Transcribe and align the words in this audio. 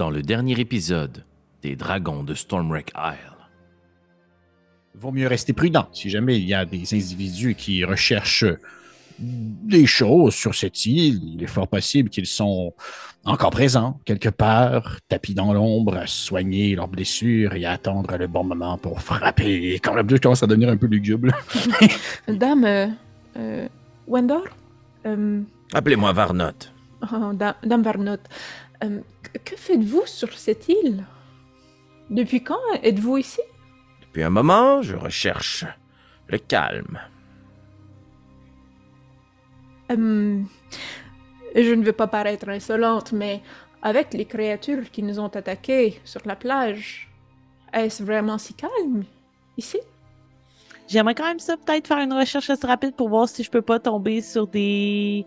dans 0.00 0.08
le 0.08 0.22
dernier 0.22 0.58
épisode 0.58 1.24
des 1.60 1.76
Dragons 1.76 2.22
de 2.24 2.32
Stormwreck 2.32 2.90
Isle. 2.96 3.36
Vaut 4.94 5.12
mieux 5.12 5.26
rester 5.26 5.52
prudent 5.52 5.88
si 5.92 6.08
jamais 6.08 6.38
il 6.38 6.46
y 6.46 6.54
a 6.54 6.64
des 6.64 6.94
individus 6.94 7.54
qui 7.54 7.84
recherchent 7.84 8.46
des 9.18 9.84
choses 9.84 10.34
sur 10.34 10.54
cette 10.54 10.86
île. 10.86 11.20
Il 11.34 11.42
est 11.42 11.46
fort 11.46 11.68
possible 11.68 12.08
qu'ils 12.08 12.24
sont 12.24 12.72
encore 13.26 13.50
présents 13.50 14.00
quelque 14.06 14.30
part, 14.30 14.96
tapis 15.06 15.34
dans 15.34 15.52
l'ombre, 15.52 15.94
à 15.98 16.06
soigner 16.06 16.74
leurs 16.76 16.88
blessures 16.88 17.52
et 17.52 17.66
à 17.66 17.72
attendre 17.72 18.16
le 18.16 18.26
bon 18.26 18.42
moment 18.44 18.78
pour 18.78 19.02
frapper. 19.02 19.74
Quand 19.84 19.92
même, 19.92 20.08
je 20.08 20.16
commence 20.16 20.42
à 20.42 20.46
devenir 20.46 20.70
un 20.70 20.78
peu 20.78 20.86
lugubre. 20.86 21.28
Dame, 22.26 22.64
euh, 22.64 22.86
euh, 23.36 23.68
Wendor 24.08 24.44
Euh, 25.04 25.42
Appelez-moi 25.74 26.10
Varnot. 26.14 26.58
oh, 27.12 27.32
da- 27.34 27.56
Dame 27.62 27.82
Varnot, 27.82 28.16
euh, 28.84 29.00
que- 29.44 29.56
faites-vous 29.56 30.06
sur 30.06 30.32
cette 30.32 30.68
île? 30.68 31.04
Depuis 32.10 32.42
quand 32.42 32.58
êtes-vous 32.82 33.18
ici? 33.18 33.40
Depuis 34.02 34.22
un 34.22 34.30
moment, 34.30 34.82
je 34.82 34.96
recherche 34.96 35.64
le 36.28 36.38
calme. 36.38 36.98
Euh, 39.90 40.40
Je 41.56 41.74
ne 41.74 41.84
veux 41.84 41.92
pas 41.92 42.06
paraître 42.06 42.48
insolente, 42.48 43.12
mais 43.12 43.42
avec 43.82 44.14
les 44.14 44.24
créatures 44.24 44.88
qui 44.92 45.02
nous 45.02 45.18
ont 45.18 45.26
attaqués 45.28 46.00
sur 46.04 46.20
la 46.24 46.36
plage, 46.36 47.08
est-ce 47.72 48.02
vraiment 48.04 48.38
si 48.38 48.54
calme 48.54 49.04
ici? 49.56 49.78
J'aimerais 50.86 51.14
quand 51.14 51.24
même 51.24 51.38
ça, 51.40 51.56
peut-être 51.56 51.86
faire 51.88 51.98
une 51.98 52.12
recherche 52.12 52.50
assez 52.50 52.66
rapide 52.66 52.94
pour 52.94 53.08
voir 53.08 53.28
si 53.28 53.42
je 53.42 53.50
peux 53.50 53.62
pas 53.62 53.78
tomber 53.80 54.22
sur 54.22 54.46
des 54.46 55.24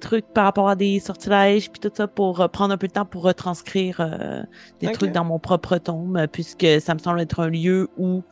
trucs 0.00 0.26
par 0.26 0.44
rapport 0.44 0.68
à 0.68 0.76
des 0.76 1.00
sortilèges 1.00 1.70
puis 1.70 1.80
tout 1.80 1.90
ça 1.94 2.06
pour 2.06 2.40
euh, 2.40 2.48
prendre 2.48 2.72
un 2.74 2.76
peu 2.76 2.86
de 2.88 2.92
temps 2.92 3.04
pour 3.04 3.22
retranscrire 3.22 3.96
euh, 4.00 4.42
des 4.80 4.86
trucs 4.92 5.10
dans 5.12 5.24
mon 5.24 5.38
propre 5.38 5.78
tome 5.78 6.26
puisque 6.30 6.66
ça 6.80 6.94
me 6.94 6.98
semble 6.98 7.20
être 7.20 7.40
un 7.40 7.48
lieu 7.48 7.88
où 7.98 8.22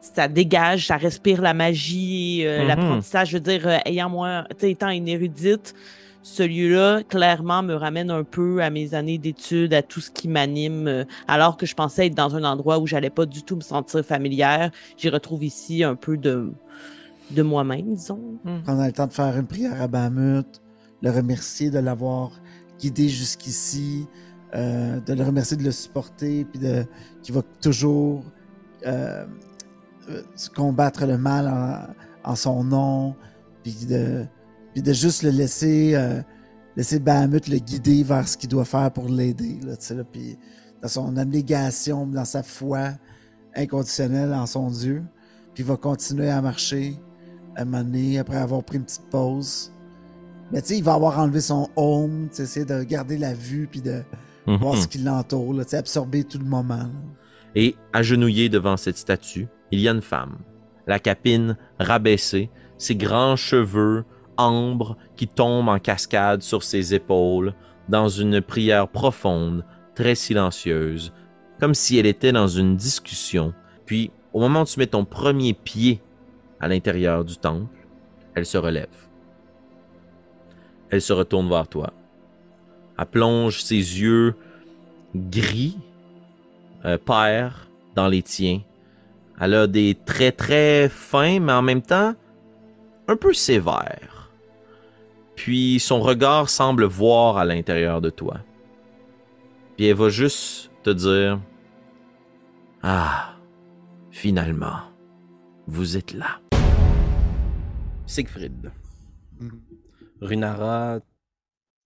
ça 0.00 0.28
dégage, 0.28 0.86
ça 0.86 0.96
respire 0.96 1.42
la 1.42 1.52
magie, 1.54 2.42
euh, 2.46 2.62
Mhm. 2.62 2.68
l'apprentissage. 2.68 3.28
Je 3.30 3.36
veux 3.36 3.40
dire, 3.42 3.68
euh, 3.68 3.76
ayant 3.84 4.08
moi, 4.08 4.44
tu 4.50 4.56
sais, 4.60 4.70
étant 4.70 4.88
une 4.88 5.06
érudite, 5.08 5.74
ce 6.22 6.42
lieu-là, 6.42 7.02
clairement, 7.02 7.62
me 7.62 7.74
ramène 7.74 8.10
un 8.10 8.24
peu 8.24 8.62
à 8.62 8.70
mes 8.70 8.94
années 8.94 9.18
d'études, 9.18 9.74
à 9.74 9.82
tout 9.82 10.00
ce 10.00 10.10
qui 10.10 10.26
m'anime, 10.28 10.88
euh, 10.88 11.04
alors 11.28 11.56
que 11.58 11.66
je 11.66 11.74
pensais 11.74 12.06
être 12.06 12.14
dans 12.14 12.34
un 12.34 12.44
endroit 12.44 12.78
où 12.78 12.86
j'allais 12.86 13.10
pas 13.10 13.26
du 13.26 13.42
tout 13.42 13.56
me 13.56 13.60
sentir 13.62 14.02
familière. 14.04 14.70
J'y 14.96 15.10
retrouve 15.10 15.44
ici 15.44 15.84
un 15.84 15.94
peu 15.96 16.16
de, 16.16 16.50
de 17.30 17.42
moi-même, 17.42 17.94
disons. 17.94 18.38
Prendre 18.64 18.84
le 18.84 18.92
temps 18.92 19.06
de 19.06 19.12
faire 19.12 19.36
une 19.38 19.46
prière 19.46 19.80
à 19.80 19.86
Bahamut, 19.86 20.59
le 21.02 21.10
remercier 21.10 21.70
de 21.70 21.78
l'avoir 21.78 22.32
guidé 22.78 23.08
jusqu'ici, 23.08 24.06
euh, 24.54 25.00
de 25.00 25.12
le 25.12 25.22
remercier 25.22 25.56
de 25.56 25.62
le 25.62 25.70
supporter, 25.70 26.44
puis 26.44 26.58
de 26.58 26.84
qu'il 27.22 27.34
va 27.34 27.42
toujours 27.60 28.24
euh, 28.86 29.24
euh, 30.08 30.22
combattre 30.54 31.06
le 31.06 31.18
mal 31.18 31.46
en, 31.46 32.30
en 32.30 32.34
son 32.34 32.64
nom, 32.64 33.14
puis 33.62 33.86
de, 33.88 34.26
puis 34.72 34.82
de 34.82 34.92
juste 34.92 35.22
le 35.22 35.30
laisser, 35.30 35.94
laisser 36.76 36.98
Bahamut 36.98 37.46
le 37.48 37.58
guider 37.58 38.02
vers 38.02 38.26
ce 38.26 38.36
qu'il 38.36 38.48
doit 38.48 38.64
faire 38.64 38.90
pour 38.92 39.08
l'aider, 39.08 39.60
là, 39.64 39.74
là, 39.94 40.04
puis 40.04 40.38
dans 40.82 40.88
son 40.88 41.16
abnégation, 41.16 42.06
dans 42.06 42.24
sa 42.24 42.42
foi 42.42 42.92
inconditionnelle 43.54 44.32
en 44.32 44.46
son 44.46 44.70
Dieu, 44.70 45.02
puis 45.54 45.62
il 45.62 45.66
va 45.66 45.76
continuer 45.76 46.30
à 46.30 46.40
marcher 46.40 46.96
à 47.56 47.64
donné, 47.64 48.18
après 48.18 48.36
avoir 48.36 48.62
pris 48.64 48.78
une 48.78 48.84
petite 48.84 49.08
pause. 49.10 49.72
Mais 50.52 50.60
tu 50.62 50.68
sais, 50.68 50.78
il 50.78 50.84
va 50.84 50.94
avoir 50.94 51.18
enlevé 51.18 51.40
son 51.40 51.68
home, 51.76 52.28
tu 52.30 52.36
sais, 52.36 52.42
essayer 52.44 52.66
de 52.66 52.82
garder 52.82 53.18
la 53.18 53.34
vue 53.34 53.68
puis 53.70 53.80
de 53.80 54.02
voir 54.46 54.74
Mhm. 54.74 54.80
ce 54.80 54.88
qui 54.88 54.98
l'entoure, 54.98 55.54
tu 55.62 55.68
sais, 55.68 55.76
absorber 55.76 56.24
tout 56.24 56.38
le 56.38 56.44
moment. 56.44 56.76
là. 56.76 56.90
Et 57.54 57.76
agenouillé 57.92 58.48
devant 58.48 58.76
cette 58.76 58.96
statue, 58.96 59.48
il 59.70 59.80
y 59.80 59.88
a 59.88 59.92
une 59.92 60.00
femme, 60.02 60.38
la 60.86 60.98
capine 60.98 61.56
rabaissée, 61.78 62.50
ses 62.78 62.96
grands 62.96 63.36
cheveux 63.36 64.04
ambre 64.36 64.96
qui 65.16 65.26
tombent 65.28 65.68
en 65.68 65.78
cascade 65.78 66.42
sur 66.42 66.62
ses 66.62 66.94
épaules, 66.94 67.54
dans 67.88 68.08
une 68.08 68.40
prière 68.40 68.88
profonde, 68.88 69.64
très 69.94 70.14
silencieuse, 70.14 71.12
comme 71.58 71.74
si 71.74 71.98
elle 71.98 72.06
était 72.06 72.32
dans 72.32 72.46
une 72.48 72.76
discussion. 72.76 73.52
Puis, 73.84 74.10
au 74.32 74.40
moment 74.40 74.62
où 74.62 74.64
tu 74.64 74.78
mets 74.78 74.86
ton 74.86 75.04
premier 75.04 75.52
pied 75.54 76.00
à 76.60 76.68
l'intérieur 76.68 77.24
du 77.24 77.36
temple, 77.36 77.86
elle 78.34 78.46
se 78.46 78.56
relève. 78.58 78.86
Elle 80.90 81.00
se 81.00 81.12
retourne 81.12 81.48
vers 81.48 81.68
toi. 81.68 81.92
Elle 82.98 83.06
plonge 83.06 83.62
ses 83.62 83.76
yeux 83.76 84.34
gris 85.14 85.78
euh, 86.84 86.98
dans 87.94 88.08
les 88.08 88.22
tiens. 88.22 88.60
Elle 89.40 89.54
a 89.54 89.66
des 89.66 89.96
traits 90.04 90.36
très 90.36 90.88
fins, 90.88 91.40
mais 91.40 91.52
en 91.52 91.62
même 91.62 91.82
temps 91.82 92.14
un 93.08 93.16
peu 93.16 93.32
sévères. 93.32 94.30
Puis 95.34 95.80
son 95.80 96.00
regard 96.00 96.50
semble 96.50 96.84
voir 96.84 97.38
à 97.38 97.44
l'intérieur 97.44 98.00
de 98.00 98.10
toi. 98.10 98.38
Puis 99.76 99.86
elle 99.86 99.96
va 99.96 100.10
juste 100.10 100.70
te 100.82 100.90
dire 100.90 101.40
Ah, 102.82 103.30
finalement, 104.10 104.80
vous 105.66 105.96
êtes 105.96 106.12
là. 106.12 106.40
Siegfried. 108.06 108.70
Runara 110.20 111.00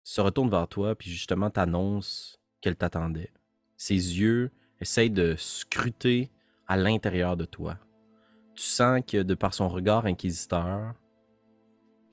se 0.03 0.21
retourne 0.21 0.50
vers 0.50 0.69
toi, 0.69 0.95
puis 0.95 1.11
justement 1.11 1.50
t'annonce 1.50 2.41
qu'elle 2.61 2.77
t'attendait. 2.77 3.33
Ses 3.77 3.95
yeux 3.95 4.50
essaye 4.81 5.11
de 5.11 5.34
scruter 5.39 6.31
à 6.67 6.77
l'intérieur 6.77 7.37
de 7.37 7.44
toi. 7.44 7.78
Tu 8.55 8.62
sens 8.62 9.00
que 9.06 9.23
de 9.23 9.34
par 9.34 9.55
son 9.55 9.69
regard 9.69 10.06
inquisiteur, 10.06 10.94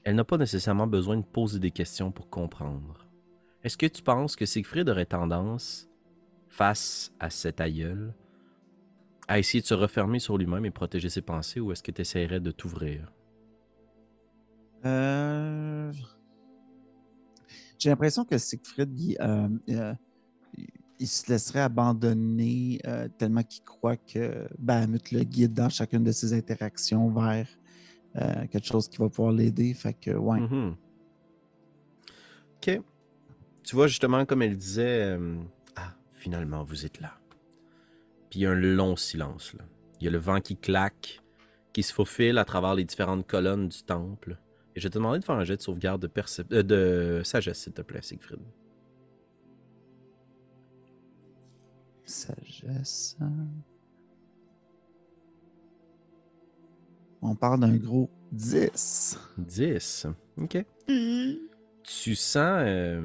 elle 0.03 0.15
n'a 0.15 0.23
pas 0.23 0.37
nécessairement 0.37 0.87
besoin 0.87 1.17
de 1.17 1.23
poser 1.23 1.59
des 1.59 1.71
questions 1.71 2.11
pour 2.11 2.29
comprendre. 2.29 3.07
Est-ce 3.63 3.77
que 3.77 3.85
tu 3.85 4.01
penses 4.01 4.35
que 4.35 4.45
Siegfried 4.45 4.89
aurait 4.89 5.05
tendance, 5.05 5.87
face 6.49 7.13
à 7.19 7.29
cet 7.29 7.61
aïeul, 7.61 8.13
à 9.27 9.39
essayer 9.39 9.61
de 9.61 9.67
se 9.67 9.73
refermer 9.73 10.19
sur 10.19 10.37
lui-même 10.37 10.65
et 10.65 10.71
protéger 10.71 11.09
ses 11.09 11.21
pensées, 11.21 11.59
ou 11.59 11.71
est-ce 11.71 11.83
que 11.83 11.91
tu 11.91 12.01
essaierais 12.01 12.39
de 12.39 12.51
t'ouvrir? 12.51 13.11
Euh, 14.85 15.91
J'ai 17.79 17.89
l'impression 17.89 18.25
que 18.25 18.37
Siegfried, 18.37 19.17
euh, 19.19 19.49
euh, 19.69 19.93
il- 20.99 21.07
se 21.07 21.31
laisserait 21.31 21.61
abandonner 21.61 22.79
tellement 23.17 23.41
qu'il 23.41 23.63
croit 23.63 23.97
que 23.97 24.47
Bahamut 24.59 25.11
le 25.11 25.23
guide 25.23 25.53
dans 25.53 25.67
chacune 25.69 26.03
de 26.03 26.11
ses 26.11 26.33
interactions 26.33 27.09
vers 27.09 27.47
quelque 28.51 28.65
chose 28.65 28.87
qui 28.87 28.97
va 28.97 29.09
pouvoir 29.09 29.33
l'aider. 29.33 29.73
Fait 29.73 29.93
que, 29.95 30.11
ouais. 30.11 30.39
Mhm. 30.41 30.75
Ok. 32.57 32.81
Tu 33.63 33.75
vois, 33.75 33.87
justement, 33.87 34.25
comme 34.25 34.43
elle 34.43 34.55
disait, 34.57 35.17
ah, 35.75 35.95
finalement, 36.11 36.63
vous 36.63 36.85
êtes 36.85 36.99
là. 37.01 37.13
Puis 38.29 38.41
il 38.41 38.43
y 38.43 38.45
a 38.45 38.51
un 38.51 38.55
long 38.55 38.95
silence. 38.95 39.55
Là. 39.55 39.63
Il 39.99 40.05
y 40.05 40.07
a 40.07 40.11
le 40.11 40.19
vent 40.19 40.39
qui 40.39 40.55
claque, 40.55 41.21
qui 41.73 41.81
se 41.81 41.91
faufile 41.93 42.37
à 42.37 42.45
travers 42.45 42.75
les 42.75 42.85
différentes 42.85 43.25
colonnes 43.25 43.69
du 43.69 43.81
temple. 43.81 44.37
Je 44.81 44.87
vais 44.87 44.89
te 44.89 44.97
demander 44.97 45.19
de 45.19 45.23
faire 45.23 45.35
un 45.35 45.43
jet 45.43 45.57
de 45.57 45.61
sauvegarde 45.61 46.01
de, 46.01 46.07
percep- 46.07 46.51
euh, 46.51 46.63
de 46.63 47.21
sagesse, 47.23 47.59
s'il 47.59 47.71
te 47.73 47.83
plaît, 47.83 48.01
Siegfried. 48.01 48.39
Sagesse. 52.03 53.15
On 57.21 57.35
parle 57.35 57.59
d'un 57.59 57.75
gros 57.75 58.09
10. 58.31 59.19
10. 59.37 60.07
Ok. 60.39 60.65
Tu 61.83 62.15
sens. 62.15 62.63
euh, 62.65 63.01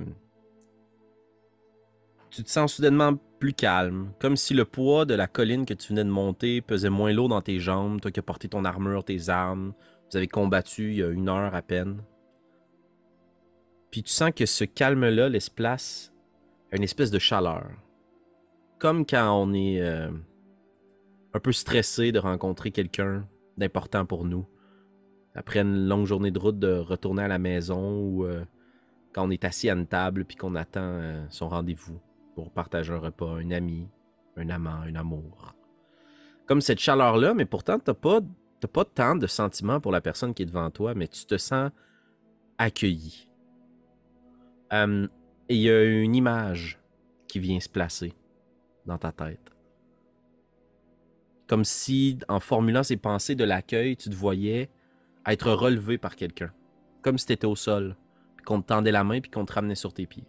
Tu 2.30 2.42
te 2.42 2.50
sens 2.50 2.72
soudainement 2.74 3.16
plus 3.38 3.52
calme, 3.52 4.12
comme 4.18 4.36
si 4.36 4.54
le 4.54 4.64
poids 4.64 5.04
de 5.04 5.12
la 5.14 5.26
colline 5.26 5.66
que 5.66 5.74
tu 5.74 5.88
venais 5.88 6.04
de 6.04 6.08
monter 6.10 6.62
pesait 6.62 6.88
moins 6.88 7.12
lourd 7.12 7.28
dans 7.28 7.42
tes 7.42 7.60
jambes, 7.60 8.00
toi 8.00 8.10
qui 8.10 8.18
as 8.20 8.22
porté 8.22 8.48
ton 8.48 8.64
armure, 8.64 9.04
tes 9.04 9.28
armes. 9.28 9.74
Vous 10.10 10.16
avez 10.16 10.28
combattu 10.28 10.90
il 10.92 10.96
y 10.98 11.02
a 11.02 11.08
une 11.08 11.28
heure 11.28 11.54
à 11.54 11.62
peine. 11.62 12.02
Puis 13.90 14.02
tu 14.02 14.10
sens 14.10 14.30
que 14.34 14.46
ce 14.46 14.64
calme-là 14.64 15.28
laisse 15.28 15.50
place 15.50 16.12
à 16.72 16.76
une 16.76 16.82
espèce 16.82 17.10
de 17.10 17.18
chaleur. 17.18 17.70
Comme 18.78 19.06
quand 19.06 19.32
on 19.32 19.52
est 19.54 19.80
euh, 19.80 20.10
un 21.32 21.40
peu 21.40 21.52
stressé 21.52 22.12
de 22.12 22.18
rencontrer 22.18 22.70
quelqu'un 22.70 23.26
d'important 23.56 24.04
pour 24.04 24.24
nous 24.24 24.46
après 25.36 25.60
une 25.60 25.86
longue 25.86 26.06
journée 26.06 26.30
de 26.30 26.38
route 26.38 26.58
de 26.58 26.72
retourner 26.72 27.22
à 27.22 27.28
la 27.28 27.38
maison 27.38 28.00
ou 28.00 28.24
euh, 28.24 28.44
quand 29.12 29.26
on 29.26 29.30
est 29.30 29.44
assis 29.44 29.68
à 29.68 29.74
une 29.74 29.86
table 29.86 30.24
puis 30.24 30.36
qu'on 30.36 30.54
attend 30.54 30.80
euh, 30.80 31.24
son 31.28 31.48
rendez-vous 31.48 32.00
pour 32.34 32.50
partager 32.50 32.92
un 32.92 32.98
repas, 32.98 33.36
un 33.36 33.50
ami, 33.50 33.88
un 34.36 34.48
amant, 34.48 34.80
un 34.86 34.94
amour. 34.94 35.54
Comme 36.46 36.60
cette 36.60 36.78
chaleur-là, 36.78 37.34
mais 37.34 37.44
pourtant, 37.44 37.78
t'as 37.78 37.94
pas, 37.94 38.20
t'as 38.60 38.68
pas 38.68 38.84
tant 38.84 39.16
de 39.16 39.26
sentiments 39.26 39.80
pour 39.80 39.92
la 39.92 40.00
personne 40.00 40.34
qui 40.34 40.42
est 40.42 40.46
devant 40.46 40.70
toi, 40.70 40.94
mais 40.94 41.08
tu 41.08 41.24
te 41.26 41.36
sens 41.36 41.70
accueilli. 42.58 43.28
Euh, 44.72 45.06
et 45.48 45.54
il 45.54 45.60
y 45.60 45.70
a 45.70 45.84
une 45.84 46.14
image 46.14 46.78
qui 47.28 47.38
vient 47.38 47.60
se 47.60 47.68
placer 47.68 48.14
dans 48.84 48.98
ta 48.98 49.12
tête. 49.12 49.52
Comme 51.46 51.64
si, 51.64 52.18
en 52.28 52.40
formulant 52.40 52.82
ces 52.82 52.96
pensées 52.96 53.36
de 53.36 53.44
l'accueil, 53.44 53.96
tu 53.96 54.10
te 54.10 54.14
voyais 54.14 54.68
être 55.26 55.52
relevé 55.52 55.98
par 55.98 56.16
quelqu'un. 56.16 56.52
Comme 57.02 57.18
si 57.18 57.26
tu 57.26 57.32
étais 57.32 57.46
au 57.46 57.54
sol, 57.54 57.96
qu'on 58.44 58.60
te 58.62 58.66
tendait 58.66 58.92
la 58.92 59.04
main 59.04 59.20
puis 59.20 59.30
qu'on 59.30 59.44
te 59.44 59.52
ramenait 59.52 59.74
sur 59.76 59.92
tes 59.92 60.06
pieds. 60.06 60.26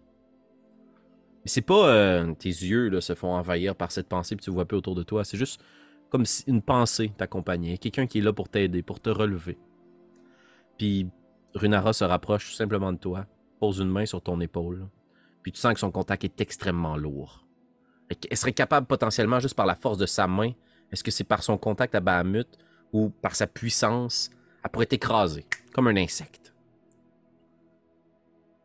Mais 1.44 1.50
c'est 1.50 1.62
pas 1.62 1.90
euh, 1.90 2.34
tes 2.34 2.50
yeux 2.50 2.90
là, 2.90 3.02
se 3.02 3.16
font 3.16 3.34
envahir 3.34 3.76
par 3.76 3.92
cette 3.92 4.08
pensée 4.08 4.36
puis 4.36 4.44
tu 4.44 4.52
vois 4.52 4.66
plus 4.66 4.78
autour 4.78 4.96
de 4.96 5.04
toi. 5.04 5.24
C'est 5.24 5.38
juste 5.38 5.62
comme 6.10 6.26
si 6.26 6.44
une 6.48 6.62
pensée 6.62 7.12
t'accompagnait. 7.18 7.78
Quelqu'un 7.78 8.08
qui 8.08 8.20
est 8.20 8.22
là 8.22 8.34
pour 8.34 8.50
t'aider, 8.50 8.82
pour 8.82 9.00
te 9.00 9.10
relever. 9.10 9.58
Puis 10.78 11.08
Runara 11.54 11.94
se 11.94 12.04
rapproche 12.04 12.50
tout 12.50 12.56
simplement 12.56 12.94
de 12.94 12.98
toi, 12.98 13.26
pose 13.60 13.80
une 13.80 13.90
main 13.90 14.06
sur 14.06 14.22
ton 14.22 14.40
épaule, 14.40 14.88
puis 15.42 15.52
tu 15.52 15.60
sens 15.60 15.74
que 15.74 15.80
son 15.80 15.92
contact 15.92 16.24
est 16.24 16.42
extrêmement 16.42 16.98
lourd. 16.98 17.46
Elle 18.30 18.38
serait 18.38 18.54
capable 18.54 18.88
potentiellement, 18.88 19.40
juste 19.40 19.56
par 19.56 19.66
la 19.66 19.76
force 19.76 19.98
de 19.98 20.06
sa 20.06 20.28
main, 20.28 20.52
est-ce 20.92 21.04
que 21.04 21.12
c'est 21.12 21.24
par 21.24 21.44
son 21.44 21.58
contact 21.58 21.96
à 21.96 22.00
Bahamut 22.00 22.48
ou 22.94 23.10
par 23.10 23.36
sa 23.36 23.48
puissance, 23.48 24.30
elle 24.64 24.72
pourrait 24.72 24.86
t'écraser, 24.86 25.46
comme 25.74 25.88
un 25.88 25.98
insecte. 25.98 26.54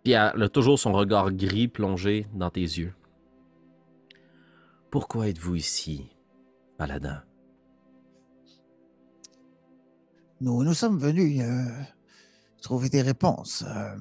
Puis 0.05 0.13
elle 0.13 0.43
a 0.43 0.49
toujours 0.49 0.79
son 0.79 0.93
regard 0.93 1.33
gris 1.33 1.69
plongé 1.69 2.27
dans 2.35 2.51
tes 2.51 2.61
yeux. 2.61 2.95
Pourquoi 4.91 5.29
êtes-vous 5.29 5.57
ici, 5.57 6.11
paladin? 6.77 7.23
Nous, 10.43 10.65
nous 10.65 10.75
sommes 10.75 10.99
venus 10.99 11.41
euh, 11.41 11.71
trouver 12.63 12.89
des 12.89 13.01
réponses. 13.01 13.65
Euh, 13.65 13.97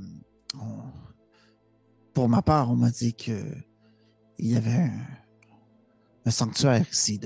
Pour 2.16 2.30
ma 2.30 2.42
part, 2.42 2.72
on 2.72 2.76
m'a 2.76 2.90
dit 2.90 3.14
que 3.14 3.44
il 4.40 4.48
y 4.48 4.56
avait 4.56 4.90
un, 6.26 6.32
sanctuaire 6.32 6.84
ici 6.92 7.22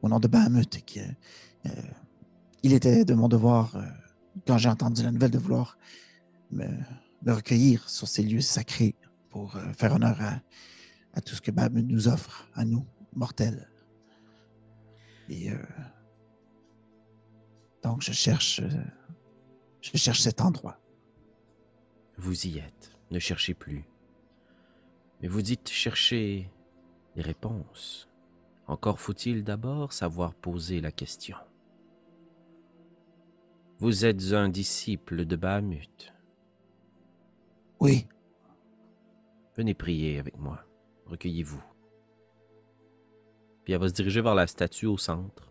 au 0.00 0.08
nom 0.08 0.18
de 0.18 0.26
Bahamut 0.26 0.74
euh, 0.96 1.70
il 2.62 2.72
était 2.72 3.04
de 3.04 3.12
mon 3.12 3.28
devoir, 3.28 3.76
quand 4.46 4.56
j'ai 4.56 4.70
entendu 4.70 5.02
la 5.02 5.12
nouvelle, 5.12 5.30
de 5.30 5.38
vouloir 5.38 5.76
me, 6.50 6.66
recueillir 7.26 7.90
sur 7.90 8.08
ces 8.08 8.22
lieux 8.22 8.40
sacrés 8.40 8.96
pour 9.28 9.58
faire 9.76 9.92
honneur 9.92 10.18
à, 11.12 11.20
tout 11.20 11.34
ce 11.34 11.42
que 11.42 11.50
Bahamut 11.50 11.82
nous 11.82 12.08
offre, 12.08 12.48
à 12.54 12.64
nous, 12.64 12.86
mortels. 13.12 13.68
Et 15.28 15.50
donc, 17.82 18.02
je 18.02 18.12
cherche, 18.12 18.60
euh, 18.60 18.84
je 19.80 19.96
cherche 19.96 20.20
cet 20.20 20.40
endroit. 20.40 20.78
Vous 22.16 22.46
y 22.46 22.58
êtes, 22.58 22.92
ne 23.10 23.18
cherchez 23.18 23.54
plus. 23.54 23.84
Mais 25.20 25.28
vous 25.28 25.42
dites 25.42 25.68
chercher 25.68 26.50
des 27.16 27.22
réponses. 27.22 28.08
Encore 28.66 29.00
faut-il 29.00 29.44
d'abord 29.44 29.92
savoir 29.92 30.34
poser 30.34 30.80
la 30.80 30.92
question. 30.92 31.36
Vous 33.78 34.04
êtes 34.04 34.32
un 34.32 34.48
disciple 34.48 35.24
de 35.24 35.36
Bahamut. 35.36 36.12
Oui, 37.80 38.06
Venez 39.60 39.74
prier 39.74 40.18
avec 40.18 40.38
moi. 40.38 40.64
Recueillez-vous. 41.04 41.62
Puis 43.62 43.74
elle 43.74 43.80
va 43.80 43.88
se 43.88 43.92
diriger 43.92 44.22
vers 44.22 44.34
la 44.34 44.46
statue 44.46 44.86
au 44.86 44.96
centre. 44.96 45.49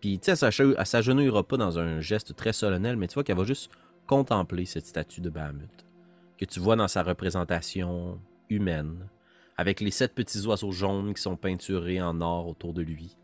Puis, 0.00 0.18
tu 0.18 0.34
sais, 0.34 0.46
elle 0.56 0.86
s'agenouillera 0.86 1.42
pas 1.42 1.56
dans 1.56 1.78
un 1.78 2.00
geste 2.00 2.36
très 2.36 2.52
solennel, 2.52 2.96
mais 2.96 3.08
tu 3.08 3.14
vois 3.14 3.24
qu'elle 3.24 3.36
va 3.36 3.44
juste 3.44 3.70
contempler 4.06 4.64
cette 4.64 4.86
statue 4.86 5.20
de 5.20 5.30
Bahamut. 5.30 5.86
Que 6.38 6.44
tu 6.44 6.60
vois 6.60 6.76
dans 6.76 6.88
sa 6.88 7.02
représentation 7.02 8.20
humaine, 8.48 9.08
avec 9.56 9.80
les 9.80 9.90
sept 9.90 10.14
petits 10.14 10.46
oiseaux 10.46 10.70
jaunes 10.70 11.12
qui 11.14 11.20
sont 11.20 11.36
peinturés 11.36 12.00
en 12.00 12.20
or 12.20 12.46
autour 12.46 12.72
de 12.72 12.82
lui. 12.82 13.16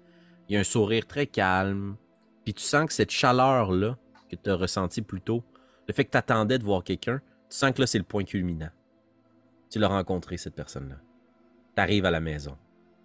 Il 0.49 0.55
y 0.55 0.57
a 0.57 0.61
un 0.61 0.65
sourire 0.65 1.07
très 1.07 1.27
calme. 1.27 1.97
Puis 2.45 2.55
tu 2.55 2.63
sens 2.63 2.87
que 2.87 2.93
cette 2.93 3.11
chaleur-là 3.11 3.97
que 4.29 4.37
tu 4.37 4.51
as 4.51 4.57
ressentie 4.57 5.01
plus 5.01 5.21
tôt, 5.21 5.43
le 5.87 5.95
fait 5.95 6.05
que 6.05 6.11
tu 6.11 6.19
attendais 6.19 6.59
de 6.59 6.65
voir 6.65 6.83
quelqu'un, 6.83 7.21
tu 7.49 7.57
sens 7.57 7.73
que 7.73 7.81
là, 7.81 7.87
c'est 7.87 7.99
le 7.99 8.05
point 8.05 8.25
culminant. 8.25 8.71
Tu 9.71 9.79
l'as 9.79 9.89
rencontré, 9.89 10.37
cette 10.37 10.55
personne-là. 10.55 10.97
Tu 11.77 11.81
arrives 11.81 12.05
à 12.05 12.11
la 12.11 12.21
maison. 12.21 12.57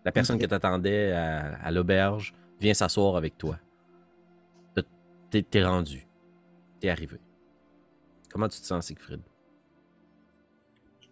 La 0.06 0.12
personne 0.12 0.40
que 0.40 0.46
tu 0.46 0.54
attendais 0.54 1.12
à, 1.12 1.56
à 1.62 1.72
l'auberge 1.72 2.34
vient 2.60 2.74
s'asseoir 2.74 3.16
avec 3.16 3.38
toi. 3.38 3.58
T'es 5.30 5.44
t'es 5.44 5.64
rendu. 5.64 6.08
T'es 6.80 6.90
arrivé. 6.90 7.20
Comment 8.32 8.48
tu 8.48 8.60
te 8.60 8.66
sens, 8.66 8.88
Siegfried? 8.88 9.22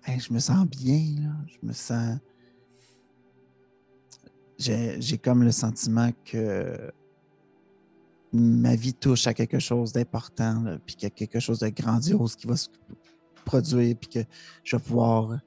Je 0.07 0.33
me 0.33 0.39
sens 0.39 0.65
bien, 0.65 1.21
là. 1.21 1.31
Je 1.47 1.67
me 1.67 1.73
sens. 1.73 2.19
J'ai 4.57 5.17
comme 5.17 5.44
le 5.44 5.51
sentiment 5.51 6.11
que 6.25 6.91
ma 8.33 8.75
vie 8.75 8.94
touche 8.94 9.27
à 9.27 9.33
quelque 9.33 9.59
chose 9.59 9.91
d'important, 9.94 10.77
puis 10.85 10.95
qu'il 10.95 11.03
y 11.03 11.07
a 11.07 11.09
quelque 11.11 11.39
chose 11.39 11.59
de 11.59 11.69
grandiose 11.69 12.35
qui 12.35 12.47
va 12.47 12.55
se 12.55 12.69
produire, 13.45 13.95
puis 13.97 14.09
que 14.09 14.19
je 14.63 14.75
vais 14.75 14.81
pouvoir 14.81 15.39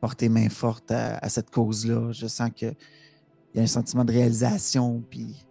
porter 0.00 0.28
main 0.28 0.48
forte 0.48 0.90
à, 0.90 1.28
cette 1.28 1.50
cause-là. 1.50 2.12
Je 2.12 2.26
sens 2.26 2.50
qu'il 3.56 3.62
y 3.62 3.62
a 3.62 3.64
un 3.64 3.68
sentiment 3.68 4.04
de 4.04 4.12
réalisation, 4.12 5.02
puis 5.08 5.46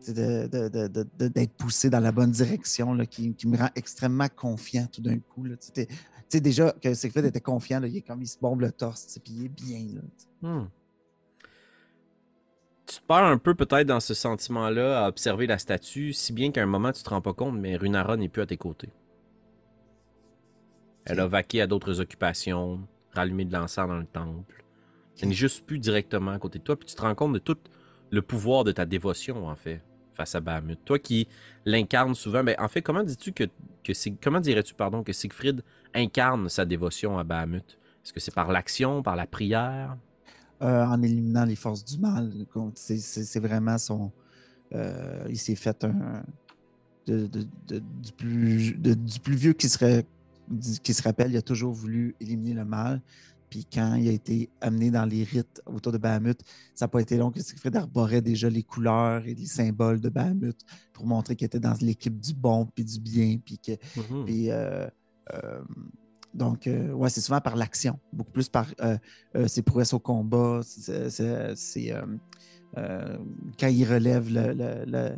sais, 0.00 0.14
de- 0.14 1.28
d'être 1.28 1.52
poussé 1.52 1.90
dans 1.90 2.00
la 2.00 2.10
bonne 2.12 2.30
direction, 2.30 2.94
là, 2.94 3.04
qui, 3.04 3.34
qui 3.34 3.46
me 3.46 3.58
rend 3.58 3.68
extrêmement 3.74 4.28
confiant 4.34 4.86
tout 4.90 5.02
d'un 5.02 5.18
coup. 5.18 5.44
là. 5.44 5.56
Tu 5.56 5.86
sais, 6.30 6.40
déjà 6.40 6.72
que 6.72 6.94
Siegfried 6.94 7.26
était 7.26 7.42
confiant, 7.42 7.78
là, 7.78 7.88
il 7.88 7.98
est 7.98 8.00
comme 8.02 8.22
il 8.22 8.26
se 8.26 8.38
bombe 8.38 8.62
le 8.62 8.72
torse, 8.72 9.18
puis 9.22 9.34
il 9.34 9.44
est 9.44 9.48
bien. 9.48 9.86
Là. 9.94 10.00
Hmm. 10.48 10.68
Tu 12.86 12.96
te 13.00 13.06
perds 13.06 13.24
un 13.24 13.36
peu 13.36 13.54
peut-être 13.54 13.86
dans 13.86 14.00
ce 14.00 14.14
sentiment-là 14.14 15.04
à 15.04 15.08
observer 15.08 15.46
la 15.46 15.58
statue, 15.58 16.14
si 16.14 16.32
bien 16.32 16.50
qu'à 16.52 16.62
un 16.62 16.66
moment 16.66 16.90
tu 16.92 17.02
te 17.02 17.10
rends 17.10 17.20
pas 17.20 17.34
compte, 17.34 17.58
mais 17.58 17.76
Runara 17.76 18.16
n'est 18.16 18.30
plus 18.30 18.42
à 18.42 18.46
tes 18.46 18.56
côtés. 18.56 18.90
Elle 21.04 21.20
a 21.20 21.26
vaqué 21.26 21.60
à 21.60 21.66
d'autres 21.66 22.00
occupations, 22.00 22.80
rallumé 23.12 23.44
de 23.44 23.52
l'encens 23.52 23.88
dans 23.88 23.98
le 23.98 24.06
temple. 24.06 24.64
Elle 25.20 25.28
n'est 25.28 25.34
juste 25.34 25.66
plus 25.66 25.78
directement 25.78 26.32
à 26.32 26.38
côté 26.38 26.58
de 26.58 26.64
toi, 26.64 26.76
puis 26.76 26.86
tu 26.86 26.94
te 26.94 27.02
rends 27.02 27.14
compte 27.14 27.32
de 27.32 27.38
tout 27.38 27.58
le 28.10 28.22
pouvoir 28.22 28.64
de 28.64 28.72
ta 28.72 28.84
dévotion, 28.84 29.46
en 29.46 29.56
fait, 29.56 29.82
face 30.12 30.34
à 30.34 30.40
Bahamut. 30.40 30.78
Toi 30.84 30.98
qui 30.98 31.28
l'incarnes 31.64 32.14
souvent, 32.14 32.42
ben, 32.42 32.56
en 32.58 32.68
fait, 32.68 32.82
comment 32.82 33.02
dis-tu 33.02 33.32
que, 33.32 33.44
comment 34.22 34.40
dirais-tu, 34.40 34.74
pardon, 34.74 35.02
que 35.02 35.12
Siegfried 35.12 35.62
incarne 35.94 36.48
sa 36.48 36.64
dévotion 36.64 37.18
à 37.18 37.24
Bahamut? 37.24 37.78
Est-ce 38.04 38.12
que 38.12 38.20
c'est 38.20 38.34
par 38.34 38.50
l'action, 38.50 39.02
par 39.02 39.16
la 39.16 39.26
prière? 39.26 39.96
Euh, 40.62 40.84
en 40.84 41.02
éliminant 41.02 41.44
les 41.44 41.56
forces 41.56 41.84
du 41.84 41.98
mal. 41.98 42.32
C'est 42.74 43.40
vraiment 43.40 43.78
son. 43.78 44.12
euh, 44.74 45.24
il 45.28 45.38
s'est 45.38 45.56
fait 45.56 45.84
un. 45.84 46.22
du, 47.06 48.12
plus, 48.16 49.34
vieux 49.34 49.54
qui 49.54 49.68
se 49.68 51.02
rappelle, 51.02 51.32
il 51.32 51.36
a 51.36 51.42
toujours 51.42 51.72
voulu 51.72 52.14
éliminer 52.20 52.54
le 52.54 52.64
mal. 52.64 53.00
Puis 53.52 53.66
quand 53.70 53.96
il 53.96 54.08
a 54.08 54.12
été 54.12 54.48
amené 54.62 54.90
dans 54.90 55.04
les 55.04 55.24
rites 55.24 55.60
autour 55.66 55.92
de 55.92 55.98
Bahamut, 55.98 56.38
ça 56.74 56.86
n'a 56.86 56.88
pas 56.88 57.00
été 57.02 57.18
long 57.18 57.30
que 57.30 57.38
Siegfried 57.42 57.76
arborait 57.76 58.22
déjà 58.22 58.48
les 58.48 58.62
couleurs 58.62 59.26
et 59.26 59.34
les 59.34 59.44
symboles 59.44 60.00
de 60.00 60.08
Bahamut 60.08 60.56
pour 60.94 61.04
montrer 61.04 61.36
qu'il 61.36 61.44
était 61.44 61.60
dans 61.60 61.74
l'équipe 61.82 62.18
du 62.18 62.32
bon 62.32 62.64
puis 62.74 62.82
du 62.82 62.98
bien. 62.98 63.36
Puis 63.44 63.58
que 63.58 63.72
Mhm. 64.00 64.24
puis, 64.24 64.50
euh, 64.50 64.86
euh, 65.34 65.60
donc, 66.32 66.66
euh, 66.66 66.92
ouais, 66.94 67.10
c'est 67.10 67.20
souvent 67.20 67.42
par 67.42 67.56
l'action, 67.56 67.98
beaucoup 68.10 68.32
plus 68.32 68.48
par 68.48 68.66
euh, 68.80 68.96
ses 69.46 69.60
prouesses 69.60 69.92
au 69.92 69.98
combat. 69.98 70.62
c'est- 70.64 71.10
quand 72.74 73.68
il 73.68 73.84
relève 73.84 74.32
le, 74.32 74.54
le- 74.54 74.84
le- 74.86 75.16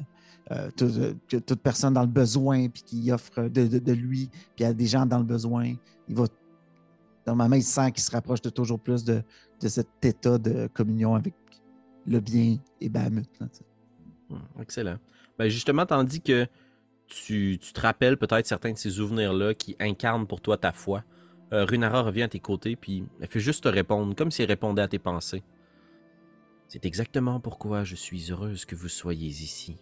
euh, 0.50 0.70
tout- 0.76 0.86
euh, 0.98 1.14
que 1.28 1.36
toute 1.36 1.60
personne 1.60 1.94
dans 1.94 2.02
le 2.02 2.08
besoin, 2.08 2.68
puis 2.68 2.82
qui 2.82 3.12
offre 3.12 3.42
de, 3.48 3.68
de- 3.68 3.78
de 3.78 3.92
lui, 3.92 4.28
puis 4.56 4.64
à 4.64 4.74
des 4.74 4.86
gens 4.86 5.06
dans 5.06 5.18
le 5.18 5.24
besoin, 5.24 5.72
il 6.08 6.16
va. 6.16 6.24
Normalement, 7.26 7.56
il 7.56 7.62
sent 7.62 7.92
qu'il 7.92 8.02
se 8.02 8.10
rapproche 8.10 8.42
de 8.42 8.50
toujours 8.50 8.78
plus 8.78 9.04
de, 9.04 9.22
cet 9.60 9.88
état 10.02 10.38
de 10.38 10.68
communion 10.68 11.14
avec 11.14 11.34
le 12.06 12.20
bien 12.20 12.58
et 12.80 12.88
Bahamut. 12.88 13.28
Hmm, 14.28 14.36
Excellent. 14.60 14.98
Ben 15.38 15.48
justement, 15.48 15.86
tandis 15.86 16.20
que 16.20 16.46
tu, 17.06 17.58
te 17.58 17.80
rappelles 17.80 18.16
peut-être 18.16 18.46
certains 18.46 18.72
de 18.72 18.78
ces 18.78 18.90
souvenirs-là 18.90 19.54
qui 19.54 19.76
incarnent 19.80 20.26
pour 20.26 20.40
toi 20.40 20.56
ta 20.56 20.72
foi, 20.72 21.02
euh, 21.52 21.64
Runara 21.64 22.02
revient 22.02 22.22
à 22.22 22.28
tes 22.28 22.40
côtés, 22.40 22.76
puis 22.76 23.04
elle 23.20 23.28
fait 23.28 23.40
juste 23.40 23.64
te 23.64 23.68
répondre, 23.68 24.14
comme 24.14 24.30
si 24.30 24.44
répondait 24.44 24.82
à 24.82 24.88
tes 24.88 24.98
pensées. 24.98 25.42
C'est 26.68 26.86
exactement 26.86 27.40
pourquoi 27.40 27.84
je 27.84 27.94
suis 27.94 28.30
heureuse 28.30 28.64
que 28.64 28.74
vous 28.74 28.88
soyez 28.88 29.28
ici. 29.28 29.76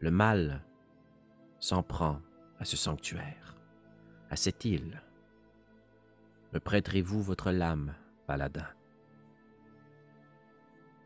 Le 0.00 0.10
mal 0.10 0.64
s'en 1.60 1.82
prend 1.82 2.20
à 2.58 2.64
ce 2.64 2.76
sanctuaire, 2.76 3.56
à 4.30 4.36
cette 4.36 4.64
île. 4.64 5.02
Me 6.52 6.58
prêterez-vous 6.60 7.22
votre 7.22 7.50
lame, 7.50 7.94
paladin? 8.26 8.66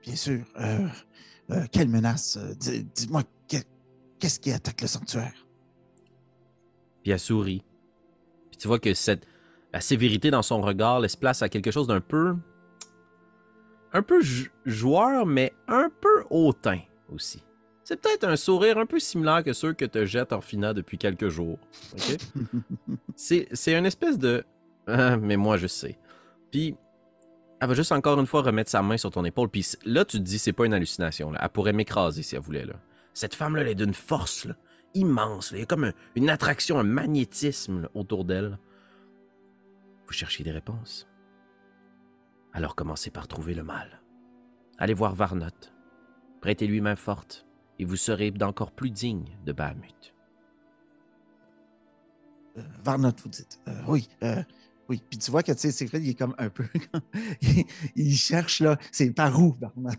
Bien 0.03 0.17
sûr. 0.17 0.45
euh, 0.61 0.87
euh, 1.51 1.65
quelle 1.71 1.89
menace? 1.89 2.37
euh, 2.37 2.55
dis- 2.55 2.85
Dis-moi, 2.95 3.23
que- 3.49 3.57
qu'est-ce 4.19 4.41
qui 4.41 4.53
attaque 4.53 4.81
le 4.83 4.87
sanctuaire? 4.89 5.47
Puis 7.03 7.13
elle 7.13 7.21
sourit. 7.21 7.63
Puis 8.51 8.59
tu 8.59 8.69
vois 8.69 8.79
que 8.79 8.93
cette. 8.95 9.27
La 9.73 9.81
sévérité 9.81 10.31
dans 10.31 10.43
son 10.43 10.61
regard 10.63 11.01
laisse 11.01 11.17
place 11.17 11.43
à 11.43 11.49
quelque 11.49 11.71
chose 11.71 11.87
d'un 11.87 12.01
peu. 12.01 12.37
un 13.93 14.03
peu 14.03 14.21
jou- 14.21 14.49
joueur, 14.67 15.25
mais 15.27 15.55
un 15.69 15.89
peu 16.01 16.25
hautain 16.29 16.81
aussi. 17.09 17.43
C'est 17.83 17.99
peut-être 18.01 18.25
un 18.25 18.37
sourire 18.37 18.77
un 18.79 18.85
peu 18.87 18.99
similaire 18.99 19.43
que 19.43 19.53
ceux 19.55 19.73
que 19.73 19.85
te 19.87 20.05
jette 20.05 20.33
Orphina 20.33 20.75
depuis 20.75 20.99
quelques 20.99 21.29
jours. 21.29 21.59
ok? 21.95 22.17
c'est, 23.17 23.49
c'est 23.53 23.75
une 23.79 23.87
espèce 23.87 24.19
de. 24.19 24.45
Mais 25.21 25.37
moi, 25.37 25.57
je 25.57 25.67
sais. 25.67 25.99
Puis, 26.51 26.77
elle 27.61 27.69
va 27.69 27.75
juste 27.75 27.93
encore 27.93 28.21
une 28.21 28.27
fois 28.27 28.43
remettre 28.43 28.71
sa 28.71 28.83
main 28.83 28.97
sur 28.97 29.11
ton 29.11 29.25
épaule. 29.25 29.49
Puis 29.49 29.67
là, 29.85 30.05
tu 30.05 30.19
te 30.19 30.23
dis, 30.23 30.39
c'est 30.39 30.53
pas 30.53 30.67
une 30.67 30.75
hallucination. 30.75 31.31
Là. 31.31 31.41
Elle 31.43 31.49
pourrait 31.49 31.73
m'écraser 31.73 32.23
si 32.23 32.37
elle 32.37 32.43
voulait. 32.43 32.65
Là. 32.67 32.75
Cette 33.15 33.35
femme-là, 33.35 33.63
elle 33.63 33.69
est 33.69 33.75
d'une 33.75 33.95
force 33.95 34.45
là, 34.45 34.55
immense. 34.95 35.51
Il 35.53 35.61
y 35.61 35.63
a 35.63 35.67
comme 35.67 35.85
un- 35.85 35.93
une 36.15 36.29
attraction, 36.31 36.79
un 36.79 36.83
magnétisme 36.85 37.89
autour 37.95 38.25
d'elle. 38.25 38.59
Vous 40.07 40.13
cherchez 40.13 40.45
des 40.45 40.53
réponses? 40.53 41.09
Alors 42.53 42.75
commencez 42.77 43.11
par 43.11 43.27
trouver 43.27 43.55
le 43.55 43.65
mal. 43.65 44.01
Allez 44.79 44.95
voir 44.95 45.15
Varnot. 45.15 45.47
Prêtez-lui 46.41 46.81
main 46.81 46.97
forte, 46.97 47.47
et 47.79 47.85
vous 47.85 47.97
serez 47.97 48.31
d'encore 48.31 48.71
plus 48.73 48.91
digne 48.91 49.37
de 49.45 49.53
Bahamut. 49.53 50.15
Euh, 52.59 52.63
Varnot, 52.85 53.13
vous 53.23 53.29
dites. 53.29 53.61
Euh, 53.69 53.73
oui, 53.89 54.09
euh, 54.23 54.43
oui. 54.89 55.03
Puis 55.09 55.19
tu 55.19 55.31
vois 55.31 55.43
que, 55.43 55.53
tu 55.53 55.59
sais, 55.59 55.71
Siegfried, 55.71 56.05
il 56.05 56.11
est 56.11 56.15
comme 56.15 56.35
un 56.39 56.49
peu... 56.49 56.65
il, 57.97 58.17
cherche, 58.17 58.61
là, 58.61 58.79
c'est 58.93 59.11
par 59.11 59.39
où, 59.41 59.57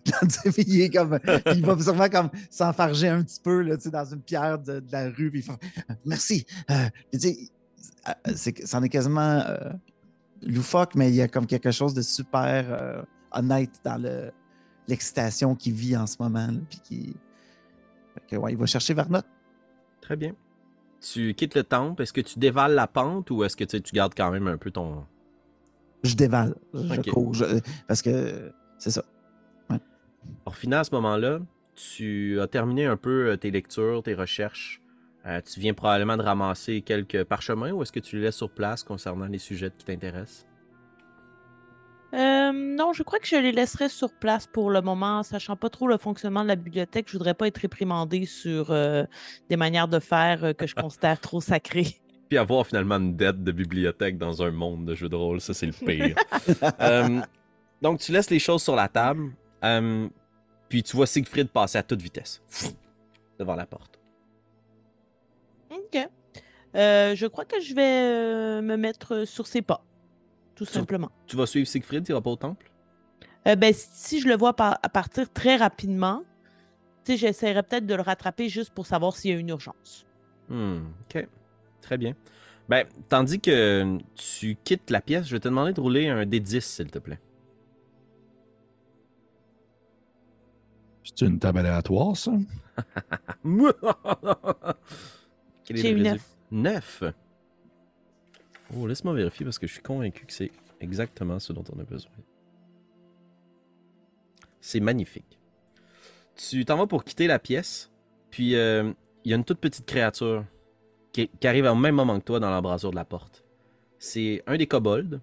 il 0.58 0.82
est 0.82 0.90
comme... 0.90 1.20
Il 1.54 1.66
va 1.66 1.80
sûrement 1.80 2.10
comme 2.10 2.30
s'enfarger 2.50 3.10
un 3.10 3.24
petit 3.24 3.40
peu, 3.42 3.62
là, 3.62 3.78
tu 3.78 3.84
sais, 3.84 3.92
dans 3.92 4.06
une 4.06 4.22
pierre 4.22 4.60
de, 4.60 4.84
la 4.92 5.10
rue, 5.10 5.30
puis 5.30 5.40
il 5.40 5.44
fait 5.44 5.60
«Merci! 6.06 6.46
Euh, 6.72 6.88
tu 7.12 7.20
sais, 7.20 7.38
euh, 8.08 8.34
c'en 8.66 8.84
est 8.84 8.90
quasiment 8.90 9.42
euh, 9.46 9.72
loufoque, 10.42 10.96
mais 10.96 11.10
il 11.10 11.16
y 11.16 11.22
a 11.22 11.28
comme 11.28 11.48
quelque 11.48 11.72
chose 11.72 11.94
de 11.94 12.02
super 12.02 13.06
honnête 13.32 13.82
dans 13.84 14.02
le 14.02 14.32
l'excitation 14.88 15.54
qu'il 15.54 15.74
vit 15.74 15.98
en 15.98 16.08
ce 16.08 16.16
moment, 16.20 16.48
puis 16.70 16.80
qui... 16.80 17.16
Ouais, 18.36 18.54
il 18.54 18.58
va 18.58 18.66
chercher 18.66 18.94
Varnot. 18.94 19.22
Très 20.02 20.16
bien. 20.16 20.34
Tu 21.02 21.34
quittes 21.36 21.56
le 21.56 21.64
temple. 21.64 22.02
Est-ce 22.02 22.14
que 22.14 22.22
tu 22.22 22.40
dévales 22.40 22.74
la 22.74 22.88
pente 22.88 23.30
ou 23.32 23.44
est-ce 23.44 23.56
que 23.56 23.64
tu, 23.64 23.78
sais, 23.78 23.82
tu 23.82 23.94
gardes 23.96 24.14
quand 24.16 24.32
même 24.32 24.48
un 24.48 24.58
peu 24.58 24.72
ton. 24.72 25.06
Je 26.04 26.16
dévale, 26.16 26.56
je 26.74 27.00
Ok. 27.00 27.10
cours, 27.10 27.34
je- 27.34 27.60
parce 27.88 28.02
que 28.02 28.52
c'est 28.78 28.92
ça. 28.92 29.04
Orphina, 30.46 30.80
à 30.80 30.84
ce 30.84 30.92
moment-là, 30.96 31.40
tu 31.76 32.40
as 32.40 32.48
terminé 32.48 32.86
un 32.86 32.98
peu 32.98 33.32
euh, 33.32 33.38
tes 33.38 33.52
lectures, 33.52 34.02
tes 34.04 34.14
recherches. 34.16 34.82
Euh, 35.26 35.42
tu 35.42 35.60
viens 35.60 35.74
probablement 35.74 36.16
de 36.18 36.22
ramasser 36.24 36.82
quelques 36.82 37.24
parchemins 37.26 37.72
ou 37.72 37.82
est-ce 37.84 37.92
que 37.92 38.00
tu 38.00 38.16
les 38.16 38.24
laisses 38.24 38.38
sur 38.38 38.50
place 38.50 38.84
concernant 38.84 39.26
les 39.28 39.38
sujets 39.40 39.72
qui 39.78 39.86
t'intéressent? 39.86 40.47
Euh, 42.14 42.52
non, 42.54 42.94
je 42.94 43.04
crois 43.04 43.20
que 43.20 43.28
je 43.28 43.36
les 43.36 43.52
laisserai 43.52 43.90
sur 43.90 44.14
place 44.14 44.48
pour 44.48 44.70
le 44.70 44.82
moment, 44.82 45.24
sachant 45.24 45.56
pas 45.56 45.70
trop 45.70 45.88
le 45.88 45.98
fonctionnement 45.98 46.44
de 46.44 46.48
la 46.48 46.56
bibliothèque. 46.56 47.08
Je 47.08 47.14
voudrais 47.14 47.34
pas 47.34 47.48
être 47.48 47.58
réprimandé 47.58 48.26
sur 48.26 48.72
euh, 48.72 49.04
des 49.50 49.58
manières 49.58 49.88
de 49.88 50.00
faire 50.00 50.44
euh, 50.44 50.54
que 50.54 50.68
je 50.68 50.76
considère 50.76 51.20
trop 51.20 51.42
sacrées. 51.42 51.98
Puis 52.30 52.38
avoir 52.38 52.66
finalement 52.66 52.96
une 52.96 53.16
dette 53.16 53.44
de 53.44 53.52
bibliothèque 53.52 54.18
dans 54.18 54.42
un 54.42 54.52
monde 54.52 54.86
de 54.86 54.96
jeux 54.96 55.10
de 55.10 55.16
rôle, 55.16 55.42
ça 55.42 55.54
c'est 55.54 55.66
le 55.66 55.74
pire. 55.74 56.16
Euh, 56.82 57.22
donc 57.82 58.00
tu 58.00 58.12
laisses 58.12 58.30
les 58.30 58.40
choses 58.40 58.64
sur 58.64 58.76
la 58.76 58.88
table, 58.88 59.32
euh, 59.64 60.08
puis 60.70 60.84
tu 60.84 60.96
vois 60.96 61.08
Siegfried 61.08 61.50
passer 61.50 61.78
à 61.78 61.84
toute 61.84 62.02
vitesse 62.02 62.42
devant 63.40 63.56
la 63.56 63.66
porte. 63.66 64.00
OK. 65.70 66.08
Euh, 66.76 67.16
je 67.16 67.28
crois 67.28 67.46
que 67.46 67.60
je 67.60 67.74
vais 67.74 67.82
euh, 67.82 68.62
me 68.62 68.76
mettre 68.78 69.26
sur 69.26 69.48
ses 69.48 69.62
pas, 69.62 69.84
tout 70.58 70.66
simplement. 70.66 71.10
Tu 71.28 71.36
vas 71.38 71.46
suivre 71.46 71.68
Siegfried, 71.68 72.04
tu 72.04 72.12
iras 72.12 72.22
pas 72.22 72.32
au 72.32 72.36
temple? 72.36 72.72
Euh, 73.48 73.56
ben, 73.56 73.74
si 73.74 74.20
je 74.20 74.28
le 74.28 74.36
vois 74.36 74.54
par- 74.56 74.80
à 74.84 74.90
partir 74.90 75.32
très 75.32 75.56
rapidement, 75.56 76.24
tu 77.06 77.12
sais, 77.14 77.18
j'essaierai 77.18 77.64
peut-être 77.64 77.86
de 77.86 77.96
le 77.96 78.02
rattraper 78.02 78.50
juste 78.50 78.72
pour 78.74 78.86
savoir 78.86 79.16
s'il 79.16 79.32
y 79.32 79.34
a 79.34 79.38
une 79.38 79.50
urgence. 79.50 80.06
Hmm, 80.50 80.88
ok. 81.04 81.28
Très 81.82 81.98
bien. 81.98 82.16
Ben, 82.68 82.86
tandis 83.08 83.40
que 83.40 83.98
tu 84.16 84.58
quittes 84.64 84.90
la 84.90 85.00
pièce, 85.00 85.28
je 85.28 85.32
vais 85.36 85.40
te 85.40 85.48
demander 85.48 85.72
de 85.74 85.80
rouler 85.80 86.10
un 86.10 86.26
D10, 86.26 86.60
s'il 86.66 86.92
te 86.92 87.00
plaît. 87.00 87.20
C'est 91.04 91.26
une 91.26 91.40
table 91.40 91.60
aléatoire, 91.60 92.18
ça? 92.18 92.32
Quel 95.64 95.78
est 95.78 95.82
J'ai 95.82 95.92
le 95.92 95.98
eu 96.00 96.04
résultat? 96.04 96.14
neuf. 96.14 96.36
9. 96.52 97.04
Oh, 98.78 98.88
laisse-moi 98.88 99.14
vérifier 99.14 99.46
parce 99.46 99.60
que 99.60 99.68
je 99.68 99.74
suis 99.74 99.82
convaincu 99.82 100.26
que 100.26 100.34
c'est 100.34 100.52
exactement 100.80 101.40
ce 101.40 101.54
dont 101.54 101.64
on 101.76 101.80
a 101.80 101.84
besoin. 101.84 102.12
C'est 104.62 104.80
magnifique. 104.80 105.40
Tu 106.36 106.64
t'en 106.66 106.78
vas 106.78 106.88
pour 106.88 107.04
quitter 107.04 107.28
la 107.28 107.40
pièce, 107.40 107.90
puis 108.30 108.56
euh, 108.56 108.92
il 109.24 109.32
y 109.32 109.34
a 109.34 109.38
une 109.38 109.46
toute 109.46 109.60
petite 109.60 109.86
créature 109.86 110.46
qui, 111.12 111.30
qui 111.30 111.48
arrive 111.48 111.66
au 111.66 111.76
même 111.76 111.96
moment 111.96 112.20
que 112.20 112.26
toi 112.26 112.40
dans 112.40 112.50
l'embrasure 112.50 112.92
de 112.92 112.96
la 112.96 113.06
porte. 113.06 113.44
C'est 113.98 114.44
un 114.46 114.58
des 114.58 114.68
kobolds 114.68 115.20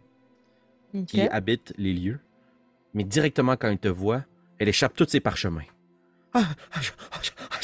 qui 1.06 1.20
habite 1.20 1.72
les 1.76 1.92
lieux, 1.92 2.20
mais 2.92 3.04
directement 3.04 3.56
quand 3.56 3.68
elle 3.68 3.78
te 3.78 3.88
voit, 3.88 4.24
elle 4.58 4.68
échappe 4.68 4.94
tous 4.94 5.08
ses 5.08 5.20
parchemins. 5.20 5.62
Ah, 6.32 6.48
ah, 6.72 6.80
je, 6.80 6.90
ah, 7.12 7.58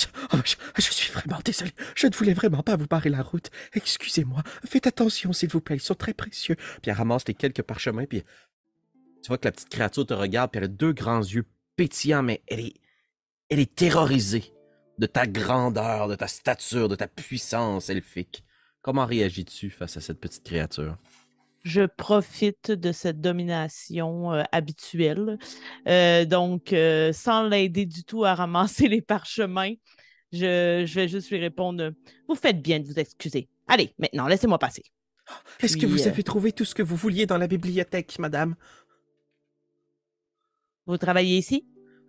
je- 0.44 0.56
je 0.76 0.90
suis 0.90 1.12
vraiment 1.12 1.38
désolé. 1.44 1.72
Je 1.94 2.06
ne 2.06 2.14
voulais 2.14 2.34
vraiment 2.34 2.62
pas 2.62 2.76
vous 2.76 2.86
barrer 2.86 3.10
la 3.10 3.22
route. 3.22 3.50
Excusez-moi. 3.74 4.42
Faites 4.64 4.86
attention, 4.86 5.32
s'il 5.32 5.48
vous 5.50 5.60
plaît. 5.60 5.76
Ils 5.76 5.80
sont 5.80 5.94
très 5.94 6.14
précieux. 6.14 6.56
Puis 6.56 6.90
elle 6.90 6.96
ramasse 6.96 7.26
les 7.26 7.34
quelques 7.34 7.62
parchemins, 7.62 8.04
puis 8.06 8.22
tu 9.22 9.28
vois 9.28 9.38
que 9.38 9.46
la 9.48 9.52
petite 9.52 9.68
créature 9.68 10.06
te 10.06 10.14
regarde, 10.14 10.50
puis 10.50 10.58
elle 10.58 10.64
a 10.64 10.68
deux 10.68 10.92
grands 10.92 11.20
yeux 11.20 11.46
pétillants, 11.76 12.22
mais 12.22 12.42
elle 12.46 12.60
est, 12.60 12.74
elle 13.48 13.58
est 13.60 13.74
terrorisée 13.74 14.52
de 14.98 15.06
ta 15.06 15.26
grandeur, 15.26 16.08
de 16.08 16.14
ta 16.14 16.26
stature, 16.28 16.88
de 16.88 16.96
ta 16.96 17.08
puissance 17.08 17.90
elfique. 17.90 18.44
Comment 18.82 19.06
réagis-tu 19.06 19.70
face 19.70 19.96
à 19.96 20.00
cette 20.00 20.20
petite 20.20 20.44
créature? 20.44 20.96
je 21.62 21.82
profite 21.84 22.70
de 22.70 22.90
cette 22.90 23.20
domination 23.20 24.32
euh, 24.32 24.42
habituelle. 24.50 25.38
Euh, 25.86 26.24
donc, 26.24 26.72
euh, 26.72 27.12
sans 27.12 27.46
l'aider 27.46 27.84
du 27.84 28.04
tout 28.04 28.24
à 28.24 28.34
ramasser 28.34 28.88
les 28.88 29.02
parchemins, 29.02 29.74
je, 30.32 30.84
je 30.86 30.94
vais 30.94 31.08
juste 31.08 31.30
lui 31.30 31.38
répondre 31.38 31.92
Vous 32.28 32.34
faites 32.34 32.62
bien 32.62 32.80
de 32.80 32.86
vous 32.86 32.98
excuser. 32.98 33.48
Allez, 33.66 33.92
maintenant, 33.98 34.26
laissez-moi 34.26 34.58
passer. 34.58 34.84
Est-ce 35.60 35.76
que 35.76 35.86
vous 35.86 36.02
euh, 36.02 36.10
avez 36.10 36.22
trouvé 36.22 36.52
tout 36.52 36.64
ce 36.64 36.74
que 36.74 36.82
vous 36.82 36.96
vouliez 36.96 37.26
dans 37.26 37.38
la 37.38 37.46
bibliothèque, 37.46 38.18
madame? 38.18 38.54
Vous 40.86 40.98
travaillez 40.98 41.38
ici? 41.38 41.66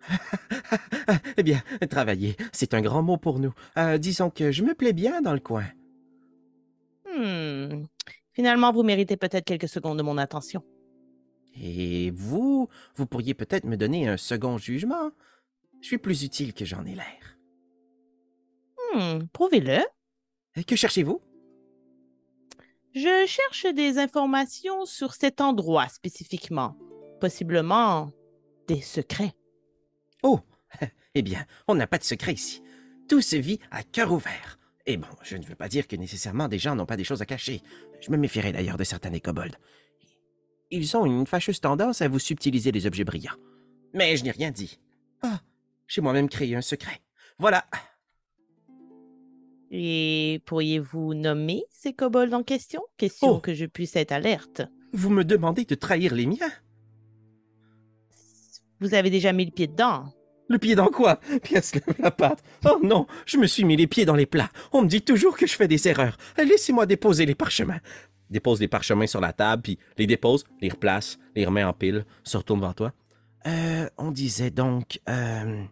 Eh 1.36 1.42
bien, 1.42 1.62
travailler, 1.90 2.36
c'est 2.52 2.74
un 2.74 2.80
grand 2.80 3.02
mot 3.02 3.16
pour 3.16 3.38
nous. 3.38 3.52
Euh, 3.78 3.98
disons 3.98 4.30
que 4.30 4.52
je 4.52 4.62
me 4.62 4.74
plais 4.74 4.92
bien 4.92 5.22
dans 5.22 5.32
le 5.32 5.40
coin. 5.40 5.64
Hmm. 7.06 7.84
Finalement, 8.32 8.72
vous 8.72 8.82
méritez 8.82 9.16
peut-être 9.16 9.44
quelques 9.44 9.68
secondes 9.68 9.98
de 9.98 10.02
mon 10.02 10.18
attention. 10.18 10.62
Et 11.60 12.10
vous, 12.10 12.68
vous 12.96 13.06
pourriez 13.06 13.34
peut-être 13.34 13.64
me 13.64 13.76
donner 13.76 14.08
un 14.08 14.16
second 14.16 14.58
jugement. 14.58 15.10
Je 15.80 15.86
suis 15.86 15.98
plus 15.98 16.22
utile 16.22 16.54
que 16.54 16.64
j'en 16.64 16.84
ai 16.84 16.94
l'air. 16.94 17.31
Hmm, 18.94 19.26
Prouvez-le. 19.32 19.80
Et 20.56 20.64
Que 20.64 20.76
cherchez-vous? 20.76 21.20
Je 22.94 23.24
cherche 23.26 23.66
des 23.74 23.98
informations 23.98 24.84
sur 24.84 25.14
cet 25.14 25.40
endroit 25.40 25.88
spécifiquement. 25.88 26.76
Possiblement 27.20 28.12
des 28.68 28.82
secrets. 28.82 29.32
Oh, 30.22 30.40
eh 31.14 31.22
bien, 31.22 31.46
on 31.68 31.74
n'a 31.74 31.86
pas 31.86 31.98
de 31.98 32.04
secret 32.04 32.34
ici. 32.34 32.62
Tout 33.08 33.22
se 33.22 33.36
vit 33.36 33.60
à 33.70 33.82
cœur 33.82 34.12
ouvert. 34.12 34.58
Et 34.84 34.96
bon, 34.96 35.08
je 35.22 35.36
ne 35.36 35.44
veux 35.44 35.54
pas 35.54 35.68
dire 35.68 35.86
que 35.88 35.96
nécessairement 35.96 36.48
des 36.48 36.58
gens 36.58 36.74
n'ont 36.74 36.86
pas 36.86 36.96
des 36.96 37.04
choses 37.04 37.22
à 37.22 37.26
cacher. 37.26 37.62
Je 38.00 38.10
me 38.10 38.16
méfierais 38.16 38.52
d'ailleurs 38.52 38.76
de 38.76 38.84
certains 38.84 39.10
des 39.10 39.20
kobolds. 39.20 39.56
Ils 40.70 40.96
ont 40.96 41.06
une 41.06 41.26
fâcheuse 41.26 41.60
tendance 41.60 42.02
à 42.02 42.08
vous 42.08 42.18
subtiliser 42.18 42.72
les 42.72 42.86
objets 42.86 43.04
brillants. 43.04 43.36
Mais 43.94 44.16
je 44.16 44.24
n'ai 44.24 44.30
rien 44.32 44.50
dit. 44.50 44.78
Ah, 45.22 45.40
j'ai 45.86 46.00
moi-même 46.00 46.28
créé 46.28 46.56
un 46.56 46.62
secret. 46.62 47.00
Voilà. 47.38 47.64
Et 49.74 50.42
pourriez-vous 50.44 51.14
nommer 51.14 51.64
ces 51.70 51.94
kobolds 51.94 52.34
en 52.34 52.42
question? 52.42 52.82
Question 52.98 53.36
Oh. 53.36 53.40
que 53.40 53.54
je 53.54 53.64
puisse 53.64 53.96
être 53.96 54.12
alerte. 54.12 54.60
Vous 54.92 55.08
me 55.08 55.24
demandez 55.24 55.64
de 55.64 55.74
trahir 55.74 56.14
les 56.14 56.26
miens? 56.26 56.52
Vous 58.80 58.92
avez 58.92 59.08
déjà 59.08 59.32
mis 59.32 59.46
le 59.46 59.50
pied 59.50 59.66
dedans. 59.66 60.12
Le 60.48 60.58
pied 60.58 60.74
dans 60.74 60.88
quoi? 60.88 61.16
Pièce 61.42 61.72
la 61.98 62.10
patte. 62.10 62.42
Oh 62.66 62.80
non, 62.82 63.06
je 63.24 63.38
me 63.38 63.46
suis 63.46 63.64
mis 63.64 63.76
les 63.76 63.86
pieds 63.86 64.04
dans 64.04 64.14
les 64.14 64.26
plats. 64.26 64.50
On 64.72 64.82
me 64.82 64.88
dit 64.88 65.00
toujours 65.00 65.38
que 65.38 65.46
je 65.46 65.54
fais 65.54 65.68
des 65.68 65.88
erreurs. 65.88 66.18
Laissez-moi 66.36 66.84
déposer 66.84 67.24
les 67.24 67.34
parchemins. 67.34 67.80
Dépose 68.28 68.60
les 68.60 68.68
parchemins 68.68 69.06
sur 69.06 69.20
la 69.20 69.32
table, 69.32 69.62
puis 69.62 69.78
les 69.96 70.06
dépose, 70.06 70.44
les 70.60 70.68
replace, 70.68 71.18
les 71.34 71.46
remet 71.46 71.64
en 71.64 71.72
pile, 71.72 72.04
se 72.24 72.36
retourne 72.36 72.60
vers 72.60 72.74
toi. 72.74 72.92
Euh, 73.46 73.88
on 73.96 74.10
disait 74.10 74.50
donc... 74.50 75.00
Euh... 75.08 75.62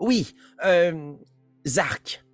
Oui, 0.00 0.34
euh... 0.64 1.12
Zark. 1.66 2.24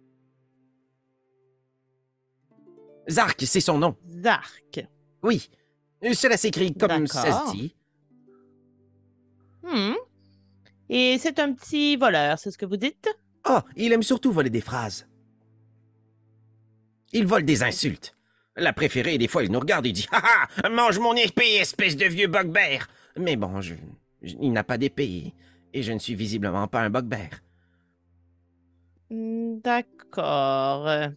Zark, 3.08 3.42
c'est 3.46 3.60
son 3.60 3.78
nom. 3.78 3.96
Zark. 4.22 4.86
Oui. 5.22 5.48
Cela 6.12 6.36
s'écrit 6.36 6.74
comme 6.74 7.06
ça 7.06 7.46
se 7.46 7.52
dit. 7.52 7.74
Hmm. 9.62 9.94
Et 10.90 11.16
c'est 11.18 11.38
un 11.38 11.52
petit 11.54 11.96
voleur, 11.96 12.38
c'est 12.38 12.50
ce 12.50 12.58
que 12.58 12.66
vous 12.66 12.76
dites? 12.76 13.08
Ah, 13.44 13.64
il 13.76 13.92
aime 13.92 14.02
surtout 14.02 14.32
voler 14.32 14.50
des 14.50 14.60
phrases. 14.60 15.06
Il 17.12 17.26
vole 17.26 17.44
des 17.44 17.62
insultes. 17.62 18.14
La 18.56 18.72
préférée, 18.72 19.18
des 19.18 19.28
fois, 19.28 19.42
il 19.44 19.50
nous 19.50 19.60
regarde 19.60 19.86
et 19.86 19.92
dit 19.92 20.06
Ha 20.12 20.22
ha 20.62 20.68
Mange 20.68 20.98
mon 20.98 21.14
épée, 21.14 21.54
espèce 21.56 21.96
de 21.96 22.04
vieux 22.06 22.26
bugbear 22.28 22.86
Mais 23.16 23.36
bon, 23.36 23.60
je, 23.60 23.74
je- 24.22 24.36
il 24.40 24.52
n'a 24.52 24.62
pas 24.64 24.78
d'épée, 24.78 25.32
et 25.72 25.82
je 25.82 25.92
ne 25.92 25.98
suis 25.98 26.14
visiblement 26.14 26.68
pas 26.68 26.80
un 26.82 26.90
bugbear. 26.90 27.30
Hmm, 29.10 29.58
D'accord. 29.60 30.86
Euh, 30.88 31.08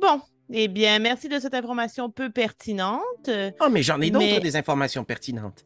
Bon, 0.00 0.20
eh 0.52 0.68
bien, 0.68 0.98
merci 0.98 1.28
de 1.28 1.38
cette 1.40 1.54
information 1.54 2.10
peu 2.10 2.30
pertinente. 2.30 3.30
Oh, 3.60 3.68
mais 3.70 3.82
j'en 3.82 4.00
ai 4.00 4.10
d'autres 4.10 4.24
Mais- 4.26 4.40
des 4.40 4.56
informations 4.56 5.04
pertinentes. 5.04 5.64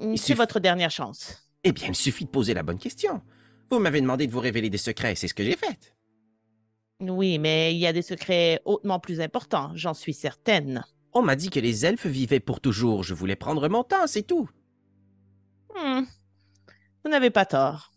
C'est 0.00 0.16
suffit- 0.16 0.34
votre 0.34 0.60
dernière 0.60 0.90
chance. 0.90 1.48
Eh 1.64 1.72
bien, 1.72 1.88
il 1.88 1.94
suffit 1.94 2.24
de 2.24 2.30
poser 2.30 2.54
la 2.54 2.62
bonne 2.62 2.78
question. 2.78 3.20
Vous 3.70 3.78
m'avez 3.78 4.00
demandé 4.00 4.26
de 4.26 4.32
vous 4.32 4.40
révéler 4.40 4.68
des 4.70 4.78
secrets, 4.78 5.14
c'est 5.14 5.28
ce 5.28 5.34
que 5.34 5.44
j'ai 5.44 5.56
fait. 5.56 5.94
Oui, 7.00 7.38
mais 7.38 7.74
il 7.74 7.78
y 7.78 7.86
a 7.86 7.92
des 7.92 8.02
secrets 8.02 8.60
hautement 8.64 9.00
plus 9.00 9.20
importants, 9.20 9.72
j'en 9.74 9.94
suis 9.94 10.14
certaine. 10.14 10.84
On 11.14 11.22
m'a 11.22 11.36
dit 11.36 11.50
que 11.50 11.60
les 11.60 11.84
elfes 11.84 12.06
vivaient 12.06 12.40
pour 12.40 12.60
toujours. 12.60 13.02
Je 13.02 13.12
voulais 13.14 13.36
prendre 13.36 13.68
mon 13.68 13.82
temps, 13.84 14.06
c'est 14.06 14.22
tout. 14.22 14.48
Hmm. 15.76 16.02
Vous 17.04 17.10
n'avez 17.10 17.30
pas 17.30 17.44
tort. 17.44 17.92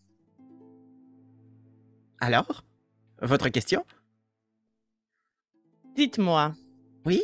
Alors 2.19 2.63
Votre 3.21 3.49
question? 3.49 3.85
Dites-moi, 5.95 6.53
Oui? 7.05 7.21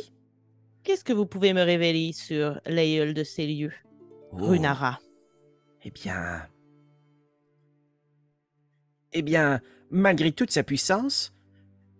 qu'est-ce 0.82 1.04
que 1.04 1.12
vous 1.12 1.26
pouvez 1.26 1.52
me 1.52 1.62
révéler 1.62 2.12
sur 2.12 2.60
l'aïeul 2.66 3.14
de 3.14 3.22
ces 3.24 3.46
lieux, 3.46 3.72
Oh, 4.32 4.36
Runara? 4.46 4.98
Eh 5.84 5.90
bien. 5.90 6.46
Eh 9.12 9.22
bien, 9.22 9.60
malgré 9.90 10.32
toute 10.32 10.50
sa 10.50 10.62
puissance, 10.62 11.34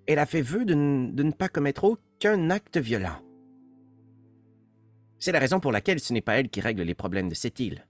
elle 0.06 0.18
a 0.18 0.26
fait 0.26 0.40
vœu 0.40 0.64
de, 0.64 0.72
de 0.74 1.22
ne 1.22 1.30
pas 1.32 1.48
commettre 1.48 1.84
aucun 1.84 2.48
acte 2.50 2.78
violent. 2.78 3.18
C'est 5.18 5.32
la 5.32 5.38
raison 5.38 5.60
pour 5.60 5.72
laquelle 5.72 6.00
ce 6.00 6.12
n'est 6.12 6.22
pas 6.22 6.38
elle 6.40 6.48
qui 6.48 6.60
règle 6.60 6.82
les 6.82 6.94
problèmes 6.94 7.28
de 7.28 7.34
cette 7.34 7.60
île. 7.60 7.86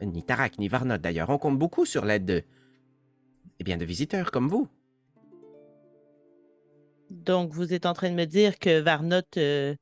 Ni 0.00 0.22
Tarak, 0.24 0.58
ni 0.58 0.68
Varnot 0.68 0.98
d'ailleurs. 0.98 1.30
On 1.30 1.38
compte 1.38 1.58
beaucoup 1.58 1.84
sur 1.84 2.04
l'aide 2.04 2.24
de. 2.24 2.42
Eh 3.60 3.64
bien, 3.64 3.76
de 3.76 3.84
visiteurs 3.84 4.30
comme 4.30 4.48
vous. 4.48 4.68
Donc, 7.12 7.52
vous 7.52 7.72
êtes 7.74 7.86
en 7.86 7.92
train 7.92 8.10
de 8.10 8.14
me 8.14 8.24
dire 8.24 8.58
que 8.58 8.80
Varnot 8.80 9.20
euh, 9.36 9.74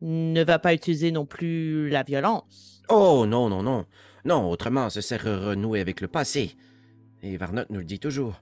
ne 0.00 0.42
va 0.42 0.58
pas 0.58 0.74
utiliser 0.74 1.12
non 1.12 1.26
plus 1.26 1.88
la 1.90 2.02
violence. 2.02 2.82
Oh, 2.88 3.26
non, 3.26 3.48
non, 3.48 3.62
non. 3.62 3.86
Non, 4.24 4.48
autrement, 4.50 4.88
ce 4.90 5.00
serait 5.00 5.36
renouer 5.36 5.80
avec 5.80 6.00
le 6.00 6.08
passé. 6.08 6.56
Et 7.22 7.36
Varnot 7.36 7.64
nous 7.70 7.80
le 7.80 7.84
dit 7.84 8.00
toujours. 8.00 8.40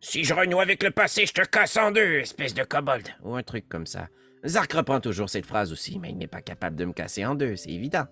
Si 0.00 0.24
je 0.24 0.34
renoue 0.34 0.60
avec 0.60 0.82
le 0.82 0.90
passé, 0.90 1.26
je 1.26 1.32
te 1.32 1.42
casse 1.44 1.76
en 1.76 1.90
deux, 1.90 2.20
espèce 2.20 2.54
de 2.54 2.62
kobold. 2.62 3.08
Ou 3.24 3.34
un 3.34 3.42
truc 3.42 3.68
comme 3.68 3.86
ça. 3.86 4.08
Zark 4.46 4.72
reprend 4.72 5.00
toujours 5.00 5.28
cette 5.28 5.46
phrase 5.46 5.72
aussi, 5.72 5.98
mais 5.98 6.10
il 6.10 6.18
n'est 6.18 6.28
pas 6.28 6.42
capable 6.42 6.76
de 6.76 6.84
me 6.84 6.92
casser 6.92 7.24
en 7.26 7.34
deux, 7.34 7.56
c'est 7.56 7.70
évident. 7.70 8.06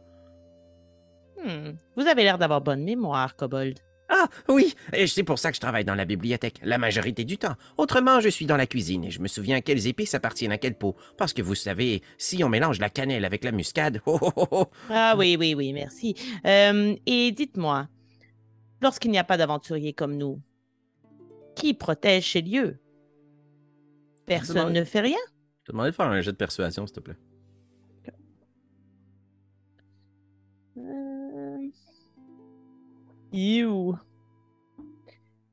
Hmm, 1.45 1.73
Vous 1.97 2.07
avez 2.07 2.25
l'air 2.25 2.38
d'avoir 2.38 2.61
bonne 2.61 2.83
mémoire, 2.83 3.37
Kobold. 3.37 3.78
Ah, 4.08 4.28
oui, 4.48 4.75
et 4.92 5.06
c'est 5.08 5.25
pour 5.25 5.38
ça 5.38 5.50
que 5.50 5.56
je 5.56 5.60
travaille 5.60 5.84
dans 5.84 5.96
la 5.96 6.04
bibliothèque, 6.04 6.60
la 6.62 6.78
majorité 6.78 7.25
du 7.25 7.38
temps. 7.38 7.56
Autrement, 7.76 8.20
je 8.20 8.28
suis 8.28 8.46
dans 8.46 8.56
la 8.56 8.66
cuisine 8.66 9.04
et 9.04 9.10
je 9.10 9.20
me 9.20 9.26
souviens 9.26 9.60
quelles 9.60 9.88
épices 9.88 10.14
appartiennent 10.14 10.52
à 10.52 10.58
quel 10.58 10.76
pot. 10.76 10.94
Parce 11.16 11.32
que 11.32 11.42
vous 11.42 11.56
savez, 11.56 12.02
si 12.16 12.44
on 12.44 12.48
mélange 12.48 12.78
la 12.78 12.88
cannelle 12.88 13.25
avec 13.25 13.42
la 13.42 13.50
muscade, 13.50 14.00
oh 14.06 14.18
oh 14.22 14.32
oh 14.36 14.48
oh, 14.52 14.66
Ah 14.90 15.14
oui, 15.18 15.36
oui, 15.38 15.54
oui, 15.54 15.72
merci. 15.72 16.14
Euh, 16.44 16.94
et 17.04 17.32
dites-moi, 17.32 17.88
lorsqu'il 18.80 19.10
n'y 19.10 19.18
a 19.18 19.24
pas 19.24 19.37
d'aventuriers 19.37 19.92
comme 19.92 20.16
nous, 20.16 20.40
qui 21.57 21.74
protège 21.74 22.31
ces 22.33 22.42
lieux? 22.42 22.78
Personne 24.24 24.57
demande- 24.57 24.72
ne 24.74 24.85
fait 24.85 25.00
rien? 25.00 25.18
Je 25.62 25.66
te 25.66 25.72
demandais 25.72 25.90
de 25.90 25.94
faire 25.96 26.07
un 26.07 26.20
jet 26.20 26.31
de 26.31 26.37
persuasion, 26.37 26.87
s'il 26.87 26.94
te 26.94 27.00
plaît. 27.00 27.16
Euh... 30.78 31.06
You. 33.32 33.96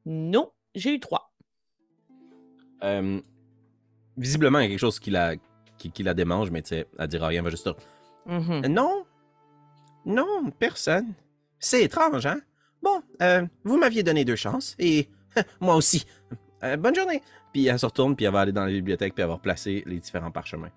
Non, 0.06 0.52
j'ai 0.76 0.96
eu 0.96 1.00
trois. 1.00 1.34
Euh, 2.84 3.22
visiblement, 4.18 4.60
il 4.60 4.64
y 4.64 4.66
a 4.66 4.70
quelque 4.70 4.80
chose 4.80 5.00
qui 5.00 5.12
la, 5.12 5.36
qui, 5.78 5.92
qui 5.92 6.04
la 6.04 6.14
démange, 6.14 6.52
mais 6.52 6.62
tu 6.62 6.70
sais, 6.70 6.88
elle 7.00 7.08
dira 7.08 7.28
rien, 7.28 7.40
elle 7.40 7.46
va 7.46 7.50
juste 7.50 7.64
dire. 7.64 7.76
Euh, 8.28 8.62
Non. 8.68 9.06
Non, 10.06 10.52
personne. 10.60 11.14
C'est 11.60 11.84
étrange, 11.84 12.26
hein? 12.26 12.42
Bon, 12.82 13.02
euh, 13.22 13.46
vous 13.64 13.78
m'aviez 13.78 14.04
donné 14.04 14.26
deux 14.26 14.36
chances, 14.36 14.76
et 14.78 15.10
moi 15.62 15.76
aussi. 15.76 16.06
Euh, 16.64 16.76
bonne 16.76 16.94
journée. 16.96 17.22
Puis 17.54 17.68
elle 17.68 17.80
se 17.80 17.86
retourne, 17.86 18.16
puis 18.16 18.26
elle 18.26 18.34
va 18.34 18.42
aller 18.42 18.52
dans 18.52 18.66
la 18.66 18.72
bibliothèque, 18.72 19.14
puis 19.14 19.22
elle 19.22 19.30
va 19.30 19.36
replacer 19.36 19.84
les 19.86 20.00
différents 20.00 20.32
parchemins. 20.32 20.72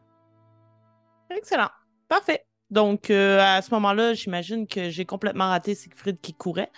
Excellent. 1.31 1.71
Parfait. 2.09 2.46
Donc, 2.71 3.11
euh, 3.11 3.39
à 3.41 3.63
ce 3.63 3.73
moment-là, 3.75 4.15
j'imagine 4.15 4.67
que 4.67 4.91
j'ai 4.91 5.05
complètement 5.05 5.49
raté 5.49 5.75
Siegfried 5.75 6.21
qui 6.21 6.35
courait 6.35 6.71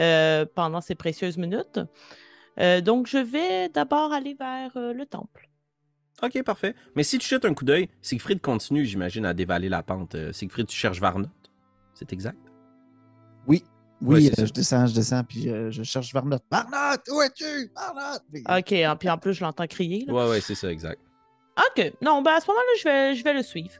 euh, 0.00 0.44
pendant 0.54 0.80
ces 0.80 0.94
précieuses 0.94 1.36
minutes. 1.38 1.80
Euh, 2.58 2.80
donc, 2.80 3.06
je 3.06 3.18
vais 3.18 3.68
d'abord 3.68 4.12
aller 4.12 4.34
vers 4.34 4.72
euh, 4.76 4.92
le 4.92 5.06
temple. 5.06 5.48
Ok, 6.22 6.42
parfait. 6.42 6.74
Mais 6.96 7.04
si 7.04 7.18
tu 7.18 7.28
jettes 7.28 7.44
un 7.44 7.54
coup 7.54 7.64
d'œil, 7.64 7.88
Siegfried 8.02 8.40
continue, 8.40 8.84
j'imagine, 8.84 9.24
à 9.24 9.34
dévaler 9.34 9.68
la 9.68 9.84
pente. 9.84 10.16
Siegfried, 10.32 10.66
tu 10.66 10.76
cherches 10.76 11.00
Varnot. 11.00 11.28
C'est 11.94 12.12
exact? 12.12 12.38
Oui, 13.46 13.62
oui, 14.00 14.30
euh, 14.38 14.46
je 14.46 14.52
descends, 14.52 14.86
je 14.86 14.94
descends, 14.94 15.24
puis 15.24 15.48
euh, 15.48 15.70
je 15.70 15.82
cherche 15.82 16.12
Varnot. 16.12 16.38
Varnot, 16.50 17.00
où 17.12 17.22
es-tu? 17.22 17.70
Varnot! 17.74 18.18
OK. 18.58 18.72
ah, 18.72 18.96
Puis 18.96 19.08
en 19.08 19.18
plus, 19.18 19.34
je 19.34 19.42
l'entends 19.44 19.66
crier. 19.66 20.04
là. 20.06 20.12
Ouais, 20.12 20.28
ouais, 20.30 20.40
c'est 20.40 20.54
ça, 20.54 20.70
exact. 20.70 21.00
OK. 21.56 21.92
Non, 22.02 22.22
ben 22.22 22.32
à 22.32 22.40
ce 22.40 22.46
moment-là, 22.48 22.72
je 22.78 22.84
vais, 22.84 23.14
je 23.16 23.24
vais 23.24 23.34
le 23.34 23.42
suivre. 23.42 23.72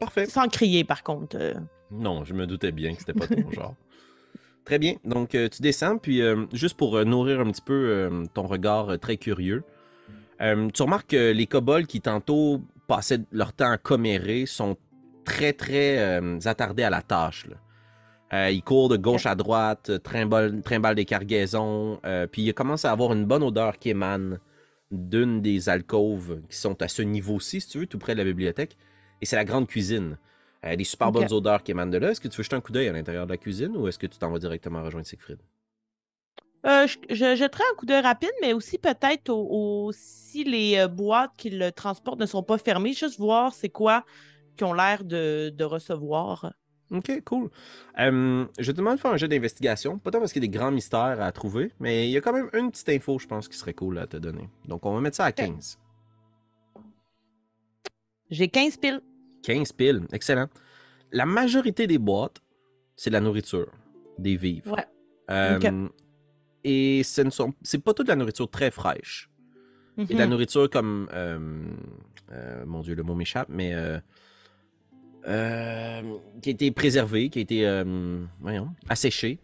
Parfait. 0.00 0.26
Sans 0.26 0.48
crier, 0.48 0.82
par 0.84 1.02
contre. 1.02 1.36
euh. 1.38 1.54
Non, 1.92 2.24
je 2.24 2.34
me 2.34 2.46
doutais 2.46 2.72
bien 2.72 2.94
que 2.94 3.00
c'était 3.00 3.12
pas 3.12 3.26
ton 3.26 3.50
genre. 3.52 3.74
Très 4.64 4.78
bien. 4.78 4.94
Donc, 5.04 5.34
euh, 5.34 5.48
tu 5.48 5.62
descends, 5.62 5.98
puis 5.98 6.22
euh, 6.22 6.46
juste 6.52 6.76
pour 6.76 6.96
euh, 6.96 7.04
nourrir 7.04 7.40
un 7.40 7.50
petit 7.50 7.62
peu 7.62 7.72
euh, 7.88 8.24
ton 8.34 8.46
regard 8.46 8.90
euh, 8.90 8.96
très 8.98 9.16
curieux, 9.16 9.62
euh, 10.40 10.68
tu 10.72 10.82
remarques 10.82 11.10
que 11.10 11.32
les 11.32 11.46
kobolds 11.46 11.86
qui 11.86 12.00
tantôt 12.00 12.60
passaient 12.86 13.20
leur 13.32 13.52
temps 13.52 13.70
à 13.70 13.78
commérer 13.78 14.46
sont 14.46 14.76
très, 15.24 15.52
très 15.52 15.98
euh, 15.98 16.38
attardés 16.44 16.82
à 16.82 16.90
la 16.90 17.02
tâche. 17.02 17.46
là. 17.46 17.56
Euh, 18.32 18.50
ils 18.50 18.62
courent 18.62 18.88
de 18.88 18.96
gauche 18.96 19.26
à 19.26 19.34
droite, 19.34 19.90
trimballent, 20.04 20.62
trimballent 20.62 20.94
des 20.94 21.04
cargaisons, 21.04 21.98
euh, 22.04 22.26
puis 22.28 22.42
il 22.42 22.54
commence 22.54 22.84
à 22.84 22.92
avoir 22.92 23.12
une 23.12 23.24
bonne 23.24 23.42
odeur 23.42 23.76
qui 23.76 23.90
émane 23.90 24.38
d'une 24.92 25.40
des 25.42 25.68
alcôves 25.68 26.40
qui 26.48 26.56
sont 26.56 26.80
à 26.80 26.86
ce 26.88 27.02
niveau-ci, 27.02 27.60
si 27.60 27.68
tu 27.68 27.78
veux, 27.80 27.86
tout 27.86 27.98
près 27.98 28.14
de 28.14 28.18
la 28.18 28.24
bibliothèque. 28.24 28.76
Et 29.20 29.26
c'est 29.26 29.36
la 29.36 29.44
grande 29.44 29.66
cuisine. 29.68 30.16
Euh, 30.64 30.76
des 30.76 30.84
super 30.84 31.10
bonnes 31.10 31.32
odeurs 31.32 31.62
qui 31.62 31.70
émanent 31.70 31.90
de 31.90 31.98
là. 31.98 32.10
Est-ce 32.10 32.20
que 32.20 32.28
tu 32.28 32.36
veux 32.36 32.42
jeter 32.42 32.56
un 32.56 32.60
coup 32.60 32.72
d'œil 32.72 32.88
à 32.88 32.92
l'intérieur 32.92 33.26
de 33.26 33.30
la 33.32 33.38
cuisine 33.38 33.76
ou 33.76 33.88
est-ce 33.88 33.98
que 33.98 34.06
tu 34.06 34.18
t'en 34.18 34.30
vas 34.30 34.38
directement 34.38 34.82
rejoindre 34.82 35.06
Siegfried? 35.06 35.38
Euh, 36.66 36.86
je, 36.86 36.98
je 37.08 37.36
jetterai 37.36 37.64
un 37.72 37.74
coup 37.76 37.86
d'œil 37.86 38.02
rapide, 38.02 38.30
mais 38.42 38.52
aussi 38.52 38.76
peut-être 38.76 39.30
au, 39.30 39.86
au- 39.88 39.92
si 39.94 40.44
les 40.44 40.76
euh, 40.76 40.88
boîtes 40.88 41.30
qui 41.38 41.48
le 41.48 41.72
transportent 41.72 42.20
ne 42.20 42.26
sont 42.26 42.42
pas 42.42 42.58
fermées, 42.58 42.92
juste 42.92 43.18
voir 43.18 43.54
c'est 43.54 43.70
quoi 43.70 44.04
qui 44.56 44.64
ont 44.64 44.74
l'air 44.74 45.02
de, 45.04 45.50
de 45.56 45.64
recevoir. 45.64 46.52
Ok, 46.90 47.22
cool. 47.24 47.50
Euh, 48.00 48.44
je 48.58 48.72
te 48.72 48.76
demande 48.76 48.96
de 48.96 49.00
faire 49.00 49.12
un 49.12 49.16
jeu 49.16 49.28
d'investigation. 49.28 49.98
Pas 49.98 50.10
tant 50.10 50.18
parce 50.18 50.32
qu'il 50.32 50.42
y 50.42 50.46
a 50.46 50.48
des 50.50 50.58
grands 50.58 50.72
mystères 50.72 51.22
à 51.22 51.30
trouver, 51.32 51.72
mais 51.78 52.08
il 52.08 52.10
y 52.10 52.16
a 52.16 52.20
quand 52.20 52.32
même 52.32 52.50
une 52.52 52.70
petite 52.70 52.88
info, 52.88 53.18
je 53.18 53.26
pense, 53.28 53.48
qui 53.48 53.56
serait 53.56 53.74
cool 53.74 53.98
à 53.98 54.06
te 54.06 54.16
donner. 54.16 54.48
Donc, 54.66 54.84
on 54.84 54.94
va 54.94 55.00
mettre 55.00 55.16
ça 55.16 55.24
à 55.24 55.32
15. 55.32 55.78
J'ai 58.30 58.48
15 58.48 58.76
piles. 58.76 59.00
15 59.42 59.72
piles, 59.72 60.02
excellent. 60.12 60.48
La 61.12 61.26
majorité 61.26 61.86
des 61.86 61.98
boîtes, 61.98 62.40
c'est 62.96 63.10
de 63.10 63.14
la 63.14 63.20
nourriture, 63.20 63.66
des 64.18 64.36
vivres. 64.36 64.72
Ouais. 64.76 64.84
Euh, 65.30 65.56
Ok. 65.58 65.90
Et 66.62 67.02
ce 67.04 67.22
ne 67.22 67.30
sont, 67.30 67.54
c'est 67.62 67.82
pas 67.82 67.94
toute 67.94 68.08
la 68.08 68.16
nourriture 68.16 68.48
très 68.50 68.70
fraîche. 68.70 69.30
A 69.98 70.04
de 70.04 70.14
la 70.14 70.24
Mhm. 70.26 70.30
nourriture 70.30 70.68
comme. 70.68 71.08
euh, 71.12 71.38
euh, 72.32 72.64
mon 72.66 72.80
Dieu, 72.80 72.94
le 72.94 73.02
mot 73.02 73.14
m'échappe, 73.14 73.48
mais. 73.50 73.72
euh, 73.74 73.98
euh, 75.26 76.02
qui 76.42 76.50
a 76.50 76.52
été 76.52 76.70
préservée, 76.70 77.28
qui 77.28 77.38
a 77.38 77.42
été. 77.42 77.66
euh, 77.66 78.20
voyons, 78.40 78.68
asséchée. 78.88 79.38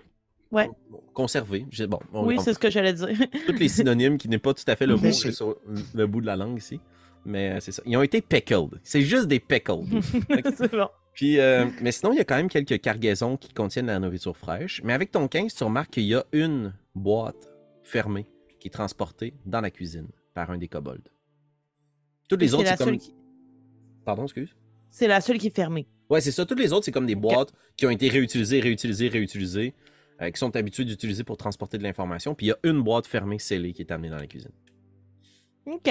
Ouais. 0.50 0.68
Conservée. 1.12 1.66
Je- 1.70 1.84
Bon, 1.84 1.98
on, 2.12 2.26
Oui, 2.26 2.36
on- 2.38 2.42
c'est 2.42 2.54
ce 2.54 2.58
que 2.58 2.70
j'allais 2.70 2.92
dire. 2.92 3.08
tous 3.46 3.52
les 3.54 3.68
synonymes 3.68 4.16
qui 4.16 4.28
n'est 4.28 4.38
pas 4.38 4.54
tout 4.54 4.64
à 4.68 4.76
fait 4.76 4.86
le 4.86 4.96
mot 4.96 5.10
sur 5.12 5.56
le 5.94 6.06
bout 6.06 6.20
de 6.20 6.26
la 6.26 6.36
langue 6.36 6.58
ici. 6.58 6.80
Mais 7.26 7.50
euh, 7.50 7.60
c'est 7.60 7.72
ça. 7.72 7.82
Ils 7.84 7.96
ont 7.96 8.02
été 8.02 8.20
pickled. 8.22 8.80
C'est 8.84 9.02
juste 9.02 9.26
des 9.26 9.40
pickled. 9.40 9.84
c'est 10.56 10.70
bon. 10.70 10.88
Puis, 11.12 11.40
euh, 11.40 11.66
mais 11.82 11.92
sinon, 11.92 12.12
il 12.12 12.16
y 12.18 12.20
a 12.20 12.24
quand 12.24 12.36
même 12.36 12.48
quelques 12.48 12.80
cargaisons 12.80 13.36
qui 13.36 13.52
contiennent 13.52 13.86
de 13.86 13.90
la 13.90 13.98
nourriture 13.98 14.36
fraîche. 14.36 14.80
Mais 14.84 14.92
avec 14.92 15.10
ton 15.10 15.26
15, 15.28 15.54
tu 15.54 15.64
remarques 15.64 15.90
qu'il 15.90 16.04
y 16.04 16.14
a 16.14 16.24
une 16.32 16.72
boîte 16.94 17.48
fermée 17.82 18.26
qui 18.60 18.68
est 18.68 18.70
transportée 18.70 19.34
dans 19.44 19.60
la 19.60 19.70
cuisine 19.70 20.08
par 20.34 20.50
un 20.50 20.58
des 20.58 20.68
kobolds. 20.68 21.10
Toutes 22.28 22.40
les 22.40 22.54
autres, 22.54 22.68
c'est 22.68 22.76
comme. 22.84 22.98
qui- 22.98 23.14
Pardon, 24.04 24.24
excuse? 24.24 24.54
C'est 24.90 25.08
la 25.08 25.20
seule 25.20 25.38
qui 25.38 25.48
est 25.48 25.56
fermée. 25.56 25.86
Ouais, 26.08 26.20
c'est 26.20 26.30
ça. 26.30 26.46
Toutes 26.46 26.60
les 26.60 26.72
autres, 26.72 26.84
c'est 26.84 26.92
comme 26.92 27.06
des 27.06 27.14
boîtes 27.16 27.52
qui 27.76 27.86
ont 27.86 27.90
été 27.90 28.08
réutilisées, 28.08 28.60
réutilisées, 28.60 29.08
réutilisées, 29.08 29.74
euh, 30.22 30.30
qui 30.30 30.38
sont 30.38 30.54
habituées 30.54 30.84
d'utiliser 30.84 31.24
pour 31.24 31.36
transporter 31.36 31.76
de 31.78 31.82
l'information. 31.82 32.34
Puis 32.34 32.46
il 32.46 32.48
y 32.50 32.52
a 32.52 32.58
une 32.62 32.82
boîte 32.82 33.06
fermée, 33.06 33.38
scellée, 33.38 33.72
qui 33.72 33.82
est 33.82 33.90
amenée 33.90 34.10
dans 34.10 34.16
la 34.18 34.26
cuisine. 34.26 34.52
OK. 35.66 35.88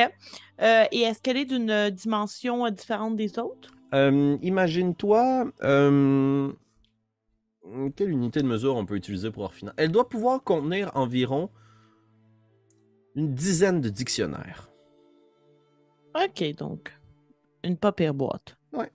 Euh, 0.62 0.84
et 0.92 1.02
est-ce 1.02 1.22
qu'elle 1.22 1.38
est 1.38 1.46
d'une 1.46 1.70
euh, 1.70 1.90
dimension 1.90 2.66
euh, 2.66 2.70
différente 2.72 3.16
des 3.16 3.38
autres? 3.40 3.72
Euh, 3.94 4.38
Imagine-toi. 4.42 5.52
euh, 5.64 6.52
quelle 7.96 8.10
unité 8.12 8.42
de 8.42 8.48
mesure 8.48 8.76
on 8.76 8.86
peut 8.86 8.96
utiliser 8.96 9.32
pour 9.32 9.44
Orphina 9.44 9.74
Elle 9.78 9.92
doit 9.92 10.08
pouvoir 10.08 10.44
contenir 10.44 10.92
environ 10.96 11.50
une 13.16 13.34
dizaine 13.34 13.82
de 13.82 13.90
dictionnaires. 13.90 14.70
OK, 16.16 16.56
donc 16.56 16.94
une 17.64 17.76
pas 17.78 17.92
pire 17.92 18.14
boîte. 18.14 18.58
Ouais. 18.74 18.92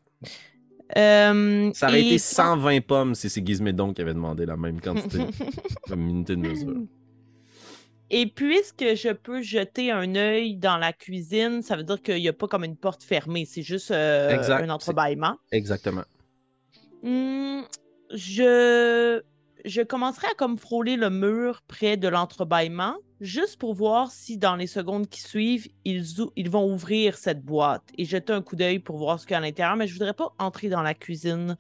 Ça 0.95 1.87
aurait 1.89 2.03
et- 2.03 2.07
été 2.07 2.19
120 2.19 2.81
pommes 2.81 3.15
si 3.15 3.29
c'est 3.31 3.45
Gizmédon 3.47 3.93
qui 3.93 4.03
avait 4.03 4.15
demandé 4.15 4.45
la 4.47 4.57
même 4.57 4.81
quantité 4.81 5.19
comme 5.89 6.09
unité 6.09 6.37
de 6.37 6.41
mesure. 6.41 6.77
Et 8.11 8.27
puisque 8.27 8.95
je 8.95 9.13
peux 9.13 9.41
jeter 9.41 9.93
un 9.93 10.17
œil 10.17 10.57
dans 10.57 10.77
la 10.77 10.93
cuisine, 10.93 11.63
ça 11.63 11.77
veut 11.77 11.85
dire 11.85 12.03
qu'il 12.03 12.17
n'y 12.17 12.29
a 12.29 12.33
pas 12.33 12.49
comme 12.49 12.65
une 12.65 12.77
porte 12.77 13.05
fermée, 13.05 13.45
c'est 13.45 13.63
juste 13.63 13.93
euh, 13.93 14.31
Exact, 14.31 14.65
un 14.65 14.71
entrebâillement. 14.71 15.37
Exactement. 15.53 16.03
Hmm, 17.03 17.63
je... 18.13 19.23
je 19.65 19.83
commencerai 19.83 20.27
à 20.27 20.35
comme 20.35 20.59
frôler 20.59 20.97
le 20.97 21.09
mur 21.09 21.63
près 21.69 21.97
de 21.97 22.09
l'entrebâillement, 22.09 22.97
juste 23.21 23.59
pour 23.61 23.75
voir 23.75 24.11
si 24.11 24.37
dans 24.39 24.57
les 24.57 24.67
secondes 24.67 25.09
qui 25.09 25.21
suivent, 25.21 25.69
ils, 25.85 26.21
ou- 26.21 26.33
ils 26.35 26.51
vont 26.51 26.71
ouvrir 26.71 27.17
cette 27.17 27.43
boîte 27.45 27.85
et 27.97 28.05
jeter 28.05 28.33
un 28.33 28.43
coup 28.43 28.57
d'œil 28.57 28.81
pour 28.81 28.99
voir 28.99 29.21
ce 29.21 29.25
qu'il 29.27 29.35
y 29.35 29.37
a 29.37 29.39
à 29.39 29.41
l'intérieur. 29.41 29.77
Mais 29.77 29.87
je 29.87 29.93
voudrais 29.93 30.15
pas 30.15 30.35
entrer 30.41 30.69
dans 30.69 30.83
la 30.83 30.95
cuisine 30.95 31.57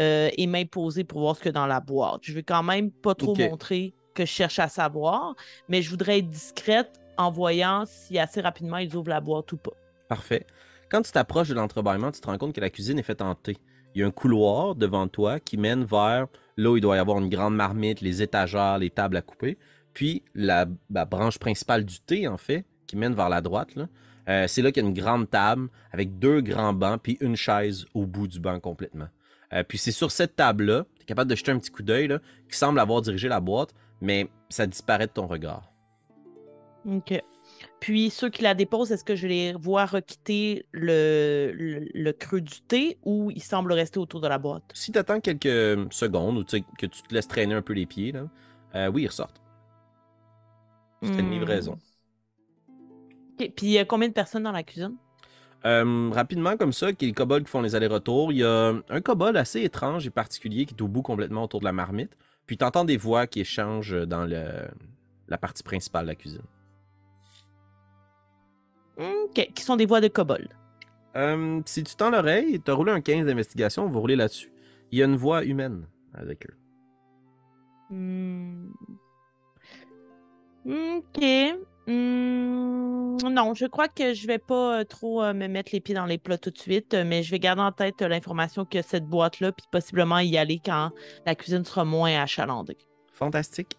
euh, 0.00 0.28
et 0.36 0.48
m'imposer 0.48 1.04
pour 1.04 1.20
voir 1.20 1.36
ce 1.36 1.40
qu'il 1.40 1.48
y 1.48 1.50
a 1.50 1.52
dans 1.52 1.66
la 1.68 1.80
boîte. 1.80 2.20
Je 2.22 2.32
veux 2.32 2.42
quand 2.42 2.64
même 2.64 2.90
pas 2.90 3.14
trop 3.14 3.34
montrer 3.36 3.94
que 4.14 4.24
je 4.24 4.30
cherche 4.30 4.58
à 4.58 4.68
savoir, 4.68 5.34
mais 5.68 5.82
je 5.82 5.90
voudrais 5.90 6.18
être 6.18 6.30
discrète 6.30 7.00
en 7.16 7.30
voyant 7.30 7.84
si 7.86 8.18
assez 8.18 8.40
rapidement 8.40 8.78
ils 8.78 8.94
ouvrent 8.96 9.10
la 9.10 9.20
boîte 9.20 9.52
ou 9.52 9.56
pas. 9.56 9.72
Parfait. 10.08 10.46
Quand 10.90 11.02
tu 11.02 11.12
t'approches 11.12 11.48
de 11.48 11.54
l'entrebâillement, 11.54 12.12
tu 12.12 12.20
te 12.20 12.26
rends 12.26 12.38
compte 12.38 12.54
que 12.54 12.60
la 12.60 12.70
cuisine 12.70 12.98
est 12.98 13.04
faite 13.04 13.22
en 13.22 13.34
T. 13.34 13.56
Il 13.94 14.00
y 14.00 14.04
a 14.04 14.06
un 14.06 14.10
couloir 14.10 14.74
devant 14.74 15.08
toi 15.08 15.40
qui 15.40 15.56
mène 15.56 15.84
vers 15.84 16.26
là 16.56 16.70
où 16.70 16.76
il 16.76 16.80
doit 16.80 16.96
y 16.96 16.98
avoir 16.98 17.18
une 17.18 17.28
grande 17.28 17.54
marmite, 17.54 18.00
les 18.00 18.22
étagères, 18.22 18.78
les 18.78 18.90
tables 18.90 19.16
à 19.16 19.22
couper. 19.22 19.58
Puis 19.92 20.22
la, 20.34 20.66
branche 20.88 21.38
principale 21.38 21.84
du 21.84 22.00
T, 22.00 22.26
en 22.26 22.36
fait, 22.36 22.64
qui 22.86 22.96
mène 22.96 23.14
vers 23.14 23.28
la 23.28 23.40
droite, 23.40 23.74
là, 23.76 23.88
euh, 24.28 24.46
c'est 24.48 24.62
là 24.62 24.72
qu'il 24.72 24.82
y 24.82 24.86
a 24.86 24.88
une 24.88 24.94
grande 24.94 25.30
table 25.30 25.68
avec 25.92 26.18
deux 26.18 26.40
grands 26.40 26.72
bancs 26.72 27.00
puis 27.02 27.18
une 27.20 27.36
chaise 27.36 27.84
au 27.92 28.06
bout 28.06 28.26
du 28.26 28.40
banc 28.40 28.58
complètement. 28.58 29.08
Euh, 29.52 29.62
puis 29.62 29.78
c'est 29.78 29.92
sur 29.92 30.10
cette 30.10 30.34
table-là, 30.36 30.86
tu 30.96 31.02
es 31.02 31.04
capable 31.04 31.30
de 31.30 31.36
jeter 31.36 31.52
un 31.52 31.58
petit 31.58 31.70
coup 31.70 31.82
d'œil, 31.82 32.08
qui 32.50 32.56
semble 32.56 32.80
avoir 32.80 33.02
dirigé 33.02 33.28
la 33.28 33.40
boîte, 33.40 33.74
mais 34.00 34.30
ça 34.48 34.66
disparaît 34.66 35.06
de 35.06 35.12
ton 35.12 35.26
regard. 35.26 35.72
OK. 36.86 37.14
Puis 37.80 38.10
ceux 38.10 38.30
qui 38.30 38.42
la 38.42 38.54
déposent, 38.54 38.92
est-ce 38.92 39.04
que 39.04 39.16
je 39.16 39.26
les 39.26 39.52
vois 39.54 39.86
requitter 39.86 40.66
le, 40.72 41.52
le, 41.54 41.88
le 41.94 42.12
creux 42.12 42.40
du 42.40 42.60
thé 42.62 42.98
ou 43.04 43.30
ils 43.30 43.42
semblent 43.42 43.72
rester 43.72 43.98
autour 43.98 44.20
de 44.20 44.28
la 44.28 44.38
boîte? 44.38 44.74
Si 44.74 44.92
tu 44.92 44.98
attends 44.98 45.20
quelques 45.20 45.92
secondes 45.92 46.38
ou 46.38 46.44
que 46.44 46.86
tu 46.86 47.02
te 47.02 47.14
laisses 47.14 47.28
traîner 47.28 47.54
un 47.54 47.62
peu 47.62 47.72
les 47.72 47.86
pieds, 47.86 48.12
là, 48.12 48.28
euh, 48.74 48.88
oui, 48.90 49.02
ils 49.02 49.06
ressortent. 49.08 49.40
C'est 51.02 51.20
une 51.20 51.30
Hmm. 51.30 51.30
livraison. 51.30 51.78
OK. 53.38 53.52
Puis 53.56 53.66
il 53.66 53.70
y 53.70 53.78
a 53.78 53.84
combien 53.84 54.08
de 54.08 54.12
personnes 54.14 54.42
dans 54.44 54.52
la 54.52 54.62
cuisine? 54.62 54.96
Euh, 55.64 56.10
rapidement, 56.12 56.56
comme 56.56 56.72
ça, 56.72 56.92
qui 56.92 57.06
est 57.06 57.08
les 57.08 57.14
kobolds 57.14 57.44
qui 57.44 57.50
font 57.50 57.62
les 57.62 57.74
allers-retours, 57.74 58.32
il 58.32 58.38
y 58.38 58.44
a 58.44 58.74
un 58.88 59.00
kobold 59.00 59.36
assez 59.36 59.62
étrange 59.62 60.06
et 60.06 60.10
particulier 60.10 60.66
qui 60.66 60.74
est 60.74 60.82
au 60.82 60.88
bout 60.88 61.02
complètement 61.02 61.44
autour 61.44 61.60
de 61.60 61.64
la 61.64 61.72
marmite. 61.72 62.16
Puis 62.46 62.56
tu 62.56 62.64
entends 62.64 62.84
des 62.84 62.96
voix 62.96 63.26
qui 63.26 63.40
échangent 63.40 64.06
dans 64.06 64.24
le, 64.26 64.68
la 65.28 65.38
partie 65.38 65.62
principale 65.62 66.04
de 66.04 66.08
la 66.08 66.14
cuisine. 66.14 66.42
OK. 68.98 69.50
Qui 69.54 69.62
sont 69.62 69.76
des 69.76 69.86
voix 69.86 70.00
de 70.00 70.08
kobold. 70.08 70.48
Euh, 71.16 71.60
si 71.64 71.82
tu 71.84 71.94
tends 71.94 72.10
l'oreille, 72.10 72.60
tu 72.60 72.70
as 72.70 72.74
roulé 72.74 72.92
un 72.92 73.00
15 73.00 73.26
d'investigation, 73.26 73.84
on 73.84 73.88
va 73.88 74.00
rouler 74.00 74.16
là-dessus. 74.16 74.52
Il 74.90 74.98
y 74.98 75.02
a 75.02 75.06
une 75.06 75.16
voix 75.16 75.44
humaine 75.44 75.86
avec 76.12 76.46
eux. 76.46 76.54
Hmm. 77.90 78.72
OK. 80.66 81.24
Hmm, 81.86 83.16
Non, 83.30 83.54
je 83.54 83.66
crois 83.66 83.88
que 83.88 84.14
je 84.14 84.26
vais 84.26 84.38
pas 84.38 84.80
euh, 84.80 84.84
trop 84.84 85.22
euh, 85.22 85.34
me 85.34 85.48
mettre 85.48 85.70
les 85.72 85.80
pieds 85.80 85.94
dans 85.94 86.06
les 86.06 86.18
plats 86.18 86.38
tout 86.38 86.50
de 86.50 86.58
suite, 86.58 86.94
euh, 86.94 87.04
mais 87.06 87.22
je 87.22 87.30
vais 87.30 87.38
garder 87.38 87.62
en 87.62 87.72
tête 87.72 88.00
l'information 88.02 88.64
que 88.64 88.80
cette 88.82 89.06
boîte-là, 89.06 89.52
puis 89.52 89.66
possiblement 89.70 90.18
y 90.18 90.36
aller 90.38 90.60
quand 90.64 90.90
la 91.26 91.34
cuisine 91.34 91.64
sera 91.64 91.84
moins 91.84 92.22
achalandée. 92.22 92.78
Fantastique. 93.12 93.76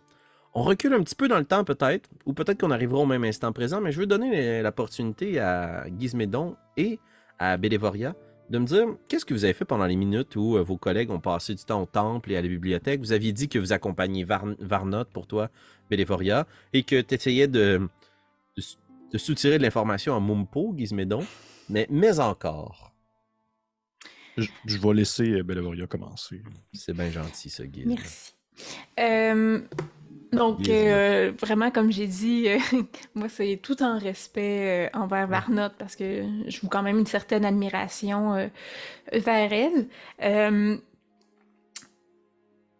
On 0.53 0.63
recule 0.63 0.93
un 0.93 1.03
petit 1.03 1.15
peu 1.15 1.27
dans 1.27 1.37
le 1.39 1.45
temps 1.45 1.63
peut-être, 1.63 2.09
ou 2.25 2.33
peut-être 2.33 2.61
qu'on 2.61 2.71
arrivera 2.71 2.99
au 2.99 3.05
même 3.05 3.25
instant 3.25 3.51
présent, 3.51 3.81
mais 3.81 3.91
je 3.91 3.99
veux 3.99 4.07
donner 4.07 4.61
l'opportunité 4.61 5.37
à 5.39 5.85
Gizmédon 5.99 6.55
et 6.77 6.99
à 7.39 7.57
Bélévoria 7.57 8.15
de 8.49 8.59
me 8.59 8.65
dire 8.65 8.85
qu'est-ce 9.07 9.25
que 9.25 9.33
vous 9.33 9.43
avez 9.43 9.53
fait 9.53 9.65
pendant 9.65 9.85
les 9.85 9.95
minutes 9.95 10.35
où 10.35 10.57
euh, 10.57 10.61
vos 10.63 10.77
collègues 10.77 11.09
ont 11.09 11.19
passé 11.19 11.55
du 11.55 11.63
temps 11.63 11.81
au 11.81 11.85
temple 11.85 12.31
et 12.31 12.37
à 12.37 12.41
la 12.41 12.47
bibliothèque? 12.47 12.99
Vous 12.99 13.11
aviez 13.11 13.33
dit 13.33 13.49
que 13.49 13.57
vous 13.59 13.73
accompagniez 13.73 14.23
Var- 14.23 14.55
Varnot 14.59 15.05
pour 15.05 15.25
toi, 15.27 15.49
Bélévoria, 15.89 16.45
et 16.73 16.83
que 16.83 17.01
tu 17.01 17.15
essayais 17.15 17.47
de, 17.47 17.79
de, 17.79 18.61
s- 18.61 18.77
de 19.11 19.17
soutirer 19.17 19.57
de 19.57 19.63
l'information 19.63 20.15
à 20.15 20.19
Mumpo, 20.19 20.73
Gizmédon, 20.77 21.25
mais, 21.69 21.87
mais 21.89 22.19
encore. 22.19 22.91
Je, 24.37 24.47
je 24.65 24.77
vais 24.77 24.93
laisser 24.93 25.31
euh, 25.31 25.43
Bellevoria 25.43 25.87
commencer. 25.87 26.43
C'est 26.73 26.93
bien 26.93 27.09
gentil, 27.09 27.49
ce 27.49 27.63
Giz. 27.63 27.85
Merci. 27.85 28.33
Euh, 28.99 29.61
donc, 30.35 30.69
euh, 30.69 31.31
vraiment, 31.39 31.71
comme 31.71 31.91
j'ai 31.91 32.07
dit, 32.07 32.47
euh, 32.47 32.59
moi, 33.15 33.29
c'est 33.29 33.59
tout 33.61 33.81
en 33.81 33.97
respect 33.97 34.89
euh, 34.93 34.97
envers 34.99 35.27
Varnot 35.27 35.69
parce 35.77 35.95
que 35.95 36.23
je 36.47 36.61
vous 36.61 36.67
quand 36.69 36.83
même 36.83 36.99
une 36.99 37.05
certaine 37.05 37.45
admiration 37.45 38.49
vers 39.11 39.53
elle. 39.53 39.87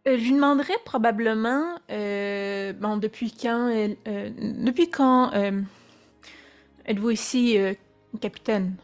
Je 0.08 0.12
lui 0.12 0.34
demanderais 0.34 0.78
probablement, 0.86 1.76
bon, 1.90 2.98
depuis 2.98 3.32
quand, 3.32 3.70
elle- 3.70 3.98
depuis 4.64 4.90
quand 4.92 5.32
êtes-vous 6.86 7.10
ici, 7.10 7.58
capitaine? 8.22 8.76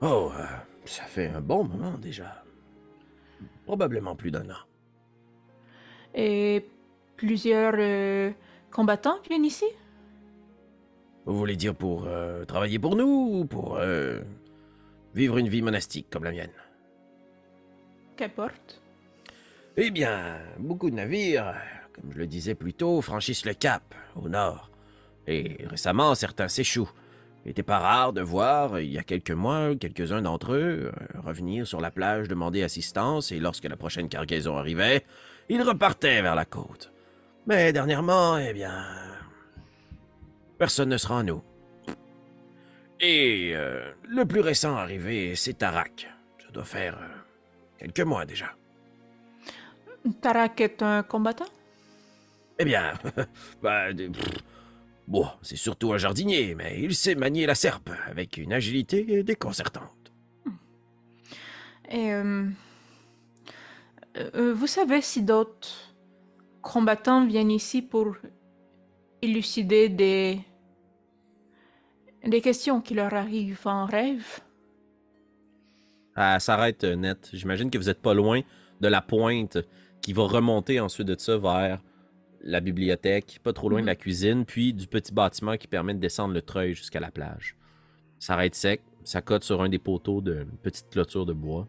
Oh, 0.00 0.30
ça 0.84 1.02
fait 1.04 1.28
un 1.28 1.40
bon 1.40 1.64
moment 1.64 1.98
déjà. 1.98 2.42
Probablement 3.66 4.16
plus 4.16 4.30
d'un 4.30 4.48
an. 4.48 4.64
Et 6.14 6.64
plusieurs 7.18 7.74
euh, 7.76 8.30
combattants 8.70 9.18
viennent 9.28 9.44
ici? 9.44 9.66
Vous 11.26 11.36
voulez 11.36 11.56
dire 11.56 11.74
pour 11.74 12.06
euh, 12.06 12.46
travailler 12.46 12.78
pour 12.78 12.96
nous 12.96 13.40
ou 13.40 13.44
pour 13.44 13.76
euh, 13.76 14.20
vivre 15.14 15.36
une 15.36 15.48
vie 15.48 15.60
monastique 15.60 16.06
comme 16.10 16.24
la 16.24 16.30
mienne? 16.30 16.52
Qu'importe. 18.16 18.80
Eh 19.76 19.90
bien, 19.90 20.38
beaucoup 20.58 20.88
de 20.88 20.94
navires, 20.94 21.54
comme 21.92 22.10
je 22.12 22.18
le 22.18 22.26
disais 22.26 22.54
plus 22.54 22.72
tôt, 22.72 23.02
franchissent 23.02 23.44
le 23.44 23.52
cap 23.52 23.94
au 24.16 24.28
nord. 24.28 24.70
Et 25.26 25.58
récemment, 25.66 26.14
certains 26.14 26.48
s'échouent. 26.48 26.90
Il 27.44 27.48
n'était 27.48 27.62
pas 27.62 27.78
rare 27.78 28.12
de 28.12 28.20
voir, 28.20 28.80
il 28.80 28.90
y 28.90 28.98
a 28.98 29.02
quelques 29.02 29.30
mois, 29.30 29.76
quelques-uns 29.76 30.22
d'entre 30.22 30.54
eux 30.54 30.90
revenir 31.24 31.66
sur 31.66 31.80
la 31.80 31.90
plage 31.90 32.28
demander 32.28 32.62
assistance 32.62 33.30
et 33.32 33.38
lorsque 33.38 33.64
la 33.64 33.76
prochaine 33.76 34.08
cargaison 34.08 34.56
arrivait, 34.56 35.04
ils 35.48 35.62
repartaient 35.62 36.20
vers 36.22 36.34
la 36.34 36.44
côte. 36.44 36.92
Mais 37.48 37.72
dernièrement, 37.72 38.36
eh 38.36 38.52
bien, 38.52 38.84
personne 40.58 40.90
ne 40.90 40.98
se 40.98 41.06
rend 41.06 41.18
à 41.18 41.22
nous. 41.22 41.42
Et 43.00 43.52
euh, 43.54 43.90
le 44.06 44.26
plus 44.26 44.40
récent 44.40 44.76
arrivé, 44.76 45.34
c'est 45.34 45.54
Tarak. 45.54 46.10
Ça 46.44 46.50
doit 46.50 46.64
faire 46.64 46.98
euh, 46.98 47.06
quelques 47.78 48.00
mois 48.00 48.26
déjà. 48.26 48.54
Tarak 50.20 50.60
est 50.60 50.82
un 50.82 51.02
combattant? 51.02 51.48
Eh 52.58 52.66
bien, 52.66 52.92
bah, 53.62 53.94
pff, 53.94 54.12
bon, 55.06 55.26
c'est 55.40 55.56
surtout 55.56 55.94
un 55.94 55.98
jardinier, 55.98 56.54
mais 56.54 56.78
il 56.82 56.94
sait 56.94 57.14
manier 57.14 57.46
la 57.46 57.54
serpe 57.54 57.88
avec 58.06 58.36
une 58.36 58.52
agilité 58.52 59.22
déconcertante. 59.22 60.12
Et 61.90 62.12
euh, 62.12 62.44
vous 64.34 64.66
savez 64.66 65.00
si 65.00 65.22
d'autres 65.22 65.87
combattants 66.68 67.26
viennent 67.26 67.50
ici 67.50 67.82
pour 67.82 68.16
élucider 69.22 69.88
des 69.88 70.40
des 72.24 72.40
questions 72.40 72.80
qui 72.80 72.94
leur 72.94 73.14
arrivent 73.14 73.66
en 73.66 73.86
rêve? 73.86 74.40
Elle 76.16 76.40
s'arrête 76.40 76.84
euh, 76.84 76.96
net. 76.96 77.30
J'imagine 77.32 77.70
que 77.70 77.78
vous 77.78 77.88
êtes 77.88 78.02
pas 78.02 78.12
loin 78.12 78.42
de 78.80 78.88
la 78.88 79.00
pointe 79.00 79.58
qui 80.02 80.12
va 80.12 80.24
remonter 80.24 80.78
ensuite 80.80 81.06
de 81.06 81.18
ça 81.18 81.38
vers 81.38 81.80
la 82.42 82.60
bibliothèque, 82.60 83.40
pas 83.42 83.52
trop 83.52 83.68
loin 83.68 83.80
de 83.80 83.86
la 83.86 83.96
cuisine, 83.96 84.44
puis 84.44 84.72
du 84.72 84.86
petit 84.86 85.12
bâtiment 85.12 85.56
qui 85.56 85.68
permet 85.68 85.94
de 85.94 86.00
descendre 86.00 86.34
le 86.34 86.42
treuil 86.42 86.74
jusqu'à 86.74 87.00
la 87.00 87.10
plage. 87.10 87.56
Ça 88.18 88.34
arrête 88.34 88.54
sec, 88.54 88.82
ça 89.04 89.22
cote 89.22 89.44
sur 89.44 89.62
un 89.62 89.68
des 89.68 89.78
poteaux 89.78 90.20
d'une 90.20 90.56
petite 90.62 90.90
clôture 90.90 91.24
de 91.24 91.32
bois. 91.32 91.66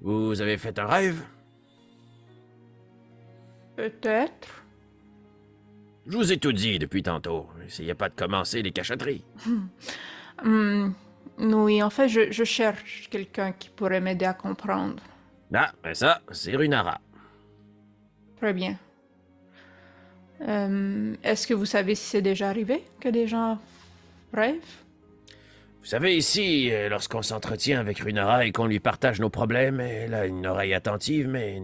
Vous 0.00 0.40
avez 0.40 0.58
fait 0.58 0.78
un 0.78 0.86
rêve? 0.86 1.22
Peut-être. 3.76 4.64
Je 6.06 6.16
vous 6.16 6.32
ai 6.32 6.36
tout 6.38 6.52
dit 6.52 6.78
depuis 6.78 7.02
tantôt. 7.02 7.48
Essayez 7.66 7.94
pas 7.94 8.08
de 8.08 8.14
commencer 8.14 8.62
les 8.62 8.72
cachotteries. 8.72 9.24
Hmm, 10.44 10.90
oui, 11.38 11.82
en 11.82 11.90
fait, 11.90 12.08
je, 12.08 12.32
je 12.32 12.42
cherche 12.42 13.08
quelqu'un 13.10 13.52
qui 13.52 13.68
pourrait 13.68 14.00
m'aider 14.00 14.24
à 14.24 14.34
comprendre. 14.34 15.00
Ah, 15.54 15.70
ben 15.84 15.94
ça, 15.94 16.20
c'est 16.32 16.56
Runara. 16.56 17.00
Très 18.38 18.52
bien. 18.52 18.76
Euh, 20.40 21.14
Est-ce 21.22 21.46
que 21.46 21.54
vous 21.54 21.66
savez 21.66 21.94
si 21.94 22.04
c'est 22.04 22.22
déjà 22.22 22.48
arrivé 22.48 22.82
que 23.00 23.08
des 23.08 23.28
gens 23.28 23.58
rêvent? 24.32 24.56
Vous 25.80 25.86
savez, 25.86 26.16
ici, 26.16 26.70
euh, 26.72 26.88
lorsqu'on 26.88 27.22
s'entretient 27.22 27.78
avec 27.78 28.00
Runara 28.00 28.44
et 28.46 28.52
qu'on 28.52 28.66
lui 28.66 28.80
partage 28.80 29.20
nos 29.20 29.30
problèmes, 29.30 29.80
elle 29.80 30.14
a 30.14 30.26
une 30.26 30.46
oreille 30.46 30.74
attentive, 30.74 31.28
mais 31.28 31.62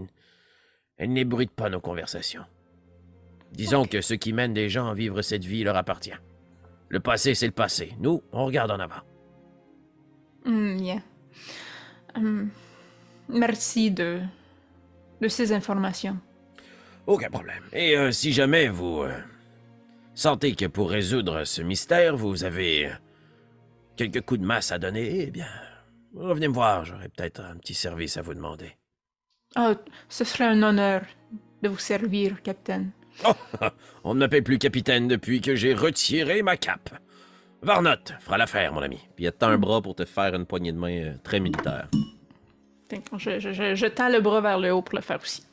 elle 0.99 1.13
n'ébruite 1.13 1.53
pas 1.53 1.71
nos 1.71 1.81
conversations. 1.81 2.45
Disons 3.53 3.87
que 3.87 4.01
ce 4.01 4.15
qui 4.15 4.33
mène 4.33 4.53
des 4.53 4.69
gens 4.69 4.89
à 4.91 4.95
vivre 4.95 5.23
cette 5.23 5.45
vie 5.45 5.65
leur 5.65 5.77
appartient. 5.77 6.13
Le 6.89 7.01
passé, 7.01 7.35
c'est 7.35 7.47
le 7.47 7.53
passé. 7.53 7.95
Nous, 7.99 8.23
on 8.33 8.45
regarde 8.47 8.71
en 8.71 8.81
avant. 8.81 9.01
Hmm, 10.45 10.77
Bien. 10.77 11.03
Hum, 12.15 12.51
merci 13.29 13.91
de, 13.91 14.21
de 15.21 15.29
ces 15.29 15.53
informations. 15.53 16.19
Aucun 17.07 17.31
problème. 17.31 17.63
Et 17.73 17.97
euh, 17.97 18.11
si 18.13 18.33
jamais 18.33 18.69
vous 18.69 19.03
euh, 19.03 19.13
sentez 20.15 20.55
que 20.55 20.67
pour 20.67 20.91
résoudre 20.91 21.45
ce 21.45 21.63
mystère, 21.63 22.17
vous 22.17 22.45
avez 22.45 22.87
euh, 22.87 22.93
quelques 23.97 24.23
coups 24.23 24.41
de 24.41 24.47
masse 24.47 24.73
à 24.73 24.79
donner, 24.79 25.23
eh 25.27 25.31
bien, 25.31 25.49
revenez 26.15 26.49
me 26.49 26.55
voir. 26.55 26.85
J'aurai 26.85 27.09
peut-être 27.09 27.41
un 27.41 27.57
petit 27.57 27.75
service 27.75 28.17
à 28.17 28.23
vous 28.23 28.35
demander. 28.35 28.78
Ah, 29.57 29.75
ce 30.09 30.25
serait 30.25 30.45
un 30.45 30.63
honneur 30.63 31.03
de 31.63 31.69
vous 31.69 31.79
servir, 31.79 32.43
capitaine. 32.43 32.91
Oh, 33.27 33.33
on 34.05 34.15
ne 34.15 34.21
m'appelle 34.21 34.45
plus 34.45 34.59
capitaine 34.59 35.09
depuis 35.09 35.41
que 35.41 35.57
j'ai 35.57 35.75
retiré 35.75 36.43
ma 36.43 36.57
cape. 36.57 36.91
Varnot 37.63 37.97
fera 38.21 38.39
l'affaire, 38.39 38.73
mon 38.73 38.83
ami. 38.83 38.99
Puis 39.17 39.25
il 39.25 39.33
tend 39.33 39.49
un 39.49 39.59
bras 39.59 39.83
pour 39.83 39.95
te 39.95 40.05
faire 40.05 40.35
une 40.35 40.47
poignée 40.47 40.73
de 40.73 40.79
main 40.79 41.03
euh, 41.03 41.15
très 41.25 41.41
militaire. 41.41 41.89
Je, 43.17 43.39
je, 43.39 43.53
je, 43.53 43.75
je 43.75 43.87
tends 43.87 44.09
le 44.09 44.21
bras 44.21 44.41
vers 44.41 44.59
le 44.59 44.73
haut 44.73 44.83
pour 44.83 44.97
le 44.97 45.03
faire 45.03 45.21
aussi. 45.21 45.45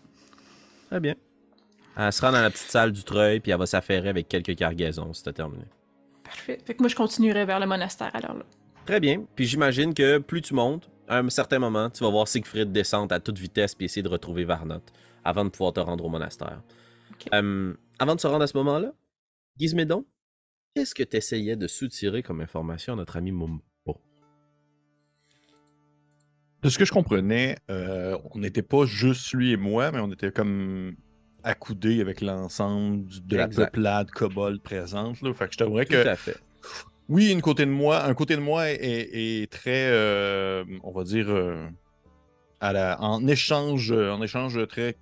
Très 0.89 0.99
bien. 0.99 1.15
Elle 1.97 2.13
se 2.13 2.21
rend 2.21 2.31
dans 2.31 2.41
la 2.41 2.49
petite 2.51 2.69
salle 2.69 2.91
du 2.91 3.03
treuil, 3.03 3.39
puis 3.39 3.51
elle 3.51 3.57
va 3.57 3.65
s'affairer 3.65 4.09
avec 4.09 4.27
quelques 4.27 4.55
cargaisons, 4.55 5.13
c'est 5.13 5.31
terminé. 5.33 5.63
Parfait. 6.23 6.59
Fait 6.65 6.73
que 6.73 6.81
moi, 6.83 6.89
je 6.89 6.95
continuerai 6.95 7.45
vers 7.45 7.59
le 7.59 7.65
monastère 7.65 8.11
alors 8.13 8.35
là. 8.35 8.43
Très 8.85 8.99
bien. 8.99 9.25
Puis 9.35 9.45
j'imagine 9.45 9.93
que 9.93 10.19
plus 10.19 10.41
tu 10.41 10.53
montes, 10.53 10.89
à 11.07 11.19
un 11.19 11.29
certain 11.29 11.59
moment, 11.59 11.89
tu 11.89 12.03
vas 12.03 12.09
voir 12.09 12.27
Siegfried 12.27 12.71
descendre 12.71 13.13
à 13.13 13.19
toute 13.19 13.37
vitesse 13.37 13.75
puis 13.75 13.85
essayer 13.85 14.03
de 14.03 14.09
retrouver 14.09 14.43
Varnot 14.45 14.81
avant 15.23 15.45
de 15.45 15.49
pouvoir 15.49 15.73
te 15.73 15.79
rendre 15.79 16.05
au 16.05 16.09
monastère. 16.09 16.61
Euh, 17.33 17.73
avant 17.99 18.15
de 18.15 18.19
se 18.19 18.27
rendre 18.27 18.43
à 18.43 18.47
ce 18.47 18.57
moment-là, 18.57 18.93
Gizmédon, 19.57 20.05
qu'est-ce 20.73 20.93
que 20.93 21.03
tu 21.03 21.17
essayais 21.17 21.55
de 21.55 21.67
soutirer 21.67 22.23
comme 22.23 22.41
information 22.41 22.93
à 22.93 22.95
notre 22.95 23.17
ami 23.17 23.31
Mumpo? 23.31 23.61
De 26.61 26.69
ce 26.69 26.77
que 26.77 26.85
je 26.85 26.91
comprenais, 26.91 27.57
euh, 27.69 28.17
on 28.33 28.39
n'était 28.39 28.63
pas 28.63 28.85
juste 28.85 29.33
lui 29.33 29.51
et 29.51 29.57
moi, 29.57 29.91
mais 29.91 29.99
on 29.99 30.11
était 30.11 30.31
comme 30.31 30.95
accoudés 31.43 32.01
avec 32.01 32.21
l'ensemble 32.21 33.05
de 33.23 33.37
la 33.37 33.47
peuplade 33.47 34.09
kobold 34.09 34.61
présente. 34.61 35.21
Là. 35.21 35.33
Fait 35.33 35.45
que 35.47 35.53
je 35.53 35.57
t'avouerais 35.59 35.85
Tout 35.85 35.93
que 35.93 36.07
à 36.07 36.15
fait. 36.15 36.37
Oui, 37.07 37.31
une 37.31 37.41
côté 37.41 37.65
de 37.65 37.71
moi, 37.71 38.03
un 38.05 38.13
côté 38.15 38.35
de 38.35 38.41
moi 38.41 38.69
est, 38.69 39.51
très, 39.51 39.89
euh, 39.91 40.63
on 40.83 40.91
va 40.91 41.03
dire, 41.03 41.27
euh, 41.29 41.67
en 42.61 43.27
échange, 43.27 43.91
euh, 43.91 44.11
en 44.11 44.23
échange 44.23 44.67
très, 44.67 44.95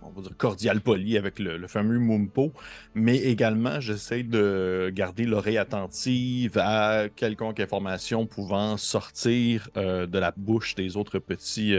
on 0.00 0.08
va 0.10 0.22
dire 0.22 0.36
cordial 0.38 0.80
poli 0.80 1.18
avec 1.18 1.38
le, 1.38 1.66
fameux 1.66 1.98
Mumpo, 1.98 2.52
mais 2.94 3.16
également 3.18 3.78
j'essaie 3.78 4.22
de 4.22 4.90
garder 4.94 5.24
l'oreille 5.24 5.58
attentive 5.58 6.56
à 6.56 7.08
quelconque 7.14 7.60
information 7.60 8.24
pouvant 8.26 8.78
sortir 8.78 9.68
de 9.74 10.18
la 10.18 10.32
bouche 10.36 10.76
des 10.76 10.96
autres 10.96 11.18
petits 11.18 11.74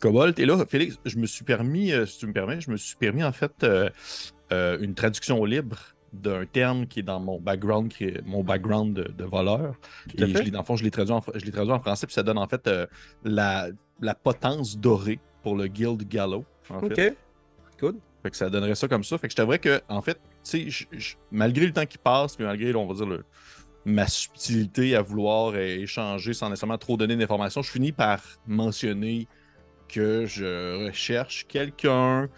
kobolds. 0.00 0.38
Et 0.38 0.44
là, 0.44 0.62
Félix, 0.68 0.98
je 1.06 1.16
me 1.16 1.26
suis 1.26 1.44
permis, 1.44 1.92
si 2.06 2.18
tu 2.18 2.26
me 2.26 2.32
permets, 2.32 2.60
je 2.60 2.70
me 2.70 2.76
suis 2.76 2.96
permis 2.96 3.24
en 3.24 3.32
fait 3.32 3.64
une 4.50 4.94
traduction 4.94 5.44
libre 5.44 5.93
d'un 6.22 6.46
terme 6.46 6.86
qui 6.86 7.00
est 7.00 7.02
dans 7.04 7.20
mon 7.20 7.40
background, 7.40 7.92
qui 7.92 8.04
est 8.04 8.22
mon 8.26 8.42
background 8.42 8.94
de, 8.94 9.04
de 9.12 9.24
voleur. 9.24 9.74
Et 10.16 10.26
je 10.26 10.38
l'ai, 10.38 10.50
dans 10.50 10.60
le 10.60 10.64
fond, 10.64 10.76
je 10.76 10.84
l'ai 10.84 10.90
traduit 10.90 11.12
en, 11.12 11.22
je 11.34 11.44
l'ai 11.44 11.52
traduit 11.52 11.72
en 11.72 11.80
français, 11.80 12.06
puis 12.06 12.14
ça 12.14 12.22
donne 12.22 12.38
en 12.38 12.46
fait 12.48 12.66
euh, 12.66 12.86
la, 13.24 13.68
la 14.00 14.14
potence 14.14 14.78
dorée 14.78 15.18
pour 15.42 15.56
le 15.56 15.66
Guild 15.66 16.08
Gallo. 16.08 16.44
En 16.70 16.80
fait. 16.80 17.10
Ok. 17.10 17.16
Good. 17.80 17.96
Fait 18.22 18.30
que 18.30 18.36
ça 18.36 18.48
donnerait 18.48 18.74
ça 18.74 18.88
comme 18.88 19.04
ça. 19.04 19.18
Fait 19.18 19.26
que 19.28 19.32
je 19.32 19.36
t'avouerais 19.36 19.58
que, 19.58 19.80
en 19.88 20.00
fait, 20.00 20.18
tu 20.48 20.70
sais, 20.70 20.86
malgré 21.30 21.66
le 21.66 21.72
temps 21.72 21.84
qui 21.84 21.98
passe, 21.98 22.36
puis 22.36 22.44
malgré, 22.44 22.74
on 22.74 22.86
va 22.86 22.94
dire, 22.94 23.06
le- 23.06 23.24
ma 23.84 24.06
subtilité 24.06 24.96
à 24.96 25.02
vouloir 25.02 25.52
euh, 25.54 25.58
échanger 25.58 26.32
sans 26.32 26.48
nécessairement 26.48 26.78
trop 26.78 26.96
donner 26.96 27.16
d'informations, 27.16 27.60
je 27.60 27.70
finis 27.70 27.92
par 27.92 28.22
mentionner 28.46 29.28
que 29.88 30.24
je 30.24 30.86
recherche 30.86 31.46
quelqu'un 31.46 32.28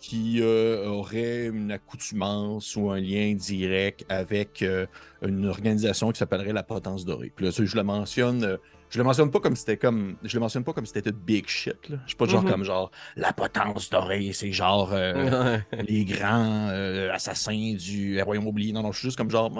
qui 0.00 0.38
euh, 0.40 0.86
aurait 0.88 1.46
une 1.46 1.70
accoutumance 1.70 2.74
ou 2.74 2.90
un 2.90 2.98
lien 2.98 3.34
direct 3.34 4.04
avec 4.08 4.62
euh, 4.62 4.86
une 5.22 5.46
organisation 5.46 6.10
qui 6.10 6.18
s'appellerait 6.18 6.54
la 6.54 6.62
Potence 6.62 7.04
Dorée. 7.04 7.30
Puis 7.36 7.44
là, 7.44 7.52
je 7.52 7.76
le 7.76 7.82
mentionne. 7.82 8.42
euh, 8.44 8.56
je 8.88 8.98
le 8.98 9.04
mentionne 9.04 9.30
pas 9.30 9.38
comme 9.38 9.54
c'était 9.54 9.76
comme. 9.76 10.16
Je 10.24 10.34
le 10.36 10.40
mentionne 10.40 10.64
pas 10.64 10.72
comme 10.72 10.84
si 10.84 10.92
c'était 10.94 11.12
big 11.12 11.46
shit. 11.46 11.88
Là. 11.90 11.98
Je 12.04 12.08
suis 12.08 12.16
pas 12.16 12.26
genre 12.26 12.42
Mhm. 12.42 12.50
comme 12.50 12.64
genre 12.64 12.90
la 13.14 13.32
potence 13.32 13.88
dorée, 13.88 14.32
c'est 14.32 14.50
genre 14.50 14.90
euh, 14.92 15.58
les 15.86 16.04
grands 16.04 16.70
assassins 17.12 17.74
du 17.78 18.20
Royaume 18.20 18.48
oublié. 18.48 18.72
Non, 18.72 18.82
non, 18.82 18.90
je 18.90 18.98
suis 18.98 19.06
juste 19.08 19.16
comme 19.18 19.30
genre 19.30 19.52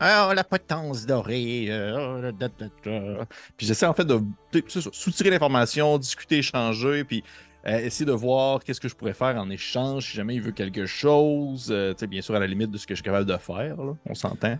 ah, 0.00 0.32
la 0.34 0.44
potence 0.44 1.06
dorée. 1.06 1.68
da, 1.68 2.30
da, 2.32 2.48
da. 2.84 3.24
Puis 3.56 3.66
j'essaie 3.66 3.86
en 3.86 3.94
fait 3.94 4.04
de 4.04 4.20
ça, 4.66 4.80
soutirer 4.92 5.30
l'information, 5.30 5.96
discuter, 5.96 6.38
échanger, 6.38 7.04
puis 7.04 7.22
euh, 7.66 7.78
essayer 7.78 8.06
de 8.06 8.12
voir 8.12 8.62
qu'est-ce 8.62 8.80
que 8.80 8.88
je 8.88 8.94
pourrais 8.94 9.14
faire 9.14 9.36
en 9.36 9.50
échange 9.50 10.10
si 10.10 10.16
jamais 10.16 10.36
il 10.36 10.42
veut 10.42 10.52
quelque 10.52 10.86
chose. 10.86 11.68
euh, 11.70 11.92
tu 11.92 12.00
sais, 12.00 12.06
bien 12.06 12.22
sûr, 12.22 12.34
à 12.34 12.38
la 12.38 12.46
limite 12.46 12.70
de 12.70 12.78
ce 12.78 12.86
que 12.86 12.94
je 12.94 12.98
suis 12.98 13.04
capable 13.04 13.26
de 13.26 13.36
faire. 13.36 13.76
là, 13.76 13.94
on 14.06 14.14
s'entend. 14.14 14.58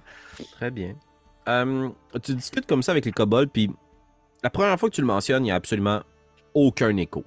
Très 0.52 0.70
bien. 0.70 0.94
Euh, 1.48 1.88
tu 2.22 2.34
discutes 2.34 2.66
comme 2.66 2.82
ça 2.82 2.92
avec 2.92 3.04
les 3.06 3.12
kobolds, 3.12 3.50
puis 3.50 3.70
la 4.42 4.50
première 4.50 4.78
fois 4.78 4.90
que 4.90 4.94
tu 4.94 5.00
le 5.00 5.06
mentionnes, 5.06 5.42
il 5.42 5.46
n'y 5.46 5.52
a 5.52 5.56
absolument 5.56 6.02
aucun 6.54 6.96
écho. 6.96 7.24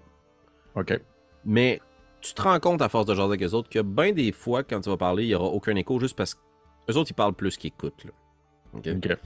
OK. 0.76 1.00
Mais 1.46 1.80
tu 2.22 2.34
te 2.34 2.42
rends 2.42 2.60
compte 2.60 2.82
à 2.82 2.90
force 2.90 3.06
de 3.06 3.16
jaser 3.16 3.26
avec 3.28 3.42
les 3.42 3.54
autres 3.54 3.70
que 3.70 3.80
bien 3.80 4.12
des 4.12 4.32
fois, 4.32 4.64
quand 4.64 4.80
tu 4.82 4.90
vas 4.90 4.98
parler, 4.98 5.24
il 5.24 5.28
n'y 5.30 5.36
aura 5.36 5.48
aucun 5.48 5.76
écho 5.76 6.00
juste 6.00 6.16
parce 6.16 6.36
que 6.36 6.40
les 6.88 6.98
autres, 6.98 7.12
ils 7.12 7.16
parlent 7.16 7.34
plus 7.34 7.58
qu'ils 7.58 7.70
écoutent. 7.70 8.04
Là. 8.06 8.12
OK? 8.74 8.88
OK. 8.96 9.18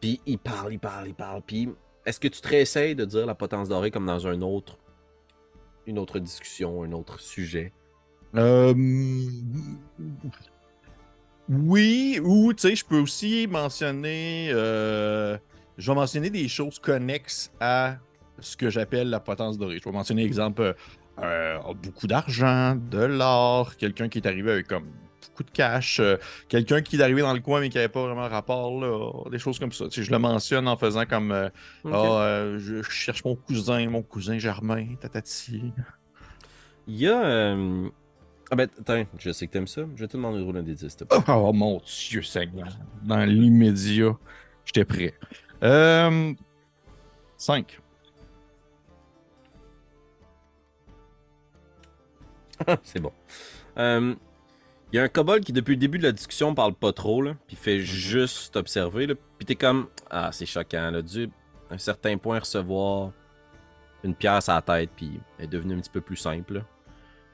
Puis 0.00 0.20
ils 0.26 0.38
parlent, 0.38 0.72
ils 0.72 0.78
parlent, 0.78 1.08
ils 1.08 1.14
parlent. 1.14 1.42
Puis 1.42 1.68
est-ce 2.04 2.20
que 2.20 2.28
tu 2.28 2.40
te 2.40 2.48
réessayes 2.48 2.94
de 2.94 3.04
dire 3.04 3.24
la 3.26 3.34
potence 3.34 3.68
dorée 3.68 3.90
comme 3.90 4.06
dans 4.06 4.26
un 4.26 4.42
autre, 4.42 4.76
une 5.86 5.98
autre 5.98 6.18
discussion, 6.18 6.82
un 6.82 6.92
autre 6.92 7.20
sujet? 7.20 7.72
Euh, 8.34 8.74
Oui, 11.48 12.18
ou 12.22 12.52
tu 12.54 12.62
sais, 12.68 12.74
je 12.76 12.84
peux 12.84 12.98
aussi 12.98 13.46
mentionner. 13.46 14.48
euh, 14.52 15.36
Je 15.76 15.90
vais 15.90 15.94
mentionner 15.94 16.30
des 16.30 16.48
choses 16.48 16.78
connexes 16.78 17.52
à 17.60 17.96
ce 18.40 18.56
que 18.56 18.70
j'appelle 18.70 19.10
la 19.10 19.20
potence 19.20 19.58
dorée. 19.58 19.78
Je 19.78 19.84
vais 19.84 19.92
mentionner, 19.94 20.24
exemple, 20.24 20.74
euh, 21.22 21.58
beaucoup 21.82 22.06
d'argent, 22.06 22.76
de 22.76 23.04
l'or, 23.04 23.76
quelqu'un 23.76 24.08
qui 24.08 24.18
est 24.18 24.26
arrivé 24.26 24.52
avec 24.52 24.66
comme 24.66 24.86
beaucoup 25.30 25.44
de 25.44 25.50
cash, 25.50 26.00
euh, 26.00 26.16
quelqu'un 26.48 26.80
qui 26.82 26.96
est 26.96 27.02
arrivé 27.02 27.22
dans 27.22 27.32
le 27.32 27.40
coin 27.40 27.60
mais 27.60 27.68
qui 27.68 27.76
n'avait 27.76 27.88
pas 27.88 28.02
vraiment 28.04 28.28
rapport, 28.28 28.80
là, 28.80 29.28
des 29.30 29.38
choses 29.38 29.58
comme 29.58 29.72
ça. 29.72 29.86
Tu 29.88 30.00
sais, 30.00 30.02
je 30.06 30.10
le 30.10 30.18
mentionne 30.18 30.66
en 30.68 30.76
faisant 30.76 31.06
comme 31.06 31.32
euh, 31.32 31.48
euh, 31.86 32.58
je 32.58 32.82
je 32.82 32.90
cherche 32.90 33.24
mon 33.24 33.36
cousin, 33.36 33.88
mon 33.88 34.02
cousin 34.02 34.38
Germain, 34.38 34.86
tatati. 35.00 35.72
Il 36.86 36.96
y 36.96 37.08
a. 37.08 37.24
euh, 37.24 37.88
Ah 38.50 38.56
ben, 38.56 38.68
attends, 38.78 39.04
je 39.18 39.30
sais 39.32 39.46
que 39.46 39.52
t'aimes 39.52 39.66
ça. 39.66 39.82
Je 39.96 40.00
vais 40.02 40.08
te 40.08 40.16
demander 40.16 40.38
de 40.38 40.44
rouler 40.44 40.60
un 40.60 40.62
des 40.62 40.74
10, 40.74 40.88
s'il 40.88 40.96
te 40.96 41.04
plaît. 41.04 41.18
Oh 41.28 41.52
mon 41.52 41.80
Dieu 42.08 42.22
Seigneur. 42.22 42.68
Dans 43.02 43.24
l'immédiat, 43.24 44.16
j'étais 44.64 44.84
prêt. 44.84 45.14
Euh... 45.62 46.34
5. 47.38 47.80
C'est 52.82 53.00
bon. 53.00 53.12
Euh, 53.78 54.14
Il 54.94 54.98
y 54.98 55.00
a 55.00 55.02
un 55.02 55.08
kobold 55.08 55.42
qui, 55.42 55.52
depuis 55.52 55.72
le 55.72 55.78
début 55.78 55.98
de 55.98 56.04
la 56.04 56.12
discussion, 56.12 56.54
parle 56.54 56.72
pas 56.72 56.92
trop, 56.92 57.20
là, 57.20 57.34
puis 57.48 57.56
fait 57.56 57.80
juste 57.80 58.54
observer, 58.54 59.08
là, 59.08 59.14
puis 59.38 59.44
t'es 59.44 59.56
comme, 59.56 59.88
ah, 60.08 60.30
c'est 60.30 60.46
choquant, 60.46 60.92
là, 60.92 61.02
dû 61.02 61.28
à 61.68 61.74
un 61.74 61.78
certain 61.78 62.16
point 62.16 62.38
recevoir 62.38 63.10
une 64.04 64.14
pierre 64.14 64.48
à 64.48 64.54
la 64.54 64.62
tête, 64.62 64.90
puis 64.94 65.18
elle 65.36 65.46
est 65.46 65.48
devenue 65.48 65.74
un 65.74 65.80
petit 65.80 65.90
peu 65.90 66.00
plus 66.00 66.14
simple, 66.14 66.54
là. 66.54 66.60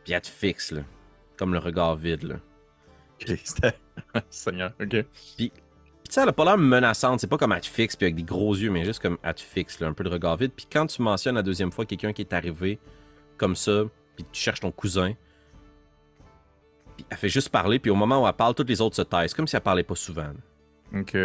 Puis 0.05 0.15
elle 0.15 0.23
te 0.23 0.29
fixe, 0.29 0.73
là, 0.73 0.85
comme 1.37 1.53
le 1.53 1.59
regard 1.59 1.97
vide, 1.97 2.23
là. 2.23 2.37
Ok, 3.21 3.39
c'était. 3.45 3.77
Seigneur, 4.31 4.73
ok. 4.81 5.05
Puis 5.37 5.51
tu 5.51 5.53
sais, 6.09 6.23
elle 6.23 6.31
a 6.31 6.33
pas 6.33 6.47
l'air 6.47 6.57
menaçante. 6.57 7.21
C'est 7.21 7.27
pas 7.27 7.37
comme 7.37 7.53
elle 7.53 7.61
te 7.61 7.67
fixe, 7.67 7.95
puis 7.95 8.07
avec 8.07 8.17
des 8.17 8.23
gros 8.23 8.55
yeux, 8.55 8.71
mais 8.71 8.87
juste 8.87 9.03
comme 9.03 9.19
elle 9.23 9.35
te 9.35 9.43
fixe, 9.43 9.81
là, 9.81 9.89
un 9.89 9.93
peu 9.93 10.05
de 10.05 10.09
regard 10.09 10.39
vide. 10.39 10.53
Puis 10.57 10.67
quand 10.73 10.87
tu 10.87 11.03
mentionnes 11.03 11.35
la 11.35 11.43
deuxième 11.43 11.73
fois 11.73 11.85
quelqu'un 11.85 12.15
qui 12.15 12.23
est 12.23 12.33
arrivé 12.33 12.79
comme 13.37 13.55
ça, 13.55 13.83
puis 14.17 14.25
tu 14.33 14.41
cherches 14.41 14.61
ton 14.61 14.73
cousin, 14.73 15.13
puis 17.01 17.07
elle 17.09 17.17
fait 17.17 17.29
juste 17.31 17.49
parler, 17.49 17.79
puis 17.79 17.91
au 17.91 17.95
moment 17.95 18.23
où 18.23 18.27
elle 18.27 18.33
parle, 18.35 18.55
toutes 18.55 18.69
les 18.69 18.81
autres 18.81 18.97
se 18.97 19.03
taisent, 19.03 19.33
comme 19.33 19.47
si 19.47 19.57
elle 19.57 19.63
parlait 19.63 19.83
pas 19.83 19.95
souvent. 19.95 20.33
Ok. 20.95 21.17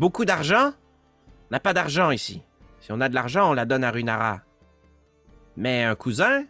Beaucoup 0.00 0.24
d'argent? 0.24 0.72
On 0.72 1.52
n'a 1.52 1.60
pas 1.60 1.72
d'argent 1.72 2.10
ici. 2.10 2.42
Si 2.80 2.90
on 2.90 3.00
a 3.00 3.08
de 3.08 3.14
l'argent, 3.14 3.50
on 3.50 3.52
la 3.52 3.66
donne 3.66 3.84
à 3.84 3.92
Runara. 3.92 4.40
Mais 5.56 5.84
un 5.84 5.94
cousin? 5.94 6.44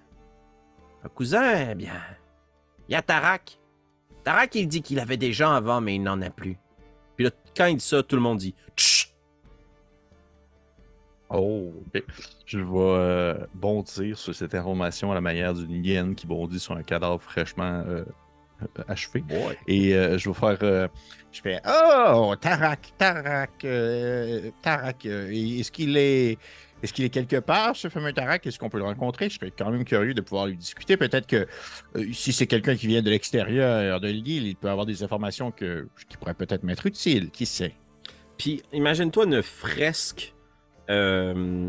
Un 1.05 1.09
cousin, 1.09 1.71
eh 1.73 1.75
bien. 1.75 2.01
Il 2.89 2.93
y 2.93 2.95
a 2.95 3.03
Tarak. 3.03 3.59
Tarak, 4.25 4.55
il 4.55 4.69
dit 4.69 4.81
qu'il 4.81 5.01
avait 5.01 5.19
des 5.19 5.35
gens 5.35 5.53
avant, 5.53 5.83
mais 5.83 5.97
il 5.97 6.03
n'en 6.03 6.23
a 6.23 6.31
plus. 6.31 6.57
Puis 7.17 7.27
là, 7.27 7.31
quand 7.55 7.67
il 7.67 7.77
dit 7.77 7.85
ça, 7.85 8.03
tout 8.03 8.17
le 8.17 8.23
monde 8.23 8.39
dit! 8.39 8.55
Oh, 11.35 11.73
ok. 11.87 12.03
Je 12.47 12.59
vais 12.59 12.65
euh, 12.75 13.47
bondir 13.55 14.17
sur 14.19 14.35
cette 14.35 14.55
information 14.55 15.11
à 15.11 15.15
la 15.15 15.21
manière 15.21 15.55
d'une 15.55 15.85
hyène 15.85 16.15
qui 16.15 16.27
bondit 16.27 16.61
sur 16.61 16.77
un 16.77 16.83
cadavre 16.83 17.21
fraîchement 17.21 17.83
euh, 17.87 18.05
achevé. 18.89 19.25
Et 19.67 19.95
euh, 19.95 20.17
je 20.19 20.31
vais 20.31 20.35
faire. 20.35 20.89
je 21.33 21.41
fais 21.41 21.61
Oh, 21.67 22.35
Tarak, 22.41 22.93
Tarak, 22.97 23.67
Tarak. 24.63 25.07
Est-ce 25.07 25.73
qu'il 25.73 25.97
est. 25.97 26.39
Est-ce 26.85 26.93
qu'il 26.93 27.07
est 27.07 27.11
quelque 27.11 27.37
part, 27.37 27.75
ce 27.75 27.89
fameux 27.89 28.13
Tarak? 28.13 28.47
Est-ce 28.47 28.59
qu'on 28.59 28.69
peut 28.69 28.77
le 28.77 28.85
rencontrer? 28.85 29.31
Je 29.31 29.37
serais 29.37 29.51
quand 29.51 29.71
même 29.71 29.87
curieux 29.87 30.13
de 30.13 30.21
pouvoir 30.21 30.49
lui 30.49 30.57
discuter. 30.59 30.99
Peut-être 30.99 31.27
que 31.27 31.47
euh, 31.97 32.13
si 32.13 32.31
c'est 32.31 32.47
quelqu'un 32.47 32.77
qui 32.77 32.87
vient 32.89 33.01
de 33.01 33.09
l'extérieur 33.09 34.01
de 34.01 34.09
l'île, 34.09 34.47
il 34.47 34.55
peut 34.55 34.69
avoir 34.69 34.85
des 34.85 35.03
informations 35.03 35.51
que, 35.51 35.89
qui 36.11 36.19
pourraient 36.19 36.35
peut-être 36.35 36.63
m'être 36.63 36.85
utiles. 36.85 37.31
Qui 37.31 37.47
sait? 37.47 37.73
Puis 38.37 38.63
imagine-toi 38.75 39.25
une 39.25 39.43
fresque 39.43 40.35
euh, 40.91 41.69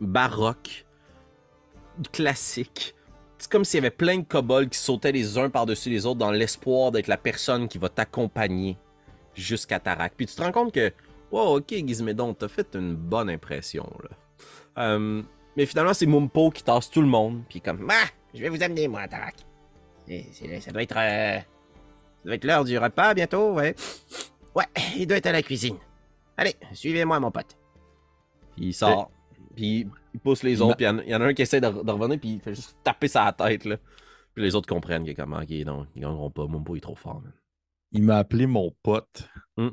baroque, 0.00 0.86
classique. 2.12 2.94
C'est 3.38 3.50
comme 3.50 3.64
s'il 3.64 3.78
y 3.78 3.80
avait 3.80 3.90
plein 3.90 4.18
de 4.18 4.24
kobolds 4.24 4.68
qui 4.68 4.78
sautaient 4.78 5.12
les 5.12 5.38
uns 5.38 5.48
par-dessus 5.48 5.90
les 5.90 6.06
autres 6.06 6.18
dans 6.18 6.32
l'espoir 6.32 6.90
d'être 6.90 7.06
la 7.06 7.16
personne 7.16 7.68
qui 7.68 7.78
va 7.78 7.88
t'accompagner 7.88 8.76
jusqu'à 9.34 9.78
Tarak. 9.78 10.14
Puis 10.16 10.26
tu 10.26 10.34
te 10.34 10.42
rends 10.42 10.52
compte 10.52 10.72
que, 10.72 10.92
wow, 11.30 11.58
ok, 11.58 11.68
Gizmédon, 11.68 12.34
t'as 12.34 12.48
fait 12.48 12.74
une 12.74 12.94
bonne 12.94 13.30
impression, 13.30 13.88
là. 14.02 14.10
Euh, 14.78 15.22
mais 15.56 15.66
finalement, 15.66 15.94
c'est 15.94 16.06
Mumpo 16.06 16.50
qui 16.50 16.62
tasse 16.62 16.90
tout 16.90 17.00
le 17.00 17.08
monde, 17.08 17.42
puis 17.48 17.60
comme, 17.60 17.88
ah, 17.90 18.06
je 18.32 18.40
vais 18.40 18.48
vous 18.48 18.62
amener, 18.62 18.86
moi, 18.86 19.00
à 19.00 19.08
Tarak. 19.08 19.34
Ça 20.60 20.72
doit 20.72 20.82
être, 20.82 20.96
euh, 20.96 21.38
ça 21.38 22.24
doit 22.24 22.34
être 22.34 22.44
l'heure 22.44 22.64
du 22.64 22.78
repas 22.78 23.14
bientôt, 23.14 23.54
ouais. 23.54 23.74
Ouais, 24.54 24.66
il 24.96 25.06
doit 25.06 25.18
être 25.18 25.26
à 25.26 25.32
la 25.32 25.42
cuisine. 25.42 25.76
Allez, 26.36 26.54
suivez-moi, 26.72 27.18
mon 27.20 27.30
pote. 27.30 27.56
Puis 28.58 28.66
il 28.68 28.72
sort. 28.74 29.10
Puis 29.56 29.86
il 30.14 30.20
pousse 30.20 30.42
les 30.42 30.60
autres. 30.60 30.76
Puis 30.76 30.86
il 30.86 31.10
y 31.10 31.14
en 31.14 31.20
a- 31.20 31.24
un 31.26 31.34
qui 31.34 31.42
essaie 31.42 31.60
de, 31.60 31.68
de 31.68 31.90
revenir. 31.90 32.18
Puis 32.20 32.34
il 32.34 32.40
fait 32.40 32.54
juste 32.54 32.76
taper 32.84 33.08
sa 33.08 33.32
tête. 33.32 33.64
Là. 33.64 33.76
Puis 34.34 34.42
les 34.44 34.54
autres 34.54 34.68
comprennent 34.68 35.04
que 35.06 35.12
comment, 35.12 35.38
ok, 35.38 35.50
non, 35.66 35.86
ils 35.96 36.02
gagneront 36.02 36.30
pas. 36.30 36.46
Mumpo 36.46 36.76
est 36.76 36.80
trop 36.80 36.94
fort. 36.94 37.20
man. 37.22 37.32
Il 37.92 38.02
m'a 38.02 38.18
appelé 38.18 38.46
mon 38.46 38.72
pote. 38.82 39.28
Hmm. 39.56 39.70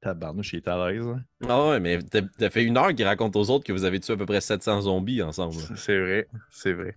Tabarnouche, 0.00 0.52
il 0.52 0.56
est 0.56 0.68
à 0.68 0.88
l'aise. 0.90 1.06
hein. 1.06 1.22
Ah 1.48 1.68
ouais, 1.68 1.80
mais 1.80 1.98
t'as 2.02 2.50
fait 2.50 2.62
une 2.64 2.76
heure 2.76 2.94
qu'il 2.94 3.04
raconte 3.06 3.34
aux 3.36 3.50
autres 3.50 3.64
que 3.64 3.72
vous 3.72 3.84
avez 3.84 3.98
tué 4.00 4.12
à 4.12 4.16
peu 4.16 4.26
près 4.26 4.40
700 4.40 4.82
zombies 4.82 5.22
ensemble. 5.22 5.54
C'est 5.76 5.98
vrai, 6.00 6.28
c'est 6.50 6.72
vrai. 6.72 6.96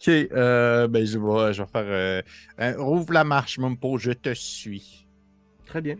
Ok, 0.00 0.08
euh, 0.08 0.88
ben 0.88 1.04
je 1.06 1.18
vais, 1.18 1.52
je 1.52 1.62
vais 1.62 1.68
faire. 1.68 2.22
euh, 2.58 2.74
rouvre 2.82 3.12
la 3.12 3.22
marche, 3.24 3.58
Mumpo, 3.58 3.98
je 3.98 4.12
te 4.12 4.34
suis. 4.34 5.06
Très 5.66 5.80
bien. 5.80 5.96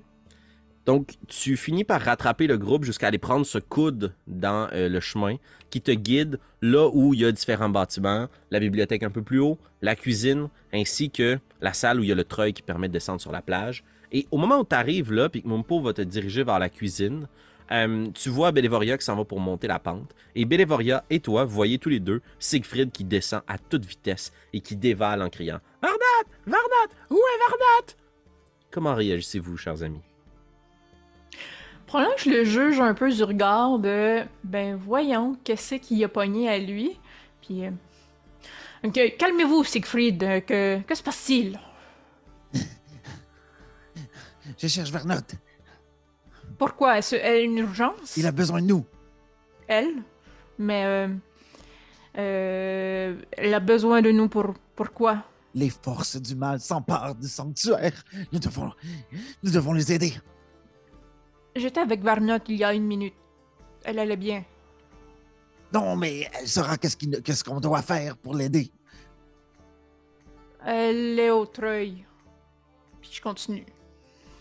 Donc, 0.85 1.13
tu 1.29 1.57
finis 1.57 1.85
par 1.85 2.01
rattraper 2.01 2.47
le 2.47 2.59
groupe 2.59 2.85
jusqu'à 2.85 3.07
aller 3.09 3.19
prendre 3.19 3.47
ce 3.47 3.59
coude 3.59 4.15
dans 4.27 4.69
euh, 4.73 4.89
le 4.89 5.01
chemin 5.01 5.37
qui 5.71 5.81
te 5.81 5.93
guide 5.93 6.41
là 6.61 6.89
où 6.93 7.15
il 7.15 7.21
y 7.21 7.25
a 7.25 7.31
différents 7.31 7.69
bâtiments, 7.69 8.29
la 8.51 8.59
bibliothèque 8.59 9.05
un 9.05 9.11
peu 9.11 9.23
plus 9.23 9.39
haut, 9.39 9.59
la 9.81 9.95
cuisine, 9.95 10.49
ainsi 10.73 11.11
que 11.11 11.39
la 11.61 11.73
salle 11.73 12.01
où 12.01 12.03
il 12.03 12.09
y 12.09 12.13
a 12.13 12.17
le 12.17 12.25
treuil 12.25 12.53
qui 12.53 12.63
permet 12.63 12.89
de 12.89 12.93
descendre 12.93 13.21
sur 13.21 13.33
la 13.33 13.43
plage. 13.43 13.85
Et 14.11 14.27
au 14.31 14.39
moment 14.39 14.59
où 14.59 14.65
tu 14.65 14.75
arrives 14.75 15.13
là, 15.13 15.29
puis 15.29 15.43
que 15.43 15.49
Mumpo 15.49 15.81
va 15.81 15.93
te 15.93 16.03
diriger 16.03 16.43
vers 16.43 16.59
la 16.59 16.69
cuisine, 16.69 17.29
euh, 17.71 18.07
tu 18.13 18.29
vois 18.29 18.53
Bélévoria 18.53 18.99
qui 18.99 19.05
s'en 19.05 19.17
va 19.17 19.25
pour 19.25 19.41
monter 19.41 19.69
la 19.69 19.79
pente. 19.79 20.15
Et 20.35 20.45
Bélévoria 20.45 21.05
et 21.11 21.21
toi, 21.21 21.45
vous 21.45 21.55
voyez 21.55 21.79
tous 21.79 21.89
les 21.89 22.01
deux 22.01 22.21
Siegfried 22.39 22.91
qui 22.91 23.05
descend 23.05 23.43
à 23.47 23.57
toute 23.57 23.87
vitesse 23.87 24.33
et 24.53 24.61
qui 24.61 24.77
dévale 24.77 25.23
en 25.23 25.31
criant 25.31 25.61
Varnat 25.81 26.29
Varnat 26.45 26.93
Où 27.09 27.17
est 27.17 27.39
Varnat 27.39 27.95
Comment 28.71 28.95
réagissez-vous, 28.95 29.57
chers 29.57 29.83
amis? 29.83 30.12
Probablement 31.93 32.17
que 32.17 32.23
je 32.23 32.31
le 32.31 32.45
juge 32.45 32.81
un 32.81 32.95
peu 32.95 33.13
du 33.13 33.23
regard 33.23 33.79
de 33.79 34.23
ben 34.45 34.77
voyons, 34.77 35.37
qu'est-ce 35.45 35.75
qu'il 35.75 36.03
a 36.03 36.09
pogné 36.09 36.49
à 36.49 36.59
lui. 36.59 36.99
Puis 37.43 37.67
euh, 37.67 37.71
calmez-vous, 39.19 39.63
Siegfried, 39.63 40.25
euh, 40.25 40.41
que 40.41 40.81
que 40.81 40.95
se 40.95 41.03
passe-t-il? 41.03 41.61
Je 44.59 44.67
cherche 44.69 44.91
Vernot. 44.91 45.17
Pourquoi? 46.57 46.97
Est-ce 46.97 47.45
une 47.45 47.59
urgence? 47.59 48.17
Il 48.17 48.27
a 48.27 48.33
besoin 48.33 48.63
de 48.63 48.69
nous. 48.69 48.87
Elle, 49.69 49.93
mais 50.59 50.87
euh, 50.87 51.09
euh, 52.17 53.21
elle 53.33 53.53
a 53.53 53.61
besoin 53.61 54.01
de 54.01 54.11
nous 54.11 54.31
pour 54.31 54.55
pourquoi 54.77 55.25
Les 55.55 55.69
forces 55.69 56.17
du 56.17 56.37
mal 56.37 56.59
s'emparent 56.59 57.17
du 57.17 57.29
sanctuaire. 57.29 58.03
Nous 58.33 58.39
devons, 58.39 58.73
nous 59.43 59.51
devons 59.51 59.75
les 59.75 59.93
aider. 59.93 60.15
J'étais 61.55 61.81
avec 61.81 62.01
Varnot 62.03 62.39
il 62.49 62.57
y 62.57 62.65
a 62.65 62.73
une 62.73 62.85
minute. 62.87 63.15
Elle 63.85 63.99
allait 63.99 64.17
bien. 64.17 64.45
Non, 65.73 65.97
mais 65.97 66.29
elle 66.39 66.47
saura 66.49 66.77
qu'est-ce 66.77 66.97
qu'il- 66.97 67.23
qu'est-ce 67.23 67.43
qu'on 67.45 67.61
doit 67.61 67.83
faire 67.83 68.17
pour 68.17 68.35
l'aider? 68.35 68.71
Elle 70.65 71.19
est 71.19 71.31
au 71.31 71.47
treuil. 71.47 72.05
Puis 73.01 73.11
je 73.15 73.21
continue. 73.21 73.67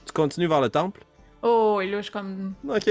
Tu 0.06 0.14
continues 0.14 0.48
vers 0.48 0.62
le 0.62 0.70
temple? 0.70 1.04
Oh, 1.42 1.80
et 1.82 1.88
là, 1.90 1.98
je 1.98 2.04
suis 2.04 2.12
comme. 2.12 2.54
Ok, 2.68 2.90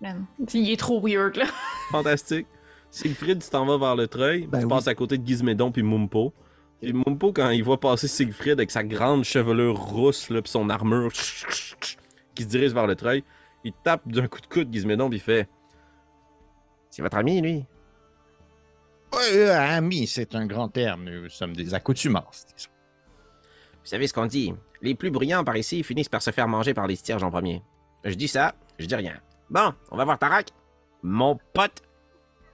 Man, 0.00 0.26
il 0.52 0.70
est 0.70 0.76
trop 0.76 1.00
weird, 1.00 1.36
là. 1.36 1.46
fantastique. 1.90 2.46
Siegfried, 2.90 3.42
tu 3.42 3.48
t'en 3.48 3.64
vas 3.64 3.78
vers 3.78 3.96
le 3.96 4.06
treuil. 4.06 4.46
Ben 4.46 4.58
tu 4.60 4.64
oui. 4.66 4.70
passes 4.70 4.88
à 4.88 4.94
côté 4.94 5.16
de 5.16 5.26
Gizmédon 5.26 5.72
puis 5.72 5.82
Mumpo. 5.82 6.32
Puis 6.82 6.92
Mumpo, 6.92 7.32
quand 7.32 7.48
il 7.50 7.64
voit 7.64 7.80
passer 7.80 8.06
Siegfried 8.08 8.52
avec 8.58 8.70
sa 8.70 8.84
grande 8.84 9.24
chevelure 9.24 9.78
rousse, 9.78 10.28
là, 10.28 10.42
puis 10.42 10.50
son 10.50 10.68
armure 10.68 11.10
qui 12.34 12.42
se 12.42 12.48
dirige 12.48 12.72
vers 12.74 12.86
le 12.86 12.94
treuil, 12.94 13.24
il 13.66 13.72
tape 13.82 14.06
d'un 14.06 14.28
coup 14.28 14.40
de 14.40 14.46
coude 14.46 14.72
Gizmédon 14.72 15.08
puis 15.08 15.18
il 15.18 15.22
fait 15.22 15.48
C'est 16.90 17.02
votre 17.02 17.16
ami, 17.16 17.40
lui? 17.40 17.64
Ouais, 19.12 19.36
euh, 19.36 19.76
ami, 19.76 20.06
c'est 20.06 20.34
un 20.34 20.46
grand 20.46 20.68
terme. 20.68 21.04
Nous 21.04 21.28
sommes 21.28 21.54
des 21.54 21.74
accoutumances. 21.74 22.46
disons. 22.56 22.70
Vous 23.80 23.86
savez 23.90 24.06
ce 24.06 24.12
qu'on 24.14 24.26
dit 24.26 24.54
Les 24.82 24.94
plus 24.94 25.10
brillants 25.10 25.44
par 25.44 25.56
ici 25.56 25.82
finissent 25.82 26.08
par 26.08 26.22
se 26.22 26.30
faire 26.30 26.48
manger 26.48 26.74
par 26.74 26.86
les 26.86 26.96
cierges 26.96 27.22
en 27.22 27.30
premier. 27.30 27.62
Je 28.04 28.14
dis 28.14 28.28
ça, 28.28 28.54
je 28.78 28.86
dis 28.86 28.94
rien. 28.94 29.14
Bon, 29.50 29.72
on 29.90 29.96
va 29.96 30.04
voir 30.04 30.18
Tarak. 30.18 30.48
Mon 31.02 31.38
pote. 31.52 31.82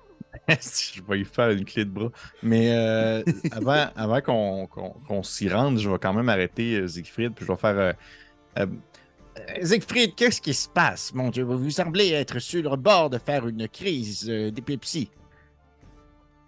je 0.49 1.03
vais 1.03 1.21
y 1.21 1.25
faire 1.25 1.51
une 1.51 1.65
clé 1.65 1.85
de 1.85 1.91
bras. 1.91 2.11
Mais 2.43 2.73
euh, 2.75 3.23
avant, 3.53 3.87
avant 3.97 4.21
qu'on 4.21 5.23
s'y 5.23 5.49
rende, 5.51 5.79
je 5.79 5.91
vais 5.91 5.99
quand 5.99 6.15
même 6.15 6.29
arrêter 6.31 6.81
euh, 6.81 6.89
Siegfried, 6.89 7.35
puis 7.35 7.45
je 7.45 7.53
vais 7.53 7.59
faire. 7.59 7.95
euh, 8.59 8.67
Siegfried, 9.63 10.15
qu'est-ce 10.15 10.41
qui 10.41 10.53
se 10.55 10.69
passe? 10.69 11.13
Mon 11.15 11.31
Dieu, 11.31 11.45
vous 11.45 11.71
semblez 11.71 12.11
être 12.11 12.39
sur 12.39 12.71
le 12.71 12.77
bord 12.77 13.11
de 13.11 13.19
faire 13.19 13.47
une 13.49 13.67
crise 13.69 14.27
euh, 14.29 14.51
d'épilepsie. 14.51 15.11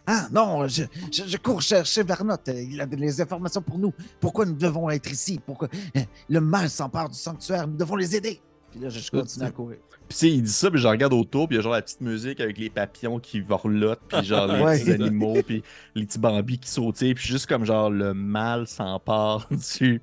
Ah 0.06 0.28
non, 0.30 0.68
je, 0.68 0.82
je, 1.10 1.22
je 1.26 1.36
cours 1.38 1.62
chercher 1.62 2.02
Vernot. 2.02 2.36
Il 2.48 2.78
a 2.80 2.84
des 2.86 3.20
informations 3.22 3.62
pour 3.62 3.78
nous. 3.78 3.92
Pourquoi 4.20 4.44
nous 4.44 4.52
devons 4.54 4.90
être 4.90 5.10
ici? 5.10 5.40
Pourquoi 5.44 5.68
euh, 5.96 6.00
le 6.28 6.40
mal 6.42 6.68
s'empare 6.68 7.08
du 7.08 7.16
sanctuaire? 7.18 7.66
Nous 7.66 7.76
devons 7.78 7.96
les 7.96 8.14
aider. 8.14 8.38
Puis 8.70 8.80
là, 8.80 8.90
je 8.90 9.00
je 9.00 9.10
continue 9.10 9.46
à 9.46 9.50
courir. 9.50 9.78
Puis 10.06 10.18
il 10.34 10.42
dit 10.42 10.52
ça, 10.52 10.70
puis 10.70 10.78
je 10.78 10.86
regarde 10.86 11.14
autour, 11.14 11.48
puis 11.48 11.56
il 11.56 11.58
y 11.58 11.60
a 11.60 11.62
genre 11.62 11.72
la 11.72 11.80
petite 11.80 12.02
musique 12.02 12.38
avec 12.40 12.58
les 12.58 12.68
papillons 12.68 13.18
qui 13.18 13.40
vorlotent, 13.40 14.02
puis 14.06 14.22
genre 14.22 14.46
les 14.48 14.60
Ouais. 14.62 14.78
petits 14.78 14.90
animaux, 14.92 15.42
puis 15.42 15.62
les 15.94 16.04
petits 16.04 16.18
bambis 16.18 16.58
qui 16.58 16.68
sautaient, 16.68 17.14
puis 17.14 17.26
juste 17.26 17.46
comme 17.46 17.64
genre 17.64 17.88
le 17.88 18.12
mal 18.12 18.66
s'empare 18.66 19.48
du- 19.78 20.02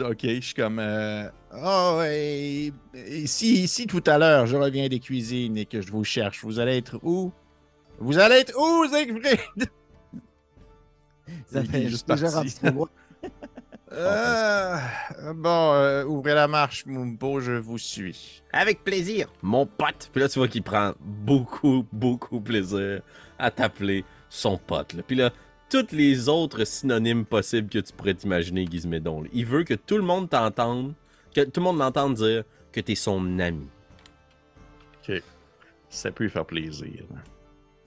Ok, 0.00 0.18
je 0.22 0.40
suis 0.40 0.54
comme... 0.54 0.78
euh, 0.80 1.28
Oh, 1.54 2.00
et, 2.04 2.72
et 2.94 3.26
si, 3.26 3.68
si 3.68 3.86
tout 3.86 4.02
à 4.06 4.18
l'heure 4.18 4.46
je 4.46 4.56
reviens 4.56 4.88
des 4.88 4.98
cuisines 5.00 5.56
et 5.56 5.64
que 5.64 5.80
je 5.80 5.90
vous 5.92 6.04
cherche, 6.04 6.42
vous 6.44 6.58
allez 6.58 6.76
être 6.78 6.98
où? 7.02 7.32
Vous 7.98 8.18
allez 8.18 8.36
être 8.36 8.54
où, 8.58 8.86
Siegfried? 8.88 9.70
Ça 11.46 11.62
fait 11.64 11.88
juste 11.88 12.08
déjà. 12.08 12.42
Euh, 13.92 14.78
bon, 15.34 15.72
euh, 15.72 16.04
ouvrez 16.04 16.34
la 16.34 16.48
marche, 16.48 16.84
Mumbo, 16.86 17.40
je 17.40 17.52
vous 17.52 17.78
suis. 17.78 18.42
Avec 18.52 18.82
plaisir, 18.82 19.32
mon 19.42 19.64
pote. 19.64 20.10
Puis 20.12 20.20
là, 20.20 20.28
tu 20.28 20.38
vois 20.40 20.48
qu'il 20.48 20.64
prend 20.64 20.92
beaucoup, 21.00 21.86
beaucoup 21.92 22.40
plaisir 22.40 23.00
à 23.38 23.50
t'appeler 23.50 24.04
son 24.28 24.58
pote. 24.58 24.92
là. 24.92 25.02
Puis 25.06 25.16
là, 25.16 25.30
tous 25.68 25.92
les 25.92 26.28
autres 26.28 26.64
synonymes 26.64 27.24
possibles 27.24 27.68
que 27.68 27.78
tu 27.78 27.92
pourrais 27.92 28.14
t'imaginer, 28.14 28.66
Gizmédon. 28.66 29.24
Il 29.32 29.46
veut 29.46 29.64
que 29.64 29.74
tout 29.74 29.96
le 29.96 30.02
monde 30.02 30.30
t'entende, 30.30 30.94
que 31.34 31.42
tout 31.42 31.60
le 31.60 31.64
monde 31.64 31.78
l'entende 31.78 32.14
dire 32.14 32.44
que 32.72 32.80
tu 32.80 32.92
es 32.92 32.94
son 32.94 33.38
ami. 33.38 33.66
Ça 35.88 36.10
peut 36.10 36.24
lui 36.24 36.30
faire 36.30 36.44
plaisir. 36.44 37.04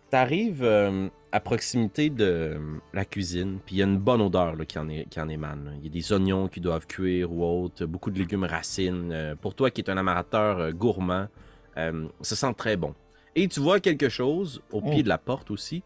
T'arrives 0.09 0.63
euh, 0.63 1.09
à 1.31 1.39
proximité 1.39 2.09
de 2.09 2.23
euh, 2.25 2.59
la 2.93 3.05
cuisine, 3.05 3.59
puis 3.63 3.75
il 3.75 3.79
y 3.79 3.81
a 3.83 3.85
une 3.85 3.99
bonne 3.99 4.21
odeur 4.21 4.55
là, 4.55 4.65
qui, 4.65 4.79
en 4.79 4.89
est, 4.89 5.05
qui 5.09 5.19
en 5.19 5.27
émane. 5.29 5.75
Il 5.79 5.83
y 5.83 5.87
a 5.87 5.91
des 5.91 6.13
oignons 6.13 6.47
qui 6.47 6.61
doivent 6.61 6.87
cuire 6.87 7.31
ou 7.31 7.43
autre, 7.43 7.85
beaucoup 7.85 8.09
de 8.09 8.17
légumes 8.17 8.45
racines. 8.45 9.11
Euh, 9.11 9.35
pour 9.35 9.53
toi 9.53 9.69
qui 9.69 9.81
es 9.81 9.89
un 9.89 9.97
amateur 9.97 10.71
gourmand, 10.71 11.27
ça 11.75 12.35
sent 12.35 12.53
très 12.57 12.75
bon. 12.77 12.95
Et 13.35 13.47
tu 13.47 13.59
vois 13.59 13.79
quelque 13.79 14.09
chose 14.09 14.61
au 14.71 14.81
pied 14.81 14.99
Oh. 14.99 15.03
de 15.03 15.09
la 15.09 15.17
porte 15.17 15.51
aussi? 15.51 15.83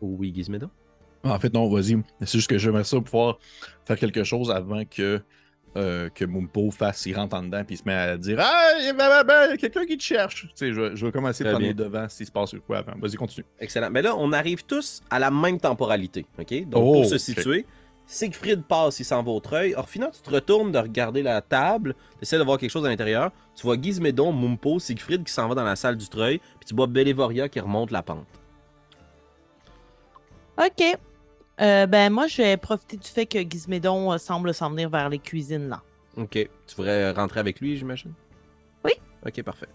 Oui, 0.00 0.32
Gizmedo? 0.34 0.68
En 1.24 1.38
fait, 1.38 1.52
non, 1.52 1.68
vas-y. 1.68 1.98
C'est 2.20 2.38
juste 2.38 2.48
que 2.48 2.56
j'aimerais 2.58 2.84
ça 2.84 3.00
pouvoir 3.00 3.38
faire 3.84 3.98
quelque 3.98 4.24
chose 4.24 4.50
avant 4.50 4.84
que, 4.84 5.20
euh, 5.76 6.08
que 6.08 6.24
Mumpo 6.24 6.70
fasse, 6.70 7.04
il 7.06 7.14
rentre 7.14 7.36
en 7.36 7.42
dedans 7.42 7.62
puis 7.64 7.74
il 7.74 7.78
se 7.78 7.84
met 7.84 7.92
à 7.94 8.16
dire 8.16 8.38
Ah, 8.40 8.70
il 8.80 8.86
y 8.86 8.88
a 8.88 8.92
ben, 8.94 9.22
ben, 9.24 9.50
a 9.52 9.56
quelqu'un 9.58 9.84
qui 9.84 9.98
te 9.98 10.02
cherche. 10.02 10.46
Tu 10.48 10.50
sais, 10.54 10.72
je, 10.72 10.80
vais- 10.80 10.96
je 10.96 11.04
vais 11.06 11.12
commencer 11.12 11.44
par 11.44 11.60
les 11.60 11.74
devants 11.74 12.08
s'il 12.08 12.24
se 12.26 12.32
passe 12.32 12.54
quoi 12.66 12.78
avant. 12.78 12.92
Vas-y, 12.98 13.16
continue. 13.16 13.44
Excellent. 13.58 13.90
Mais 13.90 14.00
là, 14.02 14.16
on 14.16 14.32
arrive 14.32 14.64
tous 14.64 15.02
à 15.10 15.18
la 15.18 15.30
même 15.30 15.60
temporalité. 15.60 16.24
OK? 16.38 16.68
Donc, 16.68 16.82
Oh, 16.86 16.92
pour 16.94 17.04
se 17.04 17.18
situer, 17.18 17.66
Siegfried 18.06 18.62
passe, 18.64 18.98
il 18.98 19.04
s'en 19.04 19.22
va 19.22 19.30
au 19.30 19.38
treuil. 19.40 19.74
Orphina, 19.74 20.08
tu 20.10 20.20
te 20.22 20.30
retournes 20.30 20.72
de 20.72 20.78
regarder 20.78 21.22
la 21.22 21.40
table, 21.42 21.94
tu 22.16 22.22
essaies 22.22 22.38
de 22.38 22.42
voir 22.44 22.56
quelque 22.58 22.70
chose 22.70 22.84
à 22.86 22.88
l'intérieur. 22.88 23.30
Tu 23.54 23.62
vois 23.62 23.76
Gizmédon, 23.80 24.32
Mumpo, 24.32 24.78
Siegfried 24.80 25.22
qui 25.22 25.32
s'en 25.32 25.46
va 25.48 25.54
dans 25.54 25.62
la 25.64 25.76
salle 25.76 25.96
du 25.96 26.08
treuil, 26.08 26.38
puis 26.38 26.66
tu 26.66 26.74
vois 26.74 26.86
Belévoria 26.88 27.48
qui 27.48 27.60
remonte 27.60 27.90
la 27.92 28.02
pente. 28.02 28.26
OK. 30.58 30.98
Euh, 31.60 31.86
ben, 31.86 32.12
moi, 32.12 32.26
je 32.26 32.38
vais 32.38 32.56
profiter 32.56 32.96
du 32.96 33.08
fait 33.08 33.26
que 33.26 33.38
Gizmédon 33.38 34.12
euh, 34.12 34.18
semble 34.18 34.54
s'en 34.54 34.70
venir 34.70 34.88
vers 34.88 35.08
les 35.08 35.18
cuisines, 35.18 35.68
là. 35.68 35.82
OK. 36.16 36.32
Tu 36.32 36.76
voudrais 36.76 37.10
rentrer 37.12 37.40
avec 37.40 37.60
lui, 37.60 37.76
j'imagine? 37.76 38.12
Oui. 38.84 38.92
OK, 39.26 39.42
parfait. 39.42 39.68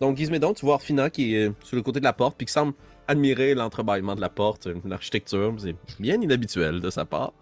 Donc, 0.00 0.16
Gizmédon, 0.16 0.52
tu 0.52 0.64
vois 0.64 0.74
Orphina 0.74 1.10
qui 1.10 1.36
est 1.36 1.48
euh, 1.48 1.54
sur 1.62 1.76
le 1.76 1.82
côté 1.82 2.00
de 2.00 2.04
la 2.04 2.12
porte, 2.12 2.36
puis 2.36 2.46
qui 2.46 2.52
semble 2.52 2.74
admirer 3.06 3.54
l'entrebâillement 3.54 4.14
de 4.14 4.20
la 4.20 4.28
porte, 4.28 4.66
euh, 4.66 4.74
l'architecture. 4.84 5.54
C'est 5.58 5.76
bien 6.00 6.20
inhabituel 6.20 6.80
de 6.80 6.90
sa 6.90 7.04
part. 7.04 7.32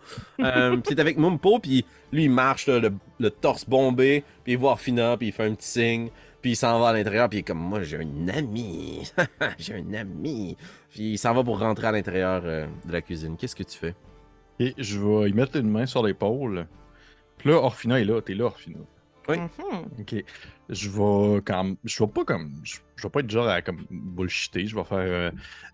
Euh, 0.40 0.76
puis 0.84 1.01
avec 1.01 1.16
Mumpo, 1.16 1.59
puis 1.59 1.84
lui, 2.12 2.24
il 2.24 2.30
marche, 2.30 2.66
là, 2.66 2.78
le, 2.78 2.92
le 3.18 3.30
torse 3.30 3.68
bombé, 3.68 4.24
puis 4.44 4.55
il 4.55 4.59
voit 4.59 4.72
Orphina, 4.72 5.16
puis 5.16 5.28
il 5.28 5.32
fait 5.32 5.44
un 5.44 5.55
petit 5.55 5.68
signe, 5.68 6.11
puis 6.41 6.53
il 6.53 6.57
s'en 6.57 6.80
va 6.80 6.88
à 6.88 6.93
l'intérieur, 6.93 7.28
puis 7.28 7.38
il 7.38 7.41
est 7.41 7.45
comme, 7.45 7.59
moi, 7.59 7.82
j'ai 7.82 7.99
un 7.99 8.28
ami. 8.28 9.11
j'ai 9.59 9.74
un 9.74 9.95
ami. 9.95 10.57
Puis 10.91 11.12
il 11.12 11.18
s'en 11.18 11.34
va 11.34 11.45
pour 11.45 11.59
rentrer 11.59 11.86
à 11.86 11.93
l'intérieur 11.93 12.43
euh, 12.45 12.66
de 12.86 12.93
la 12.93 13.03
cuisine. 13.03 13.36
Qu'est-ce 13.36 13.57
que 13.57 13.62
tu 13.62 13.78
fais? 13.78 13.95
Et 14.59 14.74
je 14.78 14.99
vais 14.99 15.30
y 15.30 15.32
mettre 15.32 15.57
une 15.57 15.70
main 15.70 15.86
sur 15.86 16.03
l'épaule. 16.03 16.66
Puis 17.36 17.51
là, 17.51 17.57
Orphina 17.57 18.01
est 18.01 18.05
là. 18.05 18.20
T'es 18.20 18.34
là, 18.34 18.45
Orphina. 18.45 18.78
Oui. 19.30 19.38
Mhm. 19.38 19.86
Ok. 20.00 20.14
Je 20.68 20.88
vais 20.88 21.42
comme. 21.42 21.76
Je 21.84 22.02
vais 22.04 22.10
pas 22.10 22.24
comme. 22.24 22.60
Je, 22.64 22.76
je 22.96 23.02
vais 23.02 23.10
pas 23.10 23.20
être 23.20 23.30
genre 23.30 23.48
à 23.48 23.62
comme 23.62 23.86
bullshiter. 23.90 24.66
Je 24.66 24.76
vais 24.76 24.84
faire. 24.84 24.98
euh, 24.98 25.30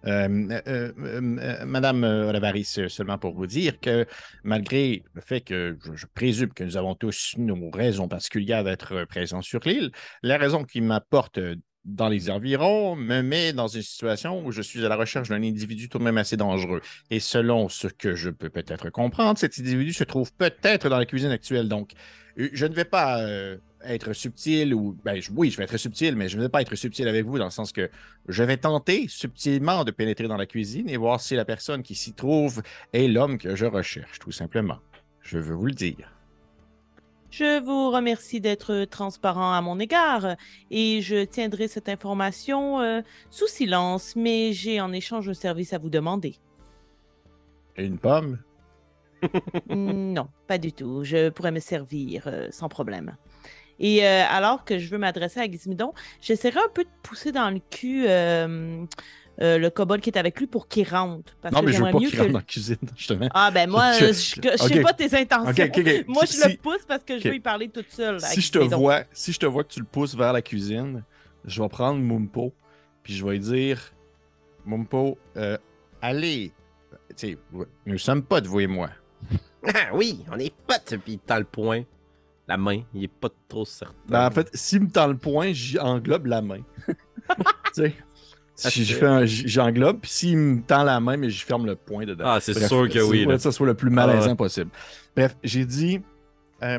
euh, 0.07 0.61
euh, 0.67 1.65
Madame 1.67 2.05
Olavaris, 2.05 2.75
euh, 2.79 2.89
seulement 2.89 3.19
pour 3.19 3.35
vous 3.35 3.47
dire 3.47 3.81
que 3.81 4.07
malgré 4.45 5.05
le 5.15 5.21
fait 5.21 5.41
que 5.41 5.77
je, 5.85 5.95
je 5.95 6.07
présume 6.15 6.53
que 6.53 6.65
nous 6.65 6.77
avons 6.77 6.95
tous 6.95 7.35
nos 7.39 7.71
raisons 7.71 8.09
particulières 8.09 8.65
d'être 8.65 9.05
présents 9.05 9.43
sur 9.43 9.61
l'île, 9.65 9.91
la 10.23 10.39
raison 10.39 10.65
qui 10.65 10.81
m'apporte 10.81 11.39
dans 11.85 12.09
les 12.09 12.31
environs 12.31 12.97
me 12.97 13.23
met 13.23 13.53
dans 13.53 13.69
une 13.69 13.83
situation 13.83 14.45
où 14.45 14.51
je 14.51 14.61
suis 14.61 14.85
à 14.85 14.89
la 14.89 14.97
recherche 14.97 15.29
d'un 15.29 15.43
individu 15.43 15.89
tout 15.89 15.99
de 15.99 16.03
même 16.05 16.19
assez 16.19 16.37
dangereux. 16.37 16.81
Et 17.11 17.21
selon 17.21 17.69
ce 17.69 17.87
que 17.87 18.15
je 18.15 18.31
peux 18.31 18.51
peut-être 18.51 18.91
comprendre, 18.91 19.39
cet 19.39 19.59
individu 19.61 19.93
se 19.93 20.03
trouve 20.03 20.33
peut-être 20.33 20.89
dans 20.89 20.99
la 20.99 21.07
cuisine 21.07 21.31
actuelle. 21.31 21.69
Donc, 21.69 21.93
je 22.37 22.67
ne 22.67 22.75
vais 22.75 22.85
pas 22.85 23.21
euh, 23.23 23.57
être 23.85 24.13
subtil 24.13 24.75
ou. 24.75 24.97
Ben, 25.05 25.21
je- 25.21 25.31
oui, 25.35 25.51
je 25.51 25.57
vais 25.57 25.65
être 25.65 25.77
subtil, 25.77 26.17
mais 26.17 26.29
je 26.29 26.37
ne 26.37 26.43
vais 26.43 26.49
pas 26.49 26.61
être 26.63 26.75
subtil 26.75 27.09
avec 27.09 27.25
vous 27.25 27.39
dans 27.39 27.45
le 27.47 27.51
sens 27.51 27.73
que 27.73 27.91
je 28.29 28.43
vais 28.43 28.57
tenter 28.57 29.07
subtilement 29.09 29.85
de 29.85 29.91
pénétrer 29.91 30.29
dans 30.29 30.37
la 30.37 30.47
cuisine 30.47 30.89
et 30.89 30.97
voir 30.97 31.21
si 31.21 31.35
la 31.35 31.45
personne 31.45 31.83
qui 31.83 31.95
s'y 31.95 32.13
trouve 32.13 32.63
est 32.93 33.09
l'homme 33.09 33.39
que 33.39 33.57
je 33.57 33.67
recherche, 33.67 34.19
tout 34.19 34.33
simplement. 34.33 34.79
Je 35.23 35.39
veux 35.39 35.55
vous 35.55 35.67
le 35.67 35.73
dire. 35.73 36.13
Je 37.31 37.61
vous 37.63 37.91
remercie 37.91 38.41
d'être 38.41 38.85
transparent 38.85 39.53
à 39.53 39.61
mon 39.61 39.81
égard 39.81 40.37
et 40.71 41.01
je 41.03 41.25
tiendrai 41.25 41.69
cette 41.69 41.89
information 41.89 42.81
euh, 42.81 43.01
sous 43.31 43.49
silence, 43.49 44.15
mais 44.17 44.53
j'ai 44.53 44.81
en 44.81 44.93
échange 44.93 45.29
un 45.29 45.35
service 45.35 45.73
à 45.73 45.79
vous 45.79 45.91
demander. 45.91 46.37
Une 47.77 47.99
pomme? 47.99 48.39
Non, 49.69 50.29
pas 50.47 50.59
du 50.59 50.73
tout. 50.73 51.05
Je 51.05 51.31
pourrais 51.31 51.53
me 51.53 51.61
servir 51.61 52.25
euh, 52.27 52.49
sans 52.51 52.69
problème. 52.69 53.17
Et 53.79 54.07
euh, 54.07 54.25
alors 54.29 54.65
que 54.65 54.79
je 54.79 54.89
veux 54.89 54.99
m'adresser 54.99 55.41
à 55.41 55.51
Gizmidon, 55.51 55.93
j'essaierai 56.21 56.61
un 56.61 56.69
peu 56.73 56.85
de 56.85 56.89
pousser 57.03 57.31
dans 57.33 57.51
le 57.51 57.61
cul 57.71 58.07
euh, 58.09 58.87
le 59.39 59.69
kobold 59.69 60.03
qui 60.03 60.09
est 60.09 60.17
avec 60.17 60.39
lui 60.41 60.47
pour 60.47 60.67
qu'il 60.67 60.89
rentre. 60.89 61.37
Parce 61.43 61.55
non, 61.55 61.61
que 61.61 61.67
mais 61.67 61.73
je 61.73 61.83
veux 61.83 61.91
pas 61.91 61.99
qu'il 61.99 62.11
que- 62.11 62.17
rentre 62.17 62.33
dans 62.33 62.39
la 62.39 62.45
cuisine, 62.45 62.77
justement. 62.97 63.29
Ah 63.35 63.51
ben 63.51 63.69
moi, 63.69 63.93
Je- 63.93 64.13
sais 64.13 64.41
pas 64.81 64.95
tes 64.95 65.15
intentions. 65.15 65.45
Moi, 66.09 66.23
je 66.25 66.33
Si- 66.33 66.49
le 66.49 66.57
pousse 66.57 66.85
parce 66.89 67.05
que 67.05 67.19
je 67.19 67.29
veux 67.29 67.35
y 67.35 67.41
parler 67.41 67.69
toute 67.69 67.91
seule. 67.91 68.19
si 68.21 68.41
je 68.41 68.51
te 68.53 68.59
vois, 68.59 69.03
si 69.13 69.33
je 69.33 69.39
te 69.39 69.47
vois 69.47 69.63
que 69.65 69.73
tu 69.75 69.81
le 69.81 69.87
pousses 69.87 70.15
vers 70.17 70.33
la 70.33 70.41
cuisine, 70.41 71.03
je 71.45 71.61
vais 71.63 71.69
prendre 71.69 72.01
Mumpo, 72.01 72.55
puis 73.03 73.15
je 73.15 73.25
vais 73.27 73.33
lui 73.33 73.41
dire 73.41 73.93
Mumpo, 74.65 75.19
euh, 75.37 75.59
allez, 76.01 76.53
tu 77.11 77.29
sais, 77.29 77.39
nous 77.53 77.67
ne 77.93 77.99
sommes 77.99 78.23
pas 78.23 78.41
de 78.41 78.49
vous 78.49 78.61
et 78.61 78.67
moi. 78.67 78.89
Ah 79.75 79.89
oui, 79.93 80.25
on 80.31 80.39
est 80.39 80.55
potes, 80.67 80.95
puis 81.03 81.15
il 81.15 81.19
tend 81.19 81.39
le 81.39 81.45
poing, 81.45 81.83
la 82.47 82.57
main, 82.57 82.83
il 82.95 83.03
est 83.05 83.09
pas 83.09 83.29
trop 83.49 83.65
certain. 83.65 83.97
Ben, 84.09 84.27
en 84.27 84.31
fait, 84.31 84.49
s'il 84.55 84.83
me 84.83 84.89
tend 84.89 85.09
le 85.09 85.17
poing, 85.17 85.53
j'englobe 85.53 86.27
la 86.27 86.41
main. 86.41 86.61
tu 87.75 87.93
sais, 88.55 89.25
j'englobe, 89.27 89.99
puis 90.01 90.11
s'il 90.11 90.39
me 90.39 90.63
tend 90.63 90.85
la 90.85 91.01
main, 91.01 91.17
mais 91.17 91.31
je 91.31 91.45
ferme 91.45 91.67
le 91.67 91.75
poing 91.75 92.07
dedans. 92.07 92.25
Ah, 92.27 92.41
c'est 92.41 92.55
sûr 92.55 92.89
que 92.89 93.01
oui, 93.01 93.25
pour 93.25 93.33
là. 93.33 93.39
que 93.39 93.43
ça 93.43 93.51
soit 93.51 93.67
le 93.67 93.75
plus 93.75 93.91
malaisant 93.91 94.27
Ah 94.27 94.29
ouais. 94.29 94.37
possible. 94.37 94.71
Bref, 95.17 95.37
j'ai 95.43 95.65
dit, 95.65 96.01
euh, 96.63 96.79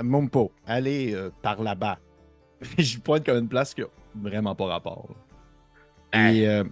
Mumpo, 0.00 0.52
allez 0.66 1.14
euh, 1.14 1.30
par 1.42 1.60
là-bas. 1.60 1.98
je 2.78 2.98
pointe 2.98 3.26
comme 3.26 3.38
une 3.38 3.48
place 3.48 3.74
qui 3.74 3.82
a 3.82 3.86
vraiment 4.14 4.54
pas 4.54 4.66
rapport. 4.66 5.08
là. 6.12 6.30
Et 6.30 6.48
euh, 6.48 6.64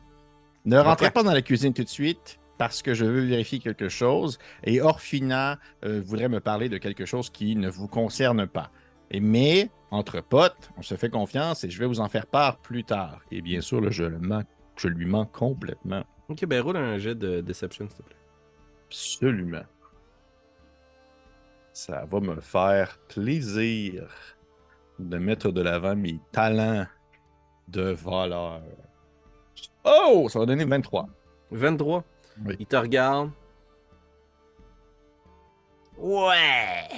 ne 0.64 0.79
rentrez 0.79 1.11
pas 1.11 1.23
dans 1.23 1.33
la 1.33 1.43
cuisine 1.43 1.73
tout 1.75 1.85
de 1.85 1.89
suite 1.89 2.39
parce 2.59 2.82
que 2.82 2.94
je 2.94 3.04
veux 3.04 3.20
vérifier 3.24 3.59
quelque 3.59 3.88
chose. 3.88 4.38
Et 4.64 4.80
Orphina 4.80 5.59
euh, 5.84 6.00
voudrait 6.04 6.28
me 6.28 6.40
parler 6.40 6.68
de 6.68 6.78
quelque 6.78 7.04
chose 7.04 7.30
qui 7.30 7.57
ne 7.57 7.68
vous 7.68 7.88
concerne 7.88 8.46
pas. 8.46 8.70
Et, 9.11 9.20
mais, 9.20 9.70
entre 9.90 10.20
potes, 10.20 10.70
on 10.76 10.82
se 10.82 10.94
fait 10.96 11.11
confiance 11.11 11.64
et 11.64 11.70
je 11.70 11.78
vais 11.78 11.86
vous 11.86 12.00
en 12.00 12.09
faire 12.09 12.26
part 12.26 12.59
plus 12.59 12.84
tard. 12.84 13.20
Et 13.30 13.40
bien 13.40 13.61
sûr, 13.61 13.80
là, 13.80 13.90
je, 13.90 14.04
le 14.04 14.18
mens- 14.18 14.44
je 14.76 14.88
lui 14.88 15.07
mens 15.07 15.26
complètement. 15.26 16.04
Ok, 16.28 16.44
ben 16.46 16.61
roule 16.61 16.76
un 16.76 16.98
jet 16.98 17.14
de 17.14 17.40
Deception, 17.40 17.88
s'il 17.88 17.98
te 17.98 18.02
plaît. 18.02 18.16
Absolument. 18.88 19.62
Ça 21.72 22.04
va 22.11 22.20
me 22.20 22.40
faire 22.40 22.98
plaisir 23.09 24.09
de 24.98 25.18
mettre 25.18 25.50
de 25.52 25.61
l'avant 25.61 25.94
mes 25.94 26.18
talents 26.32 26.86
de 27.68 27.90
voleur. 27.92 28.62
Oh, 29.84 30.26
ça 30.28 30.38
va 30.38 30.46
donner 30.46 30.64
23. 30.64 31.09
23. 31.50 32.02
Oui. 32.45 32.57
Il 32.59 32.66
te 32.66 32.76
regarde. 32.76 33.30
Ouais! 35.99 36.89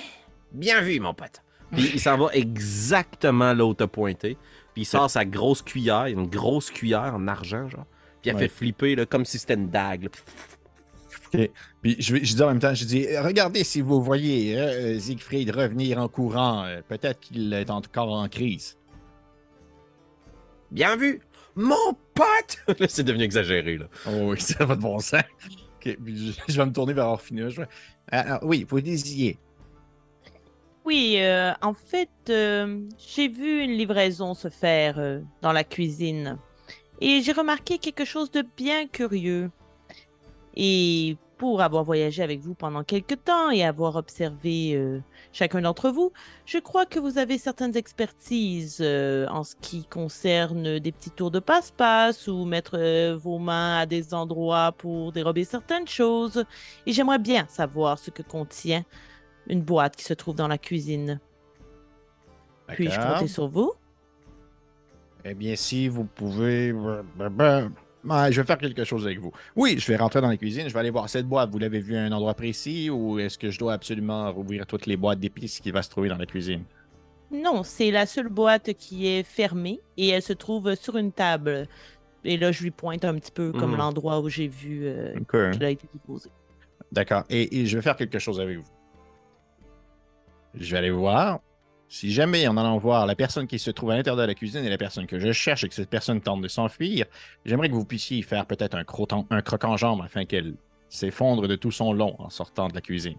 Bien 0.52 0.80
vu, 0.80 0.98
mon 1.00 1.14
pote. 1.14 1.42
Puis 1.72 1.90
il 1.94 2.00
s'en 2.00 2.16
va 2.16 2.30
exactement 2.32 3.52
là 3.52 3.64
où 3.64 3.74
t'as 3.74 3.86
pointé. 3.86 4.36
Puis 4.72 4.82
il 4.82 4.86
sort 4.86 5.10
sa 5.10 5.24
grosse 5.24 5.62
cuillère, 5.62 6.06
une 6.06 6.26
grosse 6.26 6.70
cuillère 6.70 7.14
en 7.14 7.28
argent, 7.28 7.68
genre. 7.68 7.86
Puis 8.22 8.30
elle 8.30 8.36
Ouais. 8.36 8.42
fait 8.42 8.48
flipper, 8.48 8.96
là, 8.96 9.06
comme 9.06 9.24
si 9.24 9.38
c'était 9.38 9.54
une 9.54 9.68
dague. 9.68 10.04
là. 10.04 11.46
Puis 11.82 11.96
je, 11.98 12.16
dis 12.16 12.42
en 12.42 12.48
même 12.48 12.58
temps, 12.58 12.72
je 12.74 12.84
dis, 12.86 13.06
regardez 13.18 13.62
si 13.62 13.82
vous 13.82 14.02
voyez 14.02 14.58
euh, 14.58 14.98
Siegfried 14.98 15.50
revenir 15.50 15.98
en 15.98 16.08
courant, 16.08 16.64
euh, 16.64 16.80
peut-être 16.88 17.20
qu'il 17.20 17.52
est 17.52 17.70
encore 17.70 18.12
en 18.12 18.28
crise. 18.28 18.78
Bien 20.70 20.96
vu! 20.96 21.20
Mon 21.60 21.92
pote! 22.14 22.58
là, 22.80 22.86
c'est 22.88 23.02
devenu 23.02 23.24
exagéré, 23.24 23.78
là. 23.78 23.86
Oh 24.06 24.30
oui, 24.30 24.40
ça 24.40 24.64
va 24.64 24.76
de 24.76 24.80
bon 24.80 25.00
sens. 25.00 25.22
Ok, 25.76 25.96
puis 26.04 26.32
je, 26.32 26.40
je 26.52 26.56
vais 26.56 26.64
me 26.66 26.72
tourner 26.72 26.92
vers 26.92 27.06
Orphina. 27.06 27.48
je 27.48 27.62
vais- 27.62 27.68
Alors, 28.12 28.38
oui, 28.44 28.64
vous 28.68 28.80
disiez. 28.80 29.38
Oui, 30.84 31.16
euh, 31.18 31.52
en 31.60 31.74
fait, 31.74 32.08
euh, 32.30 32.80
j'ai 32.96 33.26
vu 33.28 33.60
une 33.62 33.72
livraison 33.72 34.34
se 34.34 34.48
faire 34.48 34.98
euh, 35.00 35.20
dans 35.42 35.52
la 35.52 35.64
cuisine 35.64 36.38
et 37.00 37.22
j'ai 37.22 37.32
remarqué 37.32 37.78
quelque 37.78 38.04
chose 38.04 38.30
de 38.30 38.44
bien 38.56 38.86
curieux. 38.86 39.50
Et 40.54 41.16
pour 41.38 41.62
avoir 41.62 41.84
voyagé 41.84 42.22
avec 42.22 42.40
vous 42.40 42.54
pendant 42.54 42.82
quelque 42.82 43.14
temps 43.14 43.50
et 43.50 43.64
avoir 43.64 43.96
observé 43.96 44.74
euh, 44.74 45.00
chacun 45.32 45.62
d'entre 45.62 45.90
vous, 45.90 46.12
je 46.44 46.58
crois 46.58 46.84
que 46.84 46.98
vous 46.98 47.16
avez 47.16 47.38
certaines 47.38 47.76
expertises 47.76 48.78
euh, 48.80 49.26
en 49.28 49.44
ce 49.44 49.54
qui 49.60 49.84
concerne 49.84 50.80
des 50.80 50.92
petits 50.92 51.10
tours 51.10 51.30
de 51.30 51.38
passe-passe 51.38 52.26
ou 52.26 52.44
mettre 52.44 52.76
euh, 52.76 53.16
vos 53.16 53.38
mains 53.38 53.78
à 53.78 53.86
des 53.86 54.12
endroits 54.12 54.72
pour 54.72 55.12
dérober 55.12 55.44
certaines 55.44 55.86
choses. 55.86 56.44
Et 56.86 56.92
j'aimerais 56.92 57.20
bien 57.20 57.46
savoir 57.48 57.98
ce 57.98 58.10
que 58.10 58.22
contient 58.22 58.84
une 59.46 59.62
boîte 59.62 59.96
qui 59.96 60.04
se 60.04 60.14
trouve 60.14 60.34
dans 60.34 60.48
la 60.48 60.58
cuisine. 60.58 61.20
Puis-je 62.66 63.00
compter 63.00 63.28
sur 63.28 63.48
vous? 63.48 63.72
Eh 65.24 65.34
bien, 65.34 65.56
si 65.56 65.88
vous 65.88 66.04
pouvez. 66.04 66.74
Ouais, 68.04 68.30
je 68.32 68.40
vais 68.40 68.46
faire 68.46 68.58
quelque 68.58 68.84
chose 68.84 69.04
avec 69.06 69.18
vous. 69.18 69.32
Oui, 69.56 69.76
je 69.78 69.86
vais 69.86 69.96
rentrer 69.96 70.20
dans 70.20 70.28
la 70.28 70.36
cuisine, 70.36 70.68
je 70.68 70.72
vais 70.72 70.80
aller 70.80 70.90
voir 70.90 71.08
cette 71.08 71.26
boîte. 71.26 71.50
Vous 71.50 71.58
l'avez 71.58 71.80
vue 71.80 71.96
à 71.96 72.02
un 72.02 72.12
endroit 72.12 72.34
précis 72.34 72.90
ou 72.90 73.18
est-ce 73.18 73.36
que 73.38 73.50
je 73.50 73.58
dois 73.58 73.72
absolument 73.72 74.32
rouvrir 74.32 74.66
toutes 74.66 74.86
les 74.86 74.96
boîtes 74.96 75.18
d'épices 75.18 75.60
qui 75.60 75.70
va 75.72 75.82
se 75.82 75.90
trouver 75.90 76.08
dans 76.08 76.16
la 76.16 76.26
cuisine? 76.26 76.62
Non, 77.30 77.62
c'est 77.62 77.90
la 77.90 78.06
seule 78.06 78.28
boîte 78.28 78.72
qui 78.74 79.06
est 79.08 79.22
fermée 79.22 79.80
et 79.96 80.08
elle 80.08 80.22
se 80.22 80.32
trouve 80.32 80.74
sur 80.76 80.96
une 80.96 81.12
table. 81.12 81.66
Et 82.24 82.36
là, 82.36 82.52
je 82.52 82.62
lui 82.62 82.70
pointe 82.70 83.04
un 83.04 83.14
petit 83.14 83.30
peu 83.32 83.52
comme 83.52 83.72
Mhm. 83.72 83.78
l'endroit 83.78 84.20
où 84.20 84.28
j'ai 84.28 84.48
vu 84.48 84.86
euh, 84.86 85.14
Ok. 85.20 85.52
qu'elle 85.52 85.64
a 85.64 85.70
été 85.70 85.86
déposée. 85.92 86.30
D'accord. 86.92 87.24
Et, 87.28 87.60
et 87.60 87.66
je 87.66 87.76
vais 87.76 87.82
faire 87.82 87.96
quelque 87.96 88.18
chose 88.18 88.40
avec 88.40 88.58
vous. 88.58 88.64
Je 90.54 90.70
vais 90.72 90.78
aller 90.78 90.90
voir. 90.90 91.40
Si 91.90 92.12
jamais, 92.12 92.46
en 92.46 92.56
allant 92.58 92.76
voir 92.76 93.06
la 93.06 93.14
personne 93.14 93.46
qui 93.46 93.58
se 93.58 93.70
trouve 93.70 93.90
à 93.92 93.96
l'intérieur 93.96 94.20
de 94.20 94.26
la 94.26 94.34
cuisine 94.34 94.62
et 94.64 94.68
la 94.68 94.76
personne 94.76 95.06
que 95.06 95.18
je 95.18 95.32
cherche 95.32 95.64
et 95.64 95.68
que 95.68 95.74
cette 95.74 95.88
personne 95.88 96.20
tente 96.20 96.42
de 96.42 96.48
s'enfuir, 96.48 97.06
j'aimerais 97.46 97.70
que 97.70 97.74
vous 97.74 97.86
puissiez 97.86 98.20
faire 98.22 98.44
peut-être 98.44 98.76
un, 98.76 98.82
croc- 98.84 99.24
un 99.30 99.40
croc 99.40 99.64
en 99.64 99.76
jambe 99.78 100.02
afin 100.04 100.26
qu'elle 100.26 100.54
s'effondre 100.90 101.48
de 101.48 101.56
tout 101.56 101.70
son 101.70 101.92
long 101.94 102.14
en 102.18 102.28
sortant 102.28 102.68
de 102.68 102.74
la 102.74 102.82
cuisine. 102.82 103.16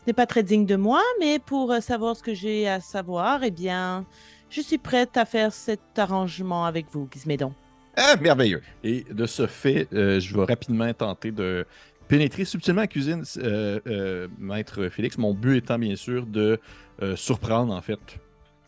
Ce 0.00 0.06
n'est 0.06 0.14
pas 0.14 0.26
très 0.26 0.42
digne 0.42 0.64
de 0.66 0.76
moi, 0.76 1.02
mais 1.20 1.38
pour 1.38 1.72
euh, 1.72 1.80
savoir 1.80 2.16
ce 2.16 2.22
que 2.22 2.32
j'ai 2.32 2.68
à 2.68 2.80
savoir, 2.80 3.42
eh 3.42 3.50
bien, 3.50 4.06
je 4.48 4.60
suis 4.60 4.78
prête 4.78 5.16
à 5.16 5.24
faire 5.24 5.52
cet 5.52 5.98
arrangement 5.98 6.64
avec 6.64 6.86
vous, 6.92 7.08
Gizmédon. 7.12 7.52
Ah, 7.96 8.16
merveilleux. 8.16 8.62
Et 8.84 9.04
de 9.10 9.26
ce 9.26 9.46
fait, 9.46 9.88
euh, 9.92 10.20
je 10.20 10.34
vais 10.36 10.44
rapidement 10.44 10.92
tenter 10.94 11.30
de 11.30 11.66
pénétrer 12.08 12.44
subtilement 12.44 12.82
la 12.82 12.86
cuisine, 12.86 13.24
euh, 13.38 13.80
euh, 13.86 14.28
maître 14.38 14.88
Félix. 14.88 15.18
Mon 15.18 15.34
but 15.34 15.58
étant 15.58 15.78
bien 15.78 15.96
sûr 15.96 16.26
de 16.26 16.58
euh, 17.02 17.16
surprendre 17.16 17.74
en 17.74 17.80
fait 17.80 17.98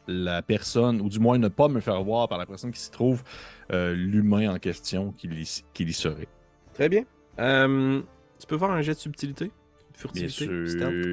la 0.06 0.42
personne, 0.42 1.00
ou 1.00 1.08
du 1.08 1.18
moins 1.18 1.38
ne 1.38 1.48
pas 1.48 1.68
me 1.68 1.80
faire 1.80 2.02
voir 2.02 2.28
par 2.28 2.38
la 2.38 2.46
personne 2.46 2.72
qui 2.72 2.80
s'y 2.80 2.90
trouve, 2.90 3.22
l'humain 3.70 4.54
en 4.54 4.58
question 4.58 5.12
qui 5.12 5.26
y, 5.28 5.64
qui 5.74 5.84
y 5.84 5.92
serait. 5.92 6.28
Très 6.72 6.88
bien. 6.88 7.04
Tu 7.36 8.46
peux 8.46 8.56
faire 8.56 8.70
un 8.70 8.80
jet 8.80 8.94
de 8.94 8.98
subtilité? 8.98 9.44
Bien 9.44 10.28
Furtivité? 10.28 10.66
stealth? 10.66 11.04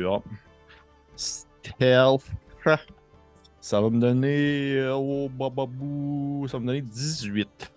sûr. 0.00 0.22
Stealth. 1.16 2.30
Ah. 2.66 2.78
Ça 3.60 3.80
va 3.80 3.90
me 3.90 3.98
donner. 3.98 4.88
Oh, 4.94 5.28
bababou. 5.28 6.46
Ça 6.46 6.58
va 6.58 6.60
me 6.60 6.66
donner 6.66 6.82
18. 6.82 7.73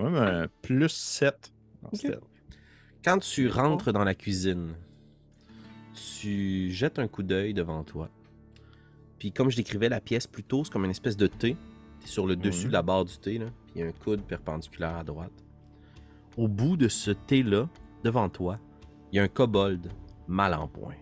Quand 0.00 0.10
même 0.10 0.22
un 0.22 0.46
plus 0.62 0.88
7. 0.88 1.52
en 1.82 1.88
Ok. 1.88 1.96
stealth. 1.96 2.22
Quand 3.04 3.18
tu 3.18 3.48
rentres 3.48 3.92
dans 3.92 4.04
la 4.04 4.14
cuisine, 4.14 4.74
tu 6.20 6.70
jettes 6.70 6.98
un 6.98 7.08
coup 7.08 7.22
d'œil 7.22 7.54
devant 7.54 7.82
toi. 7.84 8.08
Puis 9.18 9.32
comme 9.32 9.50
je 9.50 9.56
décrivais 9.56 9.88
la 9.88 10.00
pièce 10.00 10.26
plus 10.26 10.44
tôt, 10.44 10.64
c'est 10.64 10.72
comme 10.72 10.84
une 10.84 10.90
espèce 10.90 11.16
de 11.16 11.26
T. 11.26 11.56
T'es 12.00 12.06
sur 12.06 12.26
le 12.26 12.36
dessus 12.36 12.64
Mhm. 12.64 12.68
de 12.68 12.72
la 12.72 12.82
barre 12.82 13.04
du 13.04 13.16
T, 13.18 13.38
là. 13.38 13.46
Puis 13.66 13.72
il 13.76 13.80
y 13.80 13.84
a 13.84 13.86
un 13.88 13.92
coude 13.92 14.22
perpendiculaire 14.22 14.96
à 14.96 15.04
droite. 15.04 15.32
Au 16.36 16.48
bout 16.48 16.76
de 16.76 16.88
ce 16.88 17.10
T-là, 17.10 17.68
devant 18.04 18.28
toi, 18.28 18.58
il 19.12 19.16
y 19.16 19.18
a 19.18 19.22
un 19.22 19.28
kobold 19.28 19.90
mal 20.26 20.54
en 20.54 20.68
point. 20.68 20.94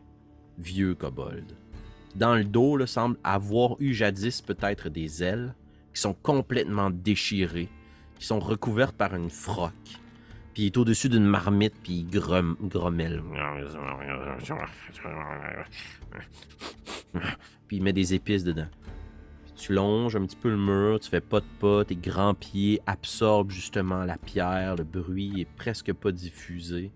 Vieux 0.59 0.94
kobold. 0.94 1.53
Dans 2.16 2.34
le 2.34 2.42
dos, 2.44 2.76
là, 2.76 2.86
semble 2.86 3.16
avoir 3.22 3.76
eu 3.80 3.92
jadis 3.94 4.42
peut-être 4.42 4.88
des 4.88 5.22
ailes 5.22 5.55
qui 5.94 6.01
sont 6.01 6.14
complètement 6.14 6.90
déchirées, 6.90 7.68
qui 8.18 8.26
sont 8.26 8.40
recouvertes 8.40 8.96
par 8.96 9.14
une 9.14 9.30
froque. 9.30 9.72
Puis 10.54 10.64
il 10.64 10.66
est 10.66 10.76
au-dessus 10.76 11.08
d'une 11.08 11.24
marmite, 11.24 11.74
puis 11.82 12.00
il 12.00 12.06
grom- 12.08 12.56
grommelle. 12.60 13.22
Puis 17.66 17.76
il 17.76 17.82
met 17.82 17.92
des 17.92 18.14
épices 18.14 18.44
dedans. 18.44 18.66
Puis 19.44 19.52
tu 19.56 19.72
longes 19.72 20.16
un 20.16 20.24
petit 20.26 20.36
peu 20.36 20.50
le 20.50 20.56
mur, 20.56 20.98
tu 21.00 21.08
fais 21.08 21.20
pas 21.20 21.40
de 21.40 21.46
pas, 21.60 21.84
tes 21.84 21.96
grands 21.96 22.34
pieds 22.34 22.80
absorbent 22.86 23.50
justement 23.50 24.04
la 24.04 24.16
pierre, 24.16 24.76
le 24.76 24.84
bruit 24.84 25.40
est 25.40 25.48
presque 25.56 25.92
pas 25.92 26.12
diffusé. 26.12 26.90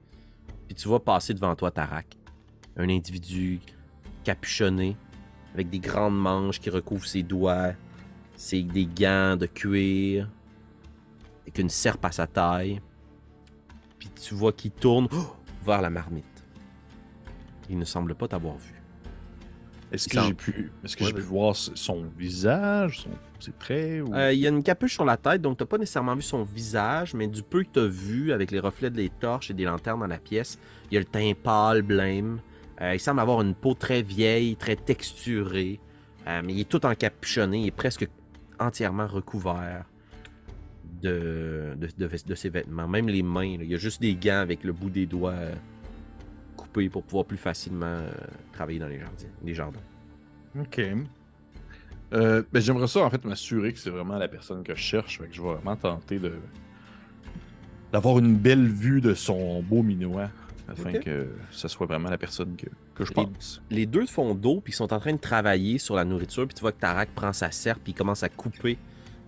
Puis 0.67 0.75
tu 0.75 0.89
vois 0.89 1.05
passer 1.05 1.35
devant 1.35 1.55
toi 1.55 1.71
Tarak. 1.71 2.07
Un 2.77 2.89
individu 2.89 3.61
capuchonné, 4.25 4.97
avec 5.55 5.69
des 5.69 5.81
grandes 5.81 6.19
manches 6.19 6.59
qui 6.61 6.71
recouvrent 6.71 7.07
ses 7.07 7.23
doigts, 7.23 7.73
c'est 8.35 8.63
des 8.63 8.87
gants 8.87 9.37
de 9.37 9.47
cuir, 9.47 10.29
avec 11.43 11.59
une 11.59 11.69
serpe 11.69 12.05
à 12.05 12.13
sa 12.13 12.27
taille. 12.27 12.81
Puis 13.99 14.11
tu 14.11 14.35
vois 14.35 14.53
qu'il 14.53 14.71
tourne 14.73 15.09
oh, 15.13 15.37
vers 15.65 15.81
la 15.81 15.91
marmite. 15.91 16.25
Il 17.71 17.79
ne 17.79 17.85
semble 17.85 18.15
pas 18.15 18.29
t'avoir 18.29 18.57
vu. 18.57 18.75
Est-ce 19.93 20.09
que 20.09 20.15
semble- 20.15 20.29
j'ai 20.29 20.35
pu, 20.35 20.73
est-ce 20.83 20.97
que 20.97 21.05
Ouais, 21.05 21.11
j'ai 21.11 21.15
pu 21.15 21.21
vas-y. 21.21 21.29
voir 21.31 21.55
son 21.55 22.05
visage, 22.17 23.01
son, 23.01 23.11
ses 23.39 23.53
traits 23.53 24.03
ou... 24.03 24.15
Euh, 24.15 24.33
il 24.33 24.39
y 24.41 24.47
a 24.47 24.49
une 24.49 24.63
capuche 24.63 24.95
sur 24.95 25.05
la 25.05 25.19
tête, 25.19 25.43
donc 25.43 25.59
t'as 25.59 25.67
pas 25.67 25.77
nécessairement 25.77 26.15
vu 26.15 26.23
son 26.23 26.45
visage, 26.45 27.13
mais 27.13 27.27
du 27.27 27.43
peu 27.43 27.63
que 27.63 27.69
t'as 27.73 27.87
vu 27.87 28.33
avec 28.33 28.51
les 28.51 28.59
reflets 28.59 28.89
des 28.91 29.11
torches 29.11 29.51
et 29.51 29.55
des 29.55 29.65
lanternes 29.65 30.01
dans 30.01 30.07
la 30.07 30.17
pièce, 30.19 30.59
il 30.91 30.95
y 30.95 30.97
a 30.97 31.01
le 31.01 31.07
teint 31.07 31.33
pâle, 31.41 31.83
blême. 31.83 32.41
Euh, 32.81 32.95
il 32.95 33.01
semble 33.01 33.21
avoir 33.21 33.43
une 33.43 33.55
peau 33.55 33.75
très 33.75 34.01
vieille, 34.01 34.57
très 34.57 34.77
texturée, 34.77 35.79
euh, 36.27 36.41
mais 36.43 36.55
il 36.55 36.61
est 36.61 36.69
tout 36.69 36.85
encapuchonné, 36.87 37.59
il 37.61 37.67
est 37.67 37.71
presque 37.71 38.09
entièrement 38.59 39.07
recouvert 39.07 39.85
de, 41.03 41.75
de, 41.77 41.89
de- 41.99 42.29
de 42.29 42.35
ses 42.35 42.49
vêtements. 42.49 42.89
Même 42.89 43.09
les 43.09 43.23
mains, 43.23 43.59
là, 43.59 43.65
il 43.65 43.71
y 43.71 43.75
a 43.75 43.79
juste 43.79 44.01
des 44.01 44.15
gants 44.15 44.41
avec 44.41 44.65
le 44.65 44.73
bout 44.73 44.91
des 44.91 45.07
doigts 45.07 45.33
euh, 45.33 45.55
coupés 46.57 46.89
pour 46.89 47.03
pouvoir 47.03 47.25
plus 47.25 47.37
facilement 47.37 47.87
euh, 47.87 48.11
travailler 48.53 48.79
dans 48.79 48.89
les 48.89 48.99
jardins. 48.99 49.27
Les 49.45 49.55
jardins. 49.55 49.81
Ok. 50.59 50.81
Euh, 52.15 52.43
ben, 52.53 52.61
J'aimerais 52.61 52.89
ça, 52.89 53.01
en 53.01 53.11
fait, 53.11 53.25
m'assurer 53.25 53.73
que 53.73 53.79
c'est 53.79 53.91
vraiment 53.91 54.19
la 54.19 54.29
personne 54.29 54.63
que 54.63 54.75
je 54.75 54.81
cherche. 54.81 55.19
Fait 55.19 55.27
que 55.27 55.35
je 55.35 55.41
vais 55.43 55.55
vraiment 55.55 55.77
tenter 55.77 56.19
de 56.19 56.33
d'avoir 57.93 58.19
une 58.19 58.37
belle 58.37 58.67
vue 58.69 59.03
de 59.03 59.13
son 59.13 59.63
beau 59.63 59.83
minois 59.83 60.31
afin 60.67 60.93
que 60.93 61.29
ce 61.51 61.69
soit 61.69 61.87
vraiment 61.87 62.09
la 62.09 62.17
personne 62.17 62.57
que, 62.57 62.67
que 62.95 63.05
je 63.05 63.13
pense. 63.13 63.61
les 63.71 63.85
deux 63.85 64.07
font 64.07 64.35
dos, 64.35 64.63
puis 64.63 64.73
ils 64.73 64.77
sont 64.77 64.95
en 64.95 64.99
train 64.99 65.13
de 65.13 65.19
travailler 65.19 65.77
sur 65.77 65.95
la 65.97 66.05
nourriture, 66.07 66.47
puis 66.47 66.55
tu 66.55 66.63
vois 66.63 66.73
que 66.73 66.81
Tarak 66.81 67.11
prend 67.11 67.35
sa 67.35 67.51
serpe, 67.51 67.81
puis 67.85 67.93
il 67.93 67.95
commence 67.95 68.23
à 68.23 68.31
couper 68.31 68.79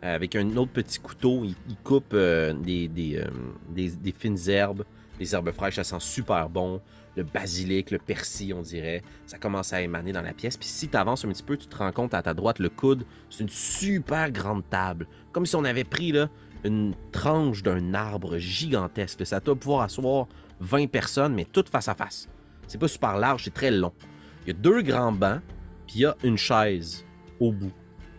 avec 0.05 0.37
un 0.37 0.57
autre 0.57 0.73
petit 0.73 0.99
couteau. 0.99 1.45
Il, 1.45 1.57
coupe 1.83 2.13
euh, 2.13 2.53
euh, 2.53 3.27
des- 3.71 4.13
fines 4.13 4.49
herbes, 4.49 4.85
des 5.19 5.35
herbes 5.35 5.51
fraîches, 5.53 5.77
ça 5.77 5.85
sent 5.85 6.01
super 6.01 6.49
bon. 6.49 6.81
Le 7.17 7.23
basilic, 7.23 7.91
le 7.91 7.99
persil, 7.99 8.53
on 8.55 8.63
dirait. 8.63 9.03
Ça 9.27 9.39
commence 9.39 9.73
à 9.73 9.81
émaner 9.81 10.13
dans 10.13 10.21
la 10.21 10.33
pièce. 10.33 10.57
Puis 10.57 10.69
si 10.69 10.89
tu 10.89 10.97
avances 10.97 11.25
un 11.25 11.29
petit 11.29 11.43
peu, 11.43 11.57
tu 11.57 11.67
te 11.67 11.77
rends 11.77 11.93
compte 11.93 12.13
à 12.13 12.23
ta 12.23 12.35
droite, 12.35 12.59
le 12.59 12.69
coude, 12.69 13.05
c'est 13.31 13.43
une 13.45 13.49
super 13.49 14.31
grande 14.31 14.69
table. 14.69 15.07
Comme 15.33 15.47
si 15.47 15.57
on 15.57 15.65
avait 15.65 15.85
pris 15.85 16.13
là, 16.13 16.29
une 16.65 16.95
tranche 17.13 17.63
d'un 17.63 17.95
arbre 17.95 18.39
gigantesque. 18.39 19.25
Ça 19.25 19.41
doit 19.41 19.55
pouvoir 19.55 19.83
asseoir 19.83 20.27
20 20.61 20.89
personnes, 20.89 21.35
mais 21.35 21.45
toutes 21.45 21.69
face 21.69 21.89
à 21.89 21.95
face. 21.95 22.29
C'est 22.67 22.79
pas 22.79 22.89
super 22.89 23.17
large, 23.17 23.45
c'est 23.45 23.55
très 23.55 23.71
long. 23.71 23.93
Il 24.45 24.49
y 24.49 24.51
a 24.51 24.59
deux 24.61 24.83
grands 24.83 25.13
bancs, 25.13 25.41
puis 25.87 25.97
il 25.97 26.01
y 26.03 26.07
a 26.07 26.17
une 26.25 26.37
chaise 26.37 27.05
au 27.39 27.53
bout. 27.53 27.73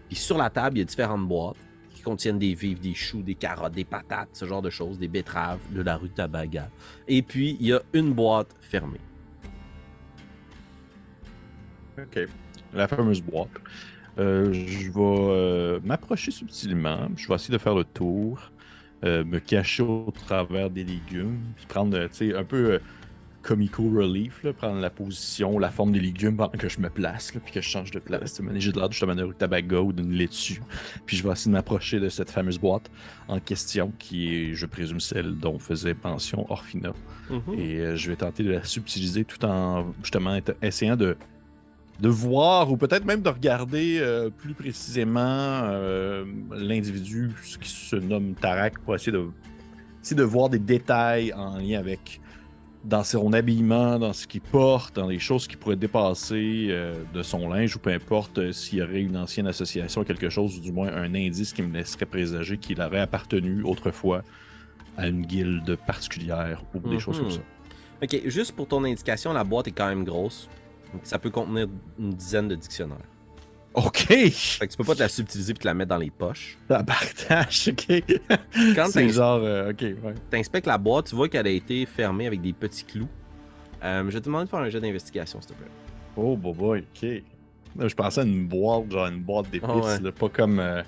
Puis 0.07 0.15
sur 0.17 0.37
la 0.37 0.49
table, 0.49 0.77
il 0.77 0.79
y 0.79 0.83
a 0.83 0.85
différentes 0.85 1.27
boîtes 1.27 1.57
contiennent 2.05 2.39
des 2.39 2.53
vivres, 2.53 2.79
des 2.79 2.93
choux, 2.93 3.23
des 3.23 3.35
carottes, 3.35 3.73
des 3.73 3.83
patates, 3.83 4.29
ce 4.33 4.45
genre 4.45 4.61
de 4.61 4.69
choses, 4.69 4.99
des 4.99 5.07
betteraves 5.07 5.59
de 5.71 5.81
la 5.81 5.97
rue 5.97 6.09
Tabaga. 6.09 6.69
Et 7.07 7.23
puis, 7.23 7.57
il 7.59 7.67
y 7.67 7.73
a 7.73 7.81
une 7.93 8.13
boîte 8.13 8.55
fermée. 8.61 9.01
Ok. 11.97 12.27
La 12.73 12.87
fameuse 12.87 13.21
boîte. 13.21 13.49
Euh, 14.19 14.53
je 14.53 14.91
vais 14.91 14.99
euh, 14.99 15.79
m'approcher 15.83 16.31
subtilement. 16.31 17.09
Je 17.17 17.27
vais 17.27 17.35
essayer 17.35 17.53
de 17.53 17.61
faire 17.61 17.75
le 17.75 17.83
tour, 17.83 18.51
euh, 19.03 19.23
me 19.25 19.39
cacher 19.39 19.83
au 19.83 20.11
travers 20.11 20.69
des 20.69 20.83
légumes, 20.83 21.39
puis 21.55 21.65
prendre, 21.65 21.97
un 21.97 22.43
peu 22.43 22.79
comico 23.45 23.83
relief, 23.83 24.43
là, 24.43 24.53
prendre 24.53 24.79
la 24.79 24.89
position, 24.89 25.59
la 25.59 25.69
forme 25.69 25.91
des 25.91 25.99
légumes 25.99 26.35
pendant 26.35 26.57
que 26.57 26.67
je 26.67 26.79
me 26.79 26.89
place, 26.89 27.33
là, 27.35 27.39
puis 27.43 27.53
que 27.53 27.61
je 27.61 27.69
change 27.69 27.91
de 27.91 27.99
place. 27.99 28.41
J'ai 28.55 28.71
de 28.71 28.79
l'air 28.79 28.91
justement 28.91 29.13
d'un 29.13 29.31
tabaga 29.31 29.81
ou 29.81 29.93
d'une 29.93 30.11
laitue. 30.11 30.61
Puis 31.05 31.15
je 31.15 31.23
vais 31.23 31.31
essayer 31.31 31.51
de 31.51 31.55
m'approcher 31.55 31.99
de 31.99 32.09
cette 32.09 32.31
fameuse 32.31 32.57
boîte 32.57 32.89
en 33.27 33.39
question, 33.39 33.93
qui 33.99 34.35
est, 34.35 34.53
je 34.55 34.65
présume, 34.65 34.99
celle 34.99 35.37
dont 35.37 35.59
faisait 35.59 35.95
mention 36.03 36.51
Orphina. 36.51 36.93
Et 37.57 37.77
euh, 37.77 37.95
je 37.95 38.09
vais 38.09 38.15
tenter 38.15 38.43
de 38.43 38.51
la 38.51 38.63
subtiliser 38.63 39.25
tout 39.25 39.43
en 39.45 39.93
justement 40.01 40.39
essayant 40.61 40.95
de, 40.95 41.15
de 41.99 42.09
voir 42.09 42.71
ou 42.71 42.77
peut-être 42.77 43.05
même 43.05 43.21
de 43.21 43.29
regarder 43.29 43.99
euh, 43.99 44.29
plus 44.29 44.53
précisément 44.53 45.21
euh, 45.21 46.25
l'individu 46.51 47.31
ce 47.43 47.57
qui 47.57 47.69
se 47.69 47.95
nomme 47.95 48.33
Tarak 48.33 48.79
pour 48.79 48.95
essayer 48.95 49.11
de, 49.11 49.27
essayer 50.03 50.17
de 50.17 50.23
voir 50.23 50.49
des 50.49 50.59
détails 50.59 51.33
en 51.33 51.57
lien 51.57 51.79
avec 51.79 52.21
dans 52.85 53.03
son 53.03 53.33
habillement, 53.33 53.97
dans 53.97 54.13
ce 54.13 54.27
qu'il 54.27 54.41
porte, 54.41 54.95
dans 54.95 55.07
les 55.07 55.17
choses 55.19 55.47
qui 55.47 55.55
pourraient 55.57 55.75
dépasser 55.75 56.67
euh, 56.69 56.93
de 57.13 57.23
son 57.23 57.49
linge 57.49 57.75
ou 57.75 57.79
peu 57.79 57.89
importe 57.91 58.37
euh, 58.37 58.51
s'il 58.51 58.77
y 58.79 58.81
aurait 58.83 59.01
une 59.01 59.17
ancienne 59.17 59.47
association 59.47 60.01
à 60.01 60.05
quelque 60.05 60.29
chose 60.29 60.57
ou 60.57 60.61
du 60.61 60.71
moins 60.71 60.89
un 60.93 61.13
indice 61.15 61.51
qui 61.51 61.63
me 61.63 61.73
laisserait 61.73 62.05
présager 62.05 62.57
qu'il 62.57 62.79
aurait 62.81 62.99
appartenu 62.99 63.63
autrefois 63.63 64.21
à 64.97 65.07
une 65.07 65.25
guilde 65.25 65.75
particulière 65.87 66.63
ou 66.73 66.87
des 66.87 66.99
choses 66.99 67.17
comme 67.17 67.25
Mhm. 67.27 67.31
ça. 67.33 67.41
Ok, 68.03 68.21
juste 68.27 68.51
pour 68.51 68.67
ton 68.67 68.83
indication, 68.83 69.33
la 69.33 69.43
boîte 69.43 69.67
est 69.67 69.71
quand 69.71 69.87
même 69.87 70.03
grosse. 70.03 70.47
Donc 70.93 71.01
ça 71.05 71.17
peut 71.17 71.31
contenir 71.31 71.67
une 71.99 72.11
dizaine 72.13 72.47
de 72.47 72.55
dictionnaires. 72.55 72.97
OK! 73.75 73.97
Fait 74.07 74.67
que 74.67 74.71
tu 74.71 74.77
peux 74.77 74.83
pas 74.83 74.95
te 74.95 74.99
la 74.99 75.09
subtiliser 75.09 75.53
puis 75.53 75.61
te 75.61 75.67
la 75.67 75.73
mettre 75.73 75.89
dans 75.89 75.97
les 75.97 76.09
poches. 76.09 76.57
La 76.69 76.83
partage, 76.83 77.69
OK. 77.71 78.03
Quand 78.75 78.87
c'est 78.87 79.09
genre, 79.09 79.41
euh, 79.43 79.71
OK, 79.71 79.81
ouais. 79.81 80.13
t'inspectes 80.29 80.67
la 80.67 80.77
boîte, 80.77 81.07
tu 81.07 81.15
vois 81.15 81.27
qu'elle 81.29 81.47
a 81.47 81.51
été 81.51 81.85
fermée 81.85 82.27
avec 82.27 82.41
des 82.41 82.53
petits 82.53 82.85
clous. 82.85 83.07
Euh, 83.83 84.03
je 84.07 84.13
vais 84.13 84.19
te 84.19 84.25
demander 84.25 84.45
de 84.45 84.49
faire 84.49 84.59
un 84.59 84.69
jet 84.69 84.79
d'investigation, 84.79 85.41
s'il 85.41 85.51
te 85.51 85.57
plaît. 85.57 85.71
Oh, 86.15 86.35
boy, 86.37 86.53
boy, 86.53 86.79
OK. 86.79 87.09
Là, 87.77 87.87
je 87.89 87.95
pensais 87.95 88.21
à 88.21 88.23
une 88.23 88.47
boîte, 88.47 88.89
genre 88.91 89.07
une 89.07 89.21
boîte 89.21 89.49
d'épices, 89.51 89.69
Ah 89.69 89.75
ouais. 89.77 89.99
là, 89.99 90.11
pas 90.13 90.29
comme... 90.29 90.59
euh, 90.59 90.81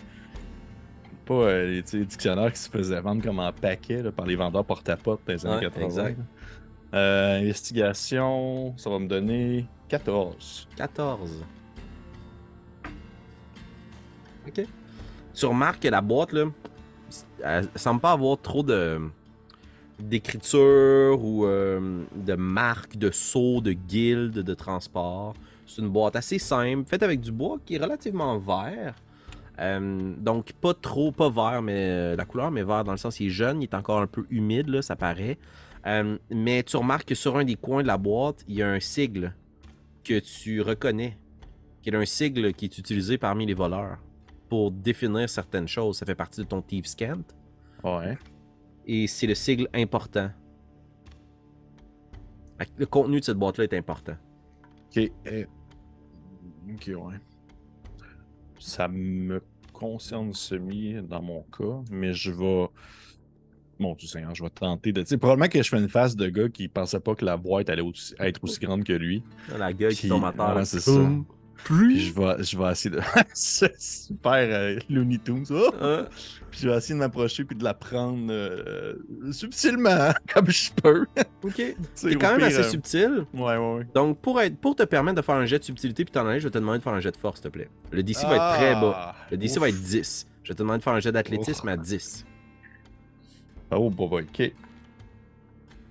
pas 1.26 1.34
euh, 1.34 1.82
les, 1.94 2.06
dictionnaires 2.06 2.54
qui 2.54 2.60
se 2.60 2.70
faisaient 2.70 3.02
vendre 3.02 3.22
comme 3.22 3.40
en 3.40 3.52
paquet 3.52 4.02
là, 4.02 4.14
par 4.14 4.26
les 4.26 4.38
vendeurs 4.38 4.64
porte-à-porte 4.64 5.22
dans 5.28 5.34
les 5.34 5.46
années 5.46 5.56
Ouais, 5.58 5.62
80. 5.64 5.86
exact. 5.86 6.20
investigation, 6.94 8.74
ça 8.78 8.90
va 8.90 9.00
me 9.00 9.08
donner 9.08 9.66
14. 9.90 10.68
14. 10.78 11.44
Tu 15.34 15.46
remarques 15.46 15.84
que 15.84 15.88
la 15.88 16.02
boîte, 16.02 16.34
là, 16.34 16.46
elle 17.44 17.68
semble 17.76 18.02
pas 18.02 18.12
avoir 18.12 18.40
trop 18.42 18.64
de 18.64 19.00
d'écriture 20.00 21.24
ou 21.24 21.46
euh, 21.46 22.04
de 22.16 22.36
marques, 22.36 22.98
de 22.98 23.10
sceaux, 23.10 23.62
de 23.62 23.74
guildes, 23.74 24.40
de 24.40 24.54
transport. 24.54 25.34
C'est 25.66 25.82
une 25.82 25.90
boîte 25.90 26.16
assez 26.16 26.40
simple, 26.40 26.88
faite 26.88 27.04
avec 27.04 27.20
du 27.20 27.32
bois 27.32 27.58
qui 27.66 27.76
est 27.76 27.80
relativement 27.80 28.38
vert. 28.38 28.96
Euh, 29.60 30.14
donc 30.20 30.54
pas 30.54 30.76
trop, 30.76 31.12
pas 31.12 31.30
vert, 31.30 31.62
mais 31.64 31.74
euh, 31.76 32.16
la 32.16 32.26
couleur, 32.26 32.52
mais 32.52 32.64
vert 32.64 32.84
dans 32.84 32.92
le 32.92 32.98
sens 32.98 33.18
qu'il 33.18 33.28
est 33.28 33.32
jeune, 33.32 33.62
il 33.62 33.66
est 33.66 33.74
encore 33.74 34.00
un 34.00 34.08
peu 34.08 34.26
humide, 34.30 34.70
là, 34.70 34.82
ça 34.82 34.96
paraît. 34.96 35.38
Mais 36.30 36.64
tu 36.64 36.76
remarques 36.76 37.08
que 37.08 37.16
sur 37.16 37.38
un 37.38 37.46
des 37.46 37.56
coins 37.56 37.82
de 37.82 37.88
la 37.88 37.98
boîte, 37.98 38.44
il 38.50 38.56
y 38.56 38.62
a 38.62 38.70
un 38.70 38.80
sigle 38.82 39.34
que 40.04 40.20
tu 40.20 40.62
reconnais, 40.62 41.18
qui 41.82 41.90
est 41.90 41.96
un 41.96 42.04
sigle 42.04 42.54
qui 42.54 42.66
est 42.66 42.78
utilisé 42.78 43.18
parmi 43.18 43.46
les 43.46 43.54
voleurs 43.54 43.98
pour 44.50 44.72
définir 44.72 45.30
certaines 45.30 45.68
choses. 45.68 45.98
Ça 45.98 46.06
fait 46.06 46.16
partie 46.16 46.42
de 46.42 46.46
ton 46.48 46.62
Thieves 46.62 46.96
Cant 46.98 47.22
Ouais. 47.84 48.18
et 48.86 49.08
c'est 49.08 49.28
le 49.28 49.36
sigle 49.36 49.68
important. 49.74 50.30
Le 52.78 52.86
contenu 52.86 53.20
de 53.20 53.26
cette 53.26 53.38
boîte-là 53.38 53.66
est 53.66 53.74
important. 53.74 54.16
Ok. 54.96 55.12
euh, 55.28 55.46
Ok, 56.74 56.88
ouais. 56.88 57.16
Ça 58.60 58.88
me 58.88 59.42
concerne 59.72 60.34
semi 60.34 60.96
dans 61.04 61.22
mon 61.22 61.44
cas, 61.44 61.82
mais 61.92 62.14
je 62.14 62.32
vais. 62.32 62.68
Mon 63.80 63.94
Dieu 63.94 64.08
Seigneur, 64.08 64.34
je 64.34 64.44
vais 64.44 64.50
tenter 64.50 64.92
de. 64.92 65.02
Tu 65.02 65.08
sais, 65.10 65.18
probablement 65.18 65.48
que 65.50 65.62
je 65.62 65.70
fais 65.70 65.78
une 65.78 65.88
face 65.88 66.16
de 66.16 66.28
gars 66.30 66.50
qui 66.50 66.68
pensait 66.68 67.00
pas 67.00 67.14
que 67.14 67.24
la 67.24 67.38
boîte 67.38 67.70
allait 67.70 67.84
aussi- 67.84 68.16
être 68.20 68.44
aussi 68.44 68.60
grande 68.60 68.84
que 68.84 68.94
lui. 68.94 69.24
La 69.58 69.72
gueule 69.72 69.94
qui 69.94 70.10
tombe 70.10 70.26
à 70.26 70.34
terre. 70.34 70.56
ouais, 70.56 70.66
c'est 70.66 70.80
ça. 70.80 70.92
Hum, 71.70 71.78
Puis 71.78 72.00
je 72.00 72.14
vais, 72.14 72.44
je 72.44 72.58
vais 72.58 72.72
essayer 72.72 72.96
de. 72.96 73.02
c'est 73.34 73.80
super 73.80 74.32
euh, 74.34 74.80
Looney 74.90 75.20
Tunes. 75.20 75.46
Oh! 75.50 75.70
Hein? 75.82 76.08
Puis 76.50 76.62
je 76.62 76.70
vais 76.70 76.78
essayer 76.78 76.96
de 76.96 77.00
m'approcher 77.00 77.44
puis 77.44 77.56
de 77.56 77.64
la 77.64 77.74
prendre 77.74 78.28
euh, 78.32 78.96
subtilement, 79.32 80.12
comme 80.34 80.50
je 80.50 80.72
peux. 80.72 81.06
Ok. 81.44 81.62
C'est 81.94 82.16
quand 82.16 82.30
même 82.32 82.38
pire, 82.38 82.48
assez 82.48 82.60
euh, 82.60 82.64
subtil. 82.72 83.26
Ouais, 83.34 83.58
ouais, 83.58 83.76
ouais. 83.76 83.88
Donc, 83.94 84.20
pour, 84.20 84.40
être, 84.42 84.58
pour 84.58 84.76
te 84.76 84.84
permettre 84.84 85.18
de 85.18 85.22
faire 85.22 85.36
un 85.36 85.46
jet 85.46 85.60
de 85.60 85.64
subtilité 85.64 86.06
puis 86.06 86.12
t'en 86.12 86.26
aller, 86.26 86.40
je 86.40 86.46
vais 86.46 86.52
te 86.52 86.58
demander 86.58 86.80
de 86.80 86.84
faire 86.84 86.94
un 86.94 87.02
jet 87.02 87.12
de 87.12 87.18
force, 87.18 87.42
s'il 87.42 87.50
te 87.50 87.54
plaît. 87.54 87.70
Le 87.92 88.02
DC 88.04 88.24
va 88.24 88.36
être 88.36 88.58
très 88.58 88.74
bas. 88.76 88.94
Ah, 88.96 89.16
Le 89.32 89.38
DC 89.38 89.54
ouf. 89.54 89.60
va 89.60 89.70
être 89.70 89.82
10. 89.82 90.28
Je 90.44 90.50
vais 90.50 90.56
te 90.56 90.60
demander 90.60 90.80
de 90.80 90.84
faire 90.84 90.94
un 90.94 91.00
jet 91.02 91.12
d'athlétisme 91.12 91.68
Ouf. 91.68 91.74
à 91.74 91.78
10. 91.78 92.26
Oh, 93.72 93.90
boy, 93.90 94.24
ok. 94.24 94.52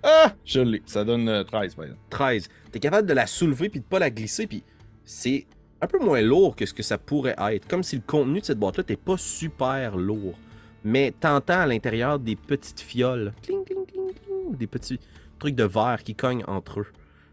Ah! 0.02 0.32
Je 0.44 0.60
l'ai. 0.60 0.82
Ça 0.86 1.04
donne 1.04 1.28
euh, 1.28 1.44
13, 1.44 1.74
par 1.74 1.84
exemple. 1.84 2.00
13. 2.10 2.48
T'es 2.72 2.78
capable 2.78 3.06
de 3.08 3.12
la 3.12 3.26
soulever 3.26 3.68
puis 3.68 3.80
de 3.80 3.84
pas 3.84 3.98
la 3.98 4.08
glisser 4.10 4.46
puis 4.46 4.62
c'est 5.04 5.46
un 5.80 5.86
peu 5.86 5.98
moins 5.98 6.20
lourd 6.22 6.56
que 6.56 6.64
ce 6.66 6.72
que 6.74 6.82
ça 6.82 6.98
pourrait 6.98 7.36
être. 7.52 7.66
Comme 7.68 7.82
si 7.82 7.96
le 7.96 8.02
contenu 8.06 8.40
de 8.40 8.44
cette 8.44 8.58
boîte-là 8.58 8.82
n'était 8.82 8.96
pas 8.96 9.16
super 9.16 9.96
lourd. 9.96 10.38
Mais 10.84 11.12
t'entends 11.18 11.60
à 11.60 11.66
l'intérieur 11.66 12.18
des 12.18 12.36
petites 12.36 12.80
fioles. 12.80 13.32
Cling, 13.42 13.64
cling, 13.64 13.84
cling, 13.86 14.12
cling. 14.24 14.56
Des 14.56 14.66
petits 14.66 14.98
trucs 15.38 15.54
de 15.54 15.64
verre 15.64 16.02
qui 16.04 16.14
cognent 16.14 16.44
entre 16.46 16.80
eux. 16.80 16.86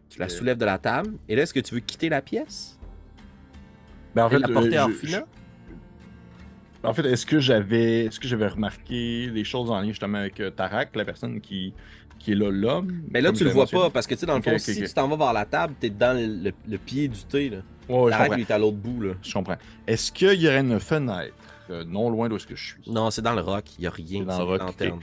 Tu 0.09 0.19
la 0.19 0.25
Ok. 0.25 0.31
soulèves 0.31 0.57
de 0.57 0.65
la 0.65 0.77
table. 0.77 1.11
Et 1.29 1.35
là, 1.35 1.43
est-ce 1.43 1.53
que 1.53 1.59
tu 1.59 1.73
veux 1.75 1.79
quitter 1.79 2.09
la 2.09 2.21
pièce? 2.21 2.77
Ben, 4.15 4.25
en 4.25 4.29
Et 4.29 4.39
la 4.39 4.47
porter 4.47 4.77
à 4.77 4.87
je- 5.03 5.17
En 6.83 6.93
fait, 6.93 7.05
est-ce 7.05 7.25
que 7.25 7.39
j'avais 7.39 8.05
est-ce 8.05 8.19
que 8.19 8.27
j'avais 8.27 8.47
remarqué 8.47 9.31
des 9.31 9.43
choses 9.45 9.71
en 9.71 9.79
lien 9.79 9.87
justement 9.87 10.17
avec 10.17 10.39
euh, 10.41 10.49
Tarak, 10.51 10.95
la 10.95 11.05
personne 11.05 11.39
qui, 11.39 11.73
qui 12.19 12.33
est 12.33 12.35
là, 12.35 12.51
l'homme? 12.51 13.03
Mais 13.09 13.21
là, 13.21 13.31
tu 13.31 13.43
le 13.45 13.51
vois 13.51 13.63
mentionné? 13.63 13.83
pas 13.85 13.89
parce 13.89 14.05
que 14.05 14.13
tu 14.15 14.19
sais, 14.19 14.25
dans 14.25 14.35
le 14.35 14.41
fond, 14.41 14.57
si 14.57 14.83
tu 14.83 14.93
t'en 14.93 15.07
vas 15.07 15.15
vers 15.15 15.33
la 15.33 15.45
table, 15.45 15.75
t'es 15.79 15.89
dans 15.89 16.15
le, 16.17 16.49
le- 16.49 16.53
le 16.67 16.77
pied 16.77 17.07
du 17.07 17.23
thé. 17.23 17.49
Là. 17.49 17.57
Ouais, 17.89 18.11
est 18.39 18.51
à 18.51 18.57
l'autre 18.57 18.77
bout. 18.77 19.01
Là. 19.01 19.13
Je 19.21 19.33
comprends. 19.33 19.57
Est-ce 19.87 20.11
qu'il 20.11 20.41
y 20.41 20.47
aurait 20.47 20.61
une 20.61 20.79
fenêtre 20.79 21.33
euh, 21.69 21.83
non 21.85 22.09
loin 22.09 22.29
d'où 22.29 22.35
est-ce 22.35 22.47
que 22.47 22.55
je 22.55 22.63
suis? 22.63 22.91
Non, 22.91 23.09
c'est 23.11 23.21
dans 23.21 23.33
le 23.33 23.41
rock. 23.41 23.65
Il 23.77 23.83
y 23.83 23.87
a 23.87 23.89
rien. 23.89 24.23
Dans 24.23 24.37
le 24.37 24.43
rock, 24.43 24.61
ouais. 24.79 24.93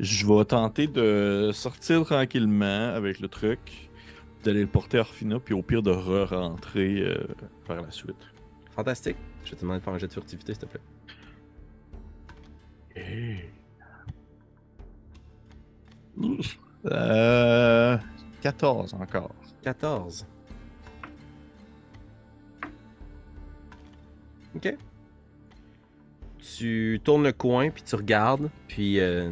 Je 0.00 0.26
vais 0.26 0.44
tenter 0.44 0.86
de 0.86 1.50
sortir 1.52 2.04
tranquillement 2.04 2.94
avec 2.94 3.20
le 3.20 3.28
truc, 3.28 3.90
d'aller 4.44 4.62
le 4.62 4.66
porter 4.66 4.98
à 4.98 5.02
Orphina, 5.02 5.38
puis 5.38 5.54
au 5.54 5.62
pire 5.62 5.82
de 5.82 5.90
re-rentrer 5.90 7.00
euh, 7.00 7.26
par 7.66 7.82
la 7.82 7.90
suite. 7.90 8.16
Fantastique. 8.74 9.16
Je 9.44 9.50
vais 9.50 9.56
te 9.56 9.60
demander 9.60 9.80
de 9.80 9.84
faire 9.84 9.92
un 9.92 9.98
jet 9.98 10.06
de 10.06 10.12
furtivité, 10.12 10.54
s'il 10.54 10.62
te 10.62 10.66
plaît. 10.66 10.80
Euh, 16.86 17.98
14 18.40 18.94
encore. 18.94 19.34
14. 19.62 20.26
Ok. 24.56 24.76
Tu 26.58 27.00
tournes 27.04 27.24
le 27.24 27.32
coin, 27.32 27.70
puis 27.70 27.82
tu 27.82 27.94
regardes, 27.94 28.50
puis 28.66 28.98
euh, 28.98 29.30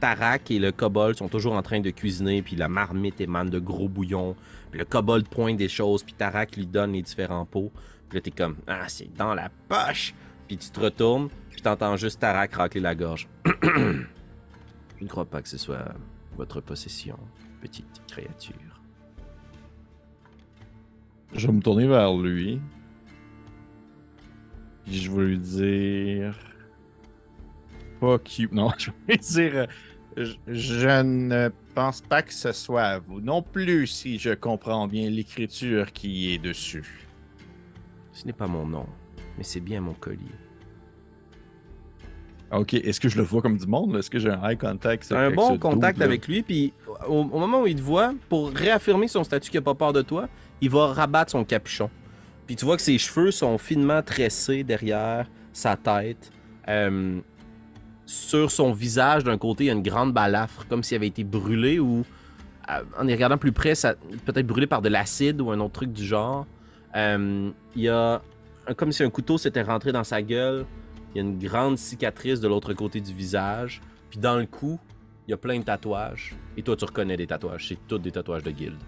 Tarak 0.00 0.50
et 0.50 0.58
le 0.58 0.72
kobold 0.72 1.16
sont 1.16 1.28
toujours 1.28 1.52
en 1.52 1.62
train 1.62 1.80
de 1.80 1.90
cuisiner, 1.90 2.42
puis 2.42 2.56
la 2.56 2.68
marmite 2.68 3.20
émane 3.20 3.50
de 3.50 3.58
gros 3.58 3.88
bouillons, 3.88 4.34
puis 4.70 4.80
le 4.80 4.84
kobold 4.84 5.28
pointe 5.28 5.56
des 5.56 5.68
choses, 5.68 6.02
puis 6.02 6.14
Tarak 6.14 6.56
lui 6.56 6.66
donne 6.66 6.92
les 6.92 7.02
différents 7.02 7.44
pots. 7.44 7.70
Puis 8.08 8.18
là, 8.18 8.22
t'es 8.22 8.30
comme, 8.32 8.56
ah, 8.66 8.88
c'est 8.88 9.12
dans 9.14 9.34
la 9.34 9.50
poche! 9.68 10.14
Puis 10.48 10.56
tu 10.56 10.70
te 10.70 10.80
retournes, 10.80 11.28
puis 11.50 11.62
t'entends 11.62 11.96
juste 11.96 12.18
Tarak 12.18 12.54
racler 12.54 12.80
la 12.80 12.94
gorge. 12.94 13.28
Je 13.62 15.04
ne 15.04 15.08
crois 15.08 15.24
pas 15.24 15.40
que 15.40 15.48
ce 15.48 15.58
soit 15.58 15.94
votre 16.36 16.60
possession, 16.60 17.18
petite 17.60 18.02
créature. 18.10 18.54
Je 21.32 21.46
vais 21.46 21.52
me 21.52 21.60
tourner 21.60 21.86
vers 21.86 22.14
lui. 22.14 22.60
Puis 24.84 24.98
je 24.98 25.10
vais 25.10 25.24
lui 25.24 25.38
dire. 25.38 26.38
Fuck 28.00 28.38
you. 28.38 28.48
Non, 28.52 28.70
je 28.78 28.90
vais 28.90 29.14
lui 29.14 29.18
dire. 29.18 29.66
Je, 30.16 30.34
je 30.48 31.02
ne 31.02 31.50
pense 31.74 32.00
pas 32.00 32.22
que 32.22 32.32
ce 32.32 32.52
soit 32.52 32.82
à 32.82 32.98
vous 32.98 33.20
non 33.20 33.42
plus, 33.42 33.86
si 33.86 34.18
je 34.18 34.30
comprends 34.30 34.88
bien 34.88 35.08
l'écriture 35.08 35.92
qui 35.92 36.34
est 36.34 36.38
dessus. 36.38 37.06
Ce 38.12 38.26
n'est 38.26 38.32
pas 38.32 38.48
mon 38.48 38.66
nom, 38.66 38.86
mais 39.38 39.44
c'est 39.44 39.60
bien 39.60 39.80
mon 39.80 39.94
collier. 39.94 40.18
Ok, 42.52 42.74
est-ce 42.74 42.98
que 42.98 43.08
je 43.08 43.16
le 43.16 43.22
vois 43.22 43.40
comme 43.42 43.56
du 43.56 43.66
monde? 43.66 43.96
Est-ce 43.96 44.10
que 44.10 44.18
j'ai 44.18 44.28
un 44.28 44.42
eye 44.48 44.58
contact? 44.58 45.06
T'as 45.08 45.16
un 45.16 45.26
avec 45.26 45.36
bon 45.36 45.56
contact 45.56 46.02
avec 46.02 46.26
lui, 46.26 46.42
puis 46.42 46.72
au, 47.06 47.20
au 47.20 47.38
moment 47.38 47.62
où 47.62 47.66
il 47.68 47.76
te 47.76 47.80
voit, 47.80 48.12
pour 48.28 48.50
réaffirmer 48.50 49.06
son 49.06 49.22
statut 49.22 49.50
qu'il 49.50 49.60
n'a 49.60 49.64
pas 49.64 49.76
peur 49.76 49.92
de 49.92 50.02
toi, 50.02 50.28
il 50.60 50.68
va 50.68 50.88
rabattre 50.88 51.30
son 51.30 51.44
capuchon. 51.44 51.88
Puis 52.50 52.56
tu 52.56 52.64
vois 52.64 52.74
que 52.74 52.82
ses 52.82 52.98
cheveux 52.98 53.30
sont 53.30 53.58
finement 53.58 54.02
tressés 54.02 54.64
derrière 54.64 55.30
sa 55.52 55.76
tête. 55.76 56.32
Euh, 56.66 57.20
sur 58.06 58.50
son 58.50 58.72
visage, 58.72 59.22
d'un 59.22 59.38
côté, 59.38 59.62
il 59.62 59.66
y 59.68 59.70
a 59.70 59.72
une 59.72 59.84
grande 59.84 60.12
balafre, 60.12 60.66
comme 60.66 60.82
s'il 60.82 60.96
avait 60.96 61.06
été 61.06 61.22
brûlé 61.22 61.78
ou, 61.78 62.04
euh, 62.68 62.82
en 62.98 63.06
y 63.06 63.12
regardant 63.12 63.38
plus 63.38 63.52
près, 63.52 63.74
peut-être 64.24 64.48
brûlé 64.48 64.66
par 64.66 64.82
de 64.82 64.88
l'acide 64.88 65.40
ou 65.40 65.52
un 65.52 65.60
autre 65.60 65.74
truc 65.74 65.92
du 65.92 66.04
genre. 66.04 66.44
Euh, 66.96 67.52
il 67.76 67.82
y 67.82 67.88
a 67.88 68.20
comme 68.76 68.90
si 68.90 69.04
un 69.04 69.10
couteau 69.10 69.38
s'était 69.38 69.62
rentré 69.62 69.92
dans 69.92 70.02
sa 70.02 70.20
gueule. 70.20 70.66
Il 71.14 71.18
y 71.18 71.24
a 71.24 71.28
une 71.28 71.38
grande 71.38 71.78
cicatrice 71.78 72.40
de 72.40 72.48
l'autre 72.48 72.72
côté 72.72 73.00
du 73.00 73.14
visage. 73.14 73.80
Puis 74.10 74.18
dans 74.18 74.34
le 74.34 74.46
cou, 74.46 74.80
il 75.28 75.30
y 75.30 75.34
a 75.34 75.36
plein 75.36 75.60
de 75.60 75.64
tatouages. 75.64 76.34
Et 76.56 76.64
toi, 76.64 76.74
tu 76.74 76.84
reconnais 76.84 77.16
des 77.16 77.28
tatouages. 77.28 77.68
C'est 77.68 77.78
tous 77.86 78.00
des 78.00 78.10
tatouages 78.10 78.42
de 78.42 78.50
guilde. 78.50 78.82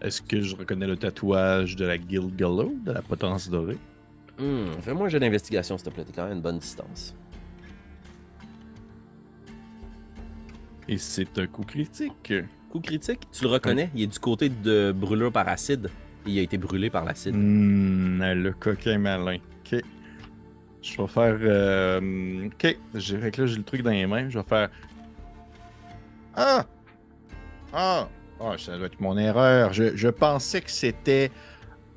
Est-ce 0.00 0.22
que 0.22 0.40
je 0.40 0.54
reconnais 0.54 0.86
le 0.86 0.96
tatouage 0.96 1.74
de 1.76 1.84
la 1.84 1.98
Guild 1.98 2.36
Gallow, 2.36 2.72
de 2.84 2.92
la 2.92 3.02
potence 3.02 3.50
dorée? 3.50 3.78
Hmm, 4.38 4.70
Fais-moi 4.82 5.06
un 5.06 5.08
jeu 5.08 5.18
d'investigation, 5.18 5.76
s'il 5.76 5.88
te 5.88 5.94
plaît. 5.94 6.04
T'es 6.04 6.12
quand 6.14 6.22
même 6.22 6.32
à 6.32 6.34
une 6.36 6.40
bonne 6.42 6.58
distance. 6.58 7.14
Et 10.88 10.96
c'est 10.98 11.36
un 11.38 11.46
coup 11.46 11.62
critique. 11.64 12.32
Coup 12.70 12.80
critique, 12.80 13.20
tu 13.32 13.44
le 13.44 13.50
reconnais? 13.50 13.90
Il 13.94 14.02
est 14.02 14.06
du 14.06 14.18
côté 14.18 14.48
de 14.48 14.92
brûlure 14.92 15.32
par 15.32 15.48
acide. 15.48 15.90
Il 16.26 16.38
a 16.38 16.42
été 16.42 16.58
brûlé 16.58 16.90
par 16.90 17.04
l'acide. 17.04 17.34
Hmm, 17.34 18.20
le 18.22 18.52
coquin 18.52 18.98
malin. 18.98 19.38
Ok. 19.64 19.80
Je 20.82 20.96
vais 20.96 21.08
faire. 21.08 21.36
euh, 21.40 22.46
ok. 22.46 22.76
J'ai- 22.94 23.18
là, 23.18 23.46
j'ai 23.46 23.56
le 23.56 23.62
truc 23.64 23.82
dans 23.82 23.90
les 23.90 24.06
mains. 24.06 24.28
Je 24.30 24.38
vais 24.38 24.44
faire. 24.44 24.70
Ah! 26.34 26.64
Ah! 27.72 28.08
Ah, 28.40 28.54
ça 28.56 28.76
doit 28.76 28.86
être 28.86 29.00
mon 29.00 29.16
erreur. 29.18 29.72
Je, 29.72 29.96
je 29.96 30.08
pensais 30.08 30.60
que 30.60 30.70
c'était 30.70 31.30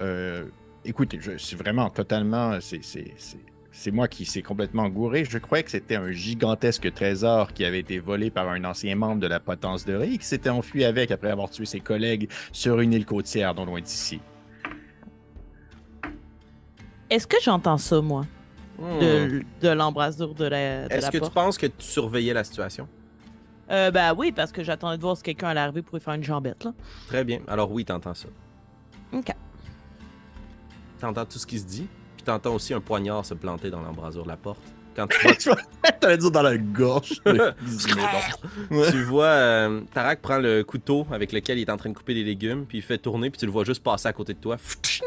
euh, 0.02 0.46
écoutez, 0.86 1.20
je 1.22 1.38
suis 1.38 1.56
vraiment 1.56 1.90
totalement. 1.90 2.60
C'est, 2.60 2.84
c'est, 2.84 3.14
c'est, 3.18 3.38
c'est 3.72 3.92
moi 3.92 4.08
qui 4.08 4.26
s'est 4.26 4.42
complètement 4.42 4.90
gouré. 4.90 5.24
Je 5.24 5.38
croyais 5.38 5.64
que 5.64 5.72
c'était 5.72 5.96
un 5.96 6.12
gigantesque 6.12 6.92
trésor 6.94 7.54
qui 7.54 7.64
avait 7.64 7.80
été 7.80 8.00
volé 8.00 8.32
par 8.32 8.50
un 8.50 8.64
ancien 8.66 8.96
membre 8.96 9.22
de 9.22 9.28
la 9.28 9.40
potence 9.40 9.86
de 9.86 9.94
Ré 9.94 10.14
et 10.14 10.18
qui 10.18 10.26
s'était 10.26 10.50
enfui 10.50 10.84
avec 10.84 11.12
après 11.12 11.30
avoir 11.30 11.50
tué 11.50 11.66
ses 11.66 11.80
collègues 11.80 12.30
sur 12.52 12.80
une 12.80 12.94
île 12.94 13.06
côtière 13.06 13.54
non 13.54 13.66
loin 13.66 13.82
d'ici. 13.82 14.20
Est-ce 17.10 17.28
que 17.28 17.38
j'entends 17.42 17.78
ça, 17.78 18.02
moi, 18.02 18.26
Hmm. 18.80 19.00
de, 19.00 19.44
de 19.62 19.70
l'embrasure 19.70 20.34
de 20.34 20.46
la, 20.46 20.88
de 20.88 20.94
Est-ce 20.94 21.12
que 21.12 21.20
tu 21.20 21.30
penses 21.30 21.58
que 21.58 21.68
tu 21.68 21.74
surveillais 21.86 22.34
la 22.34 22.44
situation? 22.44 22.88
Euh, 23.72 23.90
ben 23.92 24.14
oui, 24.18 24.32
parce 24.32 24.52
que 24.52 24.64
j'attendais 24.64 24.98
de 24.98 25.02
voir 25.02 25.16
si 25.16 25.24
quelqu'un 25.24 25.50
allait 25.50 25.62
arriver 25.62 25.82
pour 25.82 25.98
faire 26.00 26.14
une 26.14 26.24
jambette, 26.24 26.64
là. 26.64 26.74
Très 27.08 27.24
bien. 27.24 27.40
Alors 27.48 27.72
oui, 27.72 27.86
t'entends 27.86 28.14
ça. 28.14 28.28
OK. 29.14 29.32
T'entends 31.00 31.26
tout 31.26 31.40
ce 31.40 31.48
qui 31.48 31.58
se 31.58 31.66
dit, 31.66 31.88
puis 32.18 32.24
t'entends 32.24 32.54
aussi 32.54 32.74
un 32.74 32.82
poignard 32.82 33.26
se 33.26 33.34
planter 33.34 33.70
dans 33.70 33.82
l'embrasure 33.82 34.24
de 34.24 34.28
la 34.28 34.38
porte. 34.38 34.62
Quand 34.96 35.08
tu 35.08 35.18
vois, 35.50 35.56
T'allais 36.00 36.18
dire 36.18 36.32
dans 36.32 36.42
la 36.42 36.58
gorge. 36.58 37.22
tu 38.92 39.04
vois 39.04 39.26
euh, 39.26 39.82
Tarak 39.94 40.22
prend 40.22 40.38
le 40.38 40.64
couteau 40.64 41.08
avec 41.12 41.32
lequel 41.32 41.58
il 41.60 41.62
est 41.62 41.72
en 41.72 41.78
train 41.78 41.90
de 41.90 41.96
couper 41.96 42.14
des 42.14 42.24
légumes, 42.24 42.66
puis 42.66 42.80
il 42.80 42.82
fait 42.82 42.98
tourner, 42.98 43.30
puis 43.30 43.40
tu 43.40 43.46
le 43.46 43.52
vois 43.52 43.64
juste 43.64 43.84
passer 43.84 44.08
à 44.08 44.14
côté 44.14 44.34
de 44.34 44.40
toi. 44.40 44.58
Puis 44.58 45.02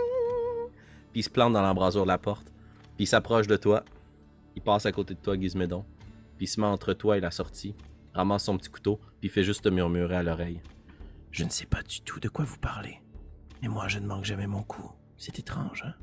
il 1.21 1.23
se 1.23 1.31
plante 1.31 1.53
dans 1.53 1.63
l'embrasure 1.63 2.03
de 2.03 2.09
la 2.09 2.19
porte. 2.19 2.47
Puis 2.97 3.05
il 3.05 3.07
s'approche 3.07 3.47
de 3.47 3.57
toi. 3.57 3.85
Il 4.57 4.63
passe 4.63 4.87
à 4.87 4.93
côté 4.93 5.15
de 5.15 5.19
toi, 5.19 5.39
Gizmédon. 5.39 5.85
Puis 6.37 6.47
il 6.47 6.49
se 6.49 6.61
met 6.61 6.67
entre 6.67 6.93
toi 6.95 7.19
et 7.19 7.21
la 7.21 7.31
sortie. 7.31 7.75
Ramasse 8.15 8.45
son 8.45 8.57
petit 8.57 8.71
couteau, 8.71 8.97
puis 9.21 9.29
il 9.29 9.31
fait 9.31 9.45
juste 9.45 9.65
te 9.65 9.69
murmurer 9.69 10.17
à 10.17 10.23
l'oreille. 10.23 10.61
Je 11.31 11.45
ne 11.45 11.51
sais 11.51 11.67
pas 11.67 11.83
du 11.83 12.01
tout 12.01 12.21
de 12.21 12.29
quoi 12.29 12.45
vous 12.45 12.59
parlez. 12.59 13.01
Mais 13.61 13.69
moi, 13.69 13.89
je 13.89 13.99
ne 13.99 14.07
manque 14.07 14.25
jamais 14.25 14.47
mon 14.47 14.63
coup. 14.63 14.93
C'est 15.17 15.39
étrange, 15.39 15.83
hein? 15.87 15.95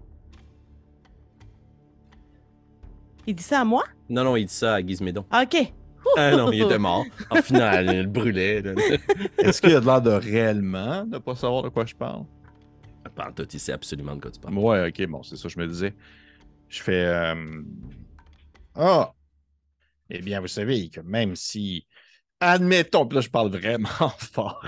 Il 3.28 3.36
dit 3.36 3.43
ça 3.43 3.62
à 3.62 3.66
moi? 3.66 3.84
Non, 4.09 4.24
non, 4.24 4.36
il 4.36 4.45
dit 4.45 4.53
ça 4.53 4.76
à 4.76 4.82
Gizmédon. 4.86 5.26
Ah, 5.30 5.43
OK. 5.43 5.74
Ah 6.18 6.32
non, 6.36 6.51
il 6.51 6.64
était 6.64 6.80
mort. 6.80 7.05
En 7.30 7.41
final, 7.41 7.86
il 7.93 8.01
le 8.01 8.07
brûlait. 8.07 8.64
Est-ce 9.38 9.62
qu'il 9.62 9.76
a 9.76 9.80
de 9.80 9.86
l'air 9.86 10.01
de 10.01 10.09
réellement 10.09 11.05
ne 11.05 11.20
pas 11.20 11.36
savoir 11.36 11.64
de 11.64 11.70
quoi 11.70 11.86
je 11.86 11.95
parle? 11.95 12.26
Pantoute, 13.16 13.53
il 13.53 13.59
sait 13.59 13.74
absolument 13.74 14.16
de 14.16 14.22
quoi 14.22 14.32
tu 14.32 14.39
parles. 14.39 14.57
Ouais, 14.57 14.88
ok, 14.89 15.07
bon, 15.07 15.22
c'est 15.24 15.36
ça 15.36 15.43
que 15.43 15.49
je 15.49 15.59
me 15.59 15.68
disais. 15.68 15.93
Je 16.70 16.82
fais. 16.82 17.05
euh, 17.05 17.62
Ah! 18.76 19.14
Eh 20.09 20.20
bien, 20.20 20.39
vous 20.41 20.47
savez 20.47 20.89
que 20.89 21.01
même 21.01 21.36
si. 21.36 21.86
Admettons, 22.44 23.06
puis 23.06 23.16
là, 23.18 23.22
je 23.22 23.30
parle 23.30 23.50
vraiment 23.52 23.88
fort. 24.18 24.66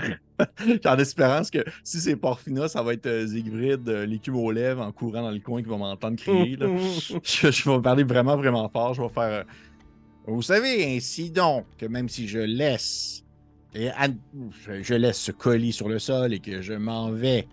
en 0.86 0.96
espérance 0.98 1.50
que 1.50 1.58
si 1.82 2.00
c'est 2.00 2.16
Porfina, 2.16 2.68
ça 2.68 2.82
va 2.82 2.92
être 2.94 3.06
euh, 3.06 3.26
Siegfried, 3.26 3.88
euh, 3.88 4.06
l'écume 4.06 4.36
aux 4.36 4.52
lèvres, 4.52 4.80
en 4.82 4.92
courant 4.92 5.22
dans 5.22 5.30
le 5.30 5.40
coin, 5.40 5.60
qui 5.62 5.68
va 5.68 5.76
m'entendre 5.76 6.16
crier. 6.16 6.56
là. 6.56 6.68
je, 7.22 7.50
je 7.50 7.70
vais 7.70 7.80
parler 7.82 8.04
vraiment, 8.04 8.36
vraiment 8.36 8.68
fort. 8.68 8.94
Je 8.94 9.02
vais 9.02 9.08
faire. 9.08 9.24
euh, 9.40 9.42
Vous 10.26 10.42
savez, 10.42 10.96
ainsi 10.96 11.30
donc, 11.30 11.66
que 11.76 11.86
même 11.86 12.08
si 12.08 12.28
je 12.28 12.38
laisse. 12.38 13.24
Et 13.74 13.88
je 14.82 14.94
laisse 14.94 15.18
ce 15.18 15.32
colis 15.32 15.72
sur 15.72 15.88
le 15.88 15.98
sol 15.98 16.32
et 16.32 16.38
que 16.38 16.62
je 16.62 16.74
m'en 16.74 17.10
vais, 17.10 17.48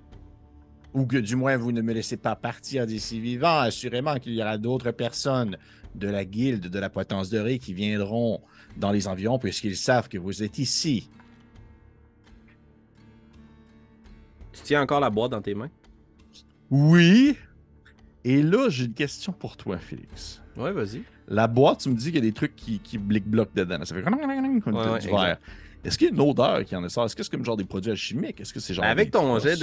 ou 0.93 1.05
que 1.05 1.17
du 1.17 1.35
moins 1.35 1.57
vous 1.57 1.71
ne 1.71 1.81
me 1.81 1.93
laissez 1.93 2.17
pas 2.17 2.35
partir 2.35 2.85
d'ici 2.85 3.19
vivant, 3.19 3.59
assurément 3.59 4.15
qu'il 4.15 4.33
y 4.33 4.41
aura 4.41 4.57
d'autres 4.57 4.91
personnes 4.91 5.57
de 5.95 6.07
la 6.07 6.25
guilde 6.25 6.67
de 6.67 6.79
la 6.79 6.89
potence 6.89 7.29
de 7.29 7.39
Ré 7.39 7.59
qui 7.59 7.73
viendront 7.73 8.41
dans 8.77 8.91
les 8.91 9.07
environs 9.07 9.39
puisqu'ils 9.39 9.77
savent 9.77 10.09
que 10.09 10.17
vous 10.17 10.43
êtes 10.43 10.57
ici. 10.57 11.09
Tu 14.53 14.61
tiens 14.63 14.81
encore 14.81 14.99
la 14.99 15.09
boîte 15.09 15.31
dans 15.31 15.41
tes 15.41 15.55
mains? 15.55 15.69
Oui. 16.69 17.37
Et 18.23 18.41
là, 18.41 18.69
j'ai 18.69 18.85
une 18.85 18.93
question 18.93 19.33
pour 19.33 19.57
toi, 19.57 19.77
Félix. 19.77 20.41
Ouais, 20.55 20.71
vas-y. 20.71 21.03
La 21.27 21.47
boîte, 21.47 21.79
tu 21.79 21.89
me 21.89 21.95
dis 21.95 22.05
qu'il 22.05 22.15
y 22.15 22.17
a 22.17 22.21
des 22.21 22.33
trucs 22.33 22.55
qui, 22.55 22.79
qui 22.79 22.97
blic-bloquent 22.97 23.53
dedans. 23.55 23.83
Ça 23.83 23.95
fait 23.95 24.03
comme 24.03 24.15
Ouais, 24.15 24.25
ouais, 24.25 24.99
du 24.99 25.07
verre. 25.07 25.37
Est-ce 25.83 25.97
qu'il 25.97 26.07
y 26.07 26.11
a 26.11 26.13
une 26.13 26.21
odeur 26.21 26.63
qui 26.63 26.75
en 26.75 26.87
sort? 26.89 27.05
Est-ce 27.05 27.15
que 27.15 27.23
c'est 27.23 27.31
comme 27.31 27.43
genre 27.43 27.57
des 27.57 27.65
produits 27.65 27.91
alchimiques? 27.91 28.39
Est-ce 28.39 28.53
que 28.53 28.59
c'est 28.59 28.73
genre. 28.73 28.85
Avec 28.85 29.11
ton 29.11 29.39
jet 29.39 29.59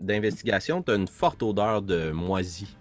d'investigation, 0.00 0.82
tu 0.82 0.90
as 0.90 0.96
une 0.96 1.08
forte 1.08 1.42
odeur 1.42 1.82
de 1.82 2.10
moisi. 2.10 2.76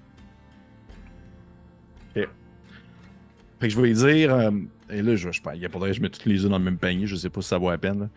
Fait 3.60 3.68
que 3.68 3.74
je 3.74 3.80
vais 3.80 3.88
lui 3.88 3.94
dire, 3.94 4.34
euh, 4.34 4.52
et 4.90 5.02
là, 5.02 5.16
je, 5.16 5.32
je, 5.32 5.42
il 5.54 5.62
y 5.62 5.66
a 5.66 5.70
faudrait 5.70 5.92
que 5.92 5.96
je 5.96 6.02
mette 6.02 6.14
toutes 6.14 6.26
les 6.26 6.44
œufs 6.44 6.52
dans 6.52 6.58
le 6.58 6.64
même 6.64 6.78
panier, 6.78 7.08
je 7.08 7.16
sais 7.16 7.30
pas 7.30 7.42
si 7.42 7.48
ça 7.48 7.58
vaut 7.58 7.70
la 7.70 7.78
peine. 7.78 8.00
là. 8.02 8.10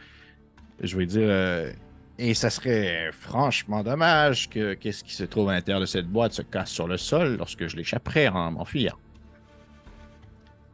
Je 0.80 0.96
vais 0.96 1.03
lui 1.03 1.07
dire, 1.07 1.28
euh, 1.28 1.72
et 2.18 2.34
ça 2.34 2.51
serait 2.51 3.11
franchement 3.12 3.82
dommage 3.84 4.51
que 4.51 4.74
qu'est-ce 4.74 5.05
qui 5.05 5.14
se 5.14 5.24
trouve 5.24 5.49
à 5.49 5.53
l'intérieur 5.53 5.80
de 5.80 5.86
cette 5.86 6.07
boîte 6.07 6.32
se 6.32 6.42
casse 6.42 6.70
sur 6.70 6.88
le 6.88 6.96
sol 6.96 7.36
lorsque 7.36 7.68
je 7.68 7.76
l'échapperai 7.76 8.28
en 8.28 8.51
m'enfuyant. 8.53 8.96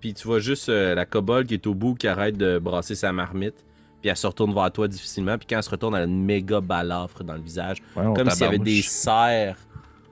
Puis 0.04 0.12
tu 0.12 0.28
vois 0.28 0.38
juste 0.38 0.68
euh, 0.68 0.94
la 0.94 1.06
kobold 1.06 1.46
qui 1.46 1.54
est 1.54 1.66
au 1.66 1.72
bout, 1.72 1.94
qui 1.94 2.06
arrête 2.06 2.36
de 2.36 2.58
brasser 2.58 2.94
sa 2.94 3.10
marmite. 3.10 3.64
Puis 4.02 4.10
elle 4.10 4.16
se 4.18 4.26
retourne 4.26 4.52
vers 4.52 4.70
toi 4.70 4.86
difficilement. 4.86 5.38
Puis 5.38 5.46
quand 5.48 5.56
elle 5.56 5.62
se 5.62 5.70
retourne, 5.70 5.94
elle 5.94 6.02
a 6.02 6.04
une 6.04 6.22
méga 6.26 6.60
balafre 6.60 7.24
dans 7.24 7.32
le 7.32 7.40
visage. 7.40 7.78
Ouais, 7.96 8.12
comme 8.14 8.28
s'il 8.28 8.42
y 8.42 8.44
avait 8.44 8.58
des 8.58 8.82
serres 8.82 9.56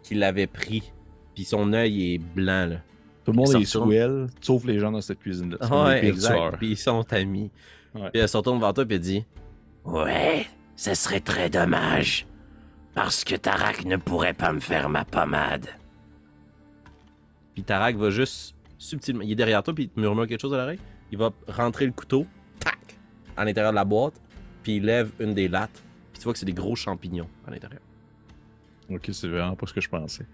qui 0.03 0.15
l'avaient 0.15 0.47
pris. 0.47 0.91
Puis 1.35 1.45
son 1.45 1.75
œil 1.75 2.15
est 2.15 2.19
blanc, 2.19 2.71
là. 2.71 2.77
Tout 3.27 3.33
le 3.33 3.37
monde 3.37 3.55
est 3.55 3.67
sous 3.67 3.93
elle, 3.93 4.29
sauf 4.41 4.65
les 4.65 4.79
gens 4.79 4.91
dans 4.91 5.03
cette 5.03 5.19
cuisine-là. 5.19 5.59
Les 5.61 5.77
Ouais, 5.77 6.07
exact. 6.07 6.57
Puis 6.57 6.71
ils 6.71 6.79
sont 6.79 7.05
amis. 7.13 7.51
Puis 7.93 8.03
elle 8.15 8.29
se 8.31 8.37
retourne 8.39 8.61
vers 8.61 8.73
toi 8.73 8.87
puis 8.87 8.95
elle 8.95 9.03
dit 9.03 9.27
Ouais, 9.85 10.47
ce 10.75 10.95
serait 10.95 11.21
très 11.21 11.51
dommage. 11.51 12.27
Parce 12.95 13.25
que 13.25 13.35
Tarak 13.35 13.85
ne 13.85 13.99
pourrait 13.99 14.33
pas 14.33 14.55
me 14.55 14.61
faire 14.61 14.89
ma 14.89 15.05
pommade. 15.05 15.69
Puis 17.53 17.63
Tarak 17.63 17.97
va 17.97 18.09
juste 18.09 18.55
subtilement. 18.83 19.23
Il 19.23 19.33
est 19.33 19.37
derrière 19.37 19.63
toi 19.63 19.75
puis 19.75 19.85
il 19.85 19.89
te 19.89 19.99
murmure 20.01 20.27
quelque 20.27 20.41
chose 20.41 20.55
à 20.55 20.59
l'oreille. 20.59 20.81
Il 21.11 21.19
va 21.19 21.31
rentrer 21.49 21.87
le 21.87 21.93
couteau, 21.93 22.27
tac, 22.59 22.99
à 23.37 23.45
l'intérieur 23.45 23.73
de 23.73 23.77
la 23.77 23.85
boîte. 23.85 24.15
Puis 24.63 24.77
il 24.77 24.85
lève 24.85 25.11
une 25.19 25.35
des 25.35 25.49
lattes. 25.49 25.83
Puis 26.13 26.21
tu 26.21 26.25
vois 26.25 26.33
que 26.33 26.39
c'est 26.39 26.47
des 26.47 26.53
gros 26.53 26.77
champignons 26.77 27.29
à 27.47 27.51
l'intérieur. 27.51 27.81
Ok, 28.91 29.09
c'est 29.13 29.29
vraiment 29.29 29.57
pas 29.57 29.67
ce 29.67 29.73
que 29.73 29.81
je 29.81 29.89
pensais. 29.89 30.27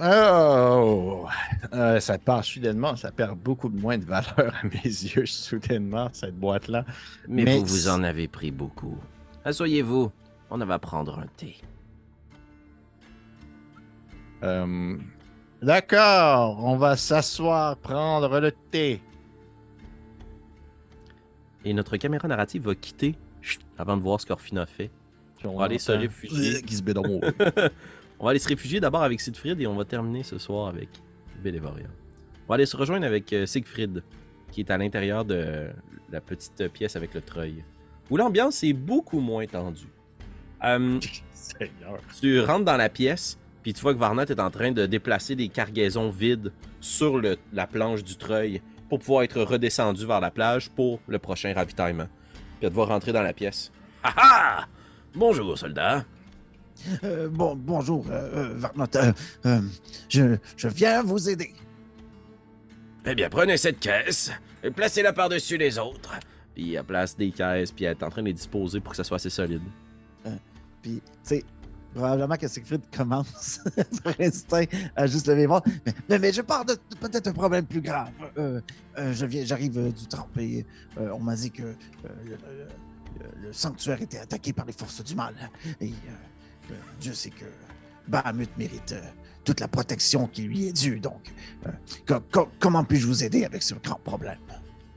Oh! 0.00 1.26
Euh, 1.72 1.98
ça 1.98 2.16
part 2.18 2.44
soudainement, 2.44 2.94
ça 2.94 3.10
perd 3.10 3.36
beaucoup 3.38 3.68
moins 3.68 3.98
de 3.98 4.04
valeur 4.04 4.54
à 4.62 4.64
mes 4.64 4.80
yeux, 4.84 5.26
soudainement, 5.26 6.08
cette 6.12 6.38
boîte-là. 6.38 6.84
Mais, 7.28 7.44
Mais 7.44 7.58
vous 7.58 7.66
vous 7.66 7.88
en 7.88 8.02
avez 8.04 8.28
pris 8.28 8.50
beaucoup. 8.50 8.96
Asseyez-vous. 9.44 10.12
On 10.50 10.58
va 10.58 10.78
prendre 10.78 11.18
un 11.18 11.26
thé. 11.36 11.56
Euh, 14.42 14.96
D'accord, 15.62 16.64
on 16.64 16.76
va 16.76 16.96
s'asseoir, 16.96 17.76
prendre 17.76 18.40
le 18.40 18.52
thé. 18.70 19.02
Et 21.64 21.74
notre 21.74 21.96
caméra 21.98 22.26
narrative 22.28 22.62
va 22.62 22.74
quitter 22.74 23.14
chut, 23.42 23.60
avant 23.78 23.96
de 23.96 24.02
voir 24.02 24.20
ce 24.20 24.26
qu'Orphina 24.26 24.64
fait. 24.66 24.90
On 25.44 25.58
va 25.58 25.66
aller 25.66 25.78
se 25.78 25.92
réfugier. 25.92 26.62
Qui 26.66 26.74
se 26.74 26.82
bédon. 26.82 27.20
On 28.20 28.24
va 28.24 28.30
aller 28.30 28.38
se 28.38 28.48
réfugier 28.48 28.80
d'abord 28.80 29.02
avec 29.02 29.18
Siegfried 29.18 29.58
et 29.62 29.66
on 29.66 29.74
va 29.74 29.86
terminer 29.86 30.22
ce 30.22 30.36
soir 30.36 30.68
avec 30.68 30.90
Bélévoria. 31.42 31.86
On 32.46 32.48
va 32.50 32.56
aller 32.56 32.66
se 32.66 32.76
rejoindre 32.76 33.06
avec 33.06 33.32
euh, 33.32 33.46
Siegfried, 33.46 34.02
qui 34.52 34.60
est 34.60 34.70
à 34.70 34.76
l'intérieur 34.76 35.24
de 35.24 35.70
la 36.12 36.20
petite 36.20 36.68
pièce 36.68 36.96
avec 36.96 37.14
le 37.14 37.22
treuil, 37.22 37.64
où 38.10 38.18
l'ambiance 38.18 38.62
est 38.62 38.74
beaucoup 38.74 39.20
moins 39.20 39.46
tendue. 39.46 39.88
Euh, 40.62 41.00
Seigneur. 41.32 41.98
tu 42.20 42.40
rentres 42.42 42.66
dans 42.66 42.76
la 42.76 42.90
pièce, 42.90 43.38
puis 43.62 43.72
tu 43.72 43.80
vois 43.80 43.92
que 43.94 43.98
Varnat 43.98 44.24
est 44.24 44.40
en 44.40 44.50
train 44.50 44.72
de 44.72 44.86
déplacer 44.86 45.34
des 45.36 45.48
cargaisons 45.48 46.10
vides 46.10 46.52
sur 46.80 47.18
le- 47.18 47.36
la 47.52 47.66
planche 47.66 48.02
du 48.04 48.16
treuil 48.16 48.62
pour 48.88 48.98
pouvoir 48.98 49.22
être 49.22 49.40
redescendu 49.42 50.06
vers 50.06 50.20
la 50.20 50.30
plage 50.30 50.70
pour 50.70 51.00
le 51.06 51.18
prochain 51.18 51.52
ravitaillement. 51.54 52.08
Puis 52.58 52.66
elle 52.66 52.72
va 52.72 52.84
rentrer 52.84 53.12
dans 53.12 53.22
la 53.22 53.32
pièce. 53.32 53.70
Ah 54.02 54.14
ah! 54.16 54.66
Bonjour, 55.14 55.56
soldat. 55.58 56.04
Euh, 57.04 57.28
bon, 57.28 57.54
bonjour, 57.56 58.06
euh, 58.10 58.12
euh, 58.34 58.54
Varnot. 58.56 58.86
Euh, 58.96 59.12
euh, 59.46 59.60
je, 60.08 60.36
je 60.56 60.68
viens 60.68 61.02
vous 61.02 61.28
aider. 61.28 61.52
Eh 63.06 63.14
bien, 63.14 63.28
prenez 63.28 63.56
cette 63.56 63.80
caisse 63.80 64.30
et 64.62 64.70
placez-la 64.70 65.12
par-dessus 65.12 65.56
les 65.56 65.78
autres. 65.78 66.14
Puis 66.54 66.74
elle 66.74 66.84
place 66.84 67.16
des 67.16 67.30
caisses, 67.30 67.72
puis 67.72 67.84
elle 67.84 67.92
est 67.92 68.02
en 68.02 68.10
train 68.10 68.22
de 68.22 68.26
les 68.28 68.32
disposer 68.32 68.80
pour 68.80 68.90
que 68.92 68.96
ça 68.96 69.04
soit 69.04 69.16
assez 69.16 69.30
solide. 69.30 69.62
Puis, 70.82 70.94
tu 71.02 71.02
sais, 71.22 71.44
probablement 71.94 72.36
que 72.36 72.48
Siegfried 72.48 72.82
commence 72.94 73.60
par 74.04 74.14
instinct 74.20 74.64
à 74.96 75.06
juste 75.06 75.26
lever 75.26 75.46
bras. 75.46 75.62
Mais, 76.08 76.18
mais, 76.18 76.32
je 76.32 76.42
pars 76.42 76.64
de, 76.64 76.74
peut-être 77.00 77.26
un 77.28 77.32
problème 77.32 77.66
plus 77.66 77.80
grave. 77.80 78.10
Euh, 78.38 78.60
euh, 78.98 79.12
j'arrive 79.14 79.78
euh, 79.78 79.90
du 79.90 80.06
temple 80.06 80.40
et 80.40 80.66
on 80.98 81.18
m'a 81.20 81.34
dit 81.36 81.50
que 81.50 81.62
le, 81.62 81.74
le- 82.24 82.38
le- 83.42 83.52
sanctuaire 83.52 84.00
était 84.00 84.18
attaqué 84.18 84.52
par 84.52 84.64
les 84.66 84.72
forces 84.72 85.02
du 85.02 85.14
mal. 85.14 85.34
Et 85.80 85.92
Dieu 87.00 87.12
sait 87.12 87.30
que 87.30 87.44
Bahamut 88.06 88.48
mérite 88.56 88.94
toute 89.44 89.60
la 89.60 89.68
protection 89.68 90.26
qui 90.26 90.42
lui 90.42 90.66
est 90.68 90.72
due. 90.72 91.00
Donc, 91.00 91.32
co- 92.06 92.20
co- 92.32 92.48
comment 92.60 92.84
puis-je 92.84 93.06
vous 93.06 93.24
aider 93.24 93.44
avec 93.44 93.62
ce 93.62 93.74
grand 93.74 93.98
problème? 94.04 94.38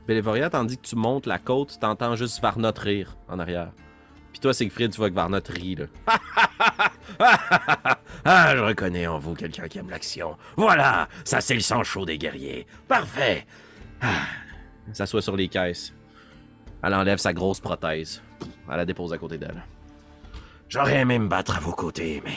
Bélévoria, 0.06 0.50
tandis 0.50 0.76
que 0.76 0.82
tu 0.86 0.96
montes 0.96 1.26
la 1.26 1.38
côte, 1.38 1.78
t'entends 1.80 2.14
juste 2.14 2.40
Varnot 2.40 2.72
rire 2.78 3.16
en 3.28 3.38
arrière. 3.38 3.72
Toi, 4.44 4.52
Siegfried, 4.52 4.90
tu 4.90 4.98
vois 4.98 5.08
que 5.08 5.14
Varnot 5.14 5.40
rit, 5.48 5.76
là. 5.76 5.86
Ah, 8.26 8.54
je 8.54 8.60
reconnais 8.60 9.06
en 9.06 9.16
vous 9.16 9.32
quelqu'un 9.32 9.68
qui 9.68 9.78
aime 9.78 9.88
l'action. 9.88 10.36
Voilà, 10.58 11.08
ça 11.24 11.40
c'est 11.40 11.54
le 11.54 11.60
sang 11.60 11.82
chaud 11.82 12.04
des 12.04 12.18
guerriers. 12.18 12.66
Parfait. 12.86 13.46
Ah. 14.02 14.26
S'assoit 14.92 15.22
sur 15.22 15.34
les 15.34 15.48
caisses. 15.48 15.94
Elle 16.82 16.92
enlève 16.92 17.16
sa 17.16 17.32
grosse 17.32 17.58
prothèse. 17.58 18.20
Elle 18.70 18.76
la 18.76 18.84
dépose 18.84 19.14
à 19.14 19.18
côté 19.18 19.38
d'elle. 19.38 19.64
J'aurais 20.68 21.00
aimé 21.00 21.18
me 21.18 21.28
battre 21.28 21.56
à 21.56 21.60
vos 21.60 21.72
côtés, 21.72 22.20
mais 22.22 22.36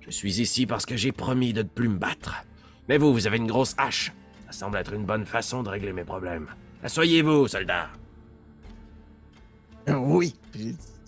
je 0.00 0.12
suis 0.12 0.40
ici 0.40 0.64
parce 0.64 0.86
que 0.86 0.96
j'ai 0.96 1.10
promis 1.10 1.52
de 1.52 1.64
ne 1.64 1.68
plus 1.68 1.88
me 1.88 1.98
battre. 1.98 2.36
Mais 2.88 2.98
vous, 2.98 3.12
vous 3.12 3.26
avez 3.26 3.38
une 3.38 3.48
grosse 3.48 3.74
hache. 3.78 4.12
Ça 4.46 4.52
semble 4.52 4.78
être 4.78 4.92
une 4.92 5.06
bonne 5.06 5.26
façon 5.26 5.64
de 5.64 5.70
régler 5.70 5.92
mes 5.92 6.04
problèmes. 6.04 6.46
Asseyez-vous, 6.84 7.48
soldat. 7.48 7.88
Euh, 9.88 9.94
oui. 9.94 10.36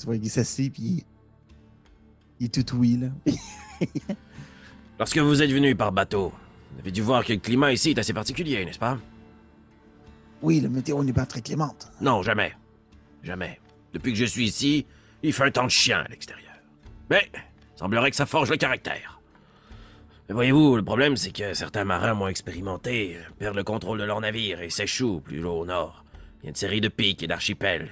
Tu 0.04 0.08
vois, 0.08 0.16
il 0.16 0.28
s'assied, 0.28 0.68
puis 0.68 1.02
il- 2.38 2.44
est 2.44 2.62
tout 2.62 2.76
oui, 2.76 2.98
là. 2.98 3.08
Lorsque 4.98 5.16
vous 5.16 5.40
êtes 5.40 5.50
venu 5.50 5.74
par 5.74 5.92
bateau, 5.92 6.30
vous 6.72 6.80
avez 6.80 6.90
dû 6.90 7.00
voir 7.00 7.24
que 7.24 7.32
le 7.32 7.38
climat 7.38 7.72
ici 7.72 7.92
est 7.92 7.98
assez 7.98 8.12
particulier, 8.12 8.66
n'est-ce 8.66 8.78
pas? 8.78 8.98
Oui, 10.42 10.60
le 10.60 10.68
météo 10.68 11.02
n'est 11.02 11.14
pas 11.14 11.24
très 11.24 11.40
clémente. 11.40 11.90
Non, 12.02 12.20
jamais. 12.20 12.54
Jamais. 13.22 13.58
Depuis 13.94 14.12
que 14.12 14.18
je 14.18 14.26
suis 14.26 14.44
ici, 14.44 14.84
il 15.22 15.32
fait 15.32 15.44
un 15.44 15.50
temps 15.50 15.64
de 15.64 15.70
chien 15.70 16.00
à 16.00 16.08
l'extérieur. 16.08 16.52
Mais, 17.08 17.30
il 17.32 17.78
semblerait 17.78 18.10
que 18.10 18.16
ça 18.18 18.26
forge 18.26 18.50
le 18.50 18.58
caractère. 18.58 19.22
Mais 20.28 20.34
voyez-vous, 20.34 20.76
le 20.76 20.84
problème, 20.84 21.16
c'est 21.16 21.32
que 21.32 21.54
certains 21.54 21.84
marins 21.84 22.12
moins 22.12 22.28
expérimentés 22.28 23.16
euh, 23.16 23.22
perdent 23.38 23.56
le 23.56 23.64
contrôle 23.64 24.00
de 24.00 24.04
leur 24.04 24.20
navire 24.20 24.60
et 24.60 24.68
s'échouent 24.68 25.20
plus 25.20 25.42
haut 25.42 25.60
au 25.60 25.64
nord. 25.64 26.04
Il 26.42 26.44
y 26.44 26.48
a 26.48 26.50
une 26.50 26.56
série 26.56 26.82
de 26.82 26.88
pics 26.88 27.22
et 27.22 27.26
d'archipels. 27.26 27.88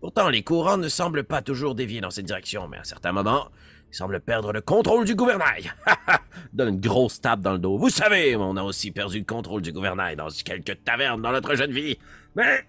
Pourtant, 0.00 0.30
les 0.30 0.42
courants 0.42 0.78
ne 0.78 0.88
semblent 0.88 1.24
pas 1.24 1.42
toujours 1.42 1.74
dévier 1.74 2.00
dans 2.00 2.10
cette 2.10 2.24
direction, 2.24 2.68
mais 2.68 2.78
à 2.78 2.84
certains 2.84 3.12
moments, 3.12 3.48
ils 3.90 3.96
semblent 3.96 4.20
perdre 4.20 4.52
le 4.52 4.60
contrôle 4.60 5.04
du 5.04 5.14
gouvernail. 5.14 5.72
Donne 6.52 6.74
une 6.74 6.80
grosse 6.80 7.20
tape 7.20 7.40
dans 7.40 7.52
le 7.52 7.58
dos. 7.58 7.76
Vous 7.76 7.90
savez, 7.90 8.34
on 8.36 8.56
a 8.56 8.62
aussi 8.62 8.92
perdu 8.92 9.18
le 9.18 9.24
contrôle 9.24 9.62
du 9.62 9.72
gouvernail 9.72 10.16
dans 10.16 10.28
quelques 10.28 10.82
tavernes 10.84 11.20
dans 11.20 11.32
notre 11.32 11.54
jeune 11.54 11.72
vie. 11.72 11.98
Mais 12.34 12.64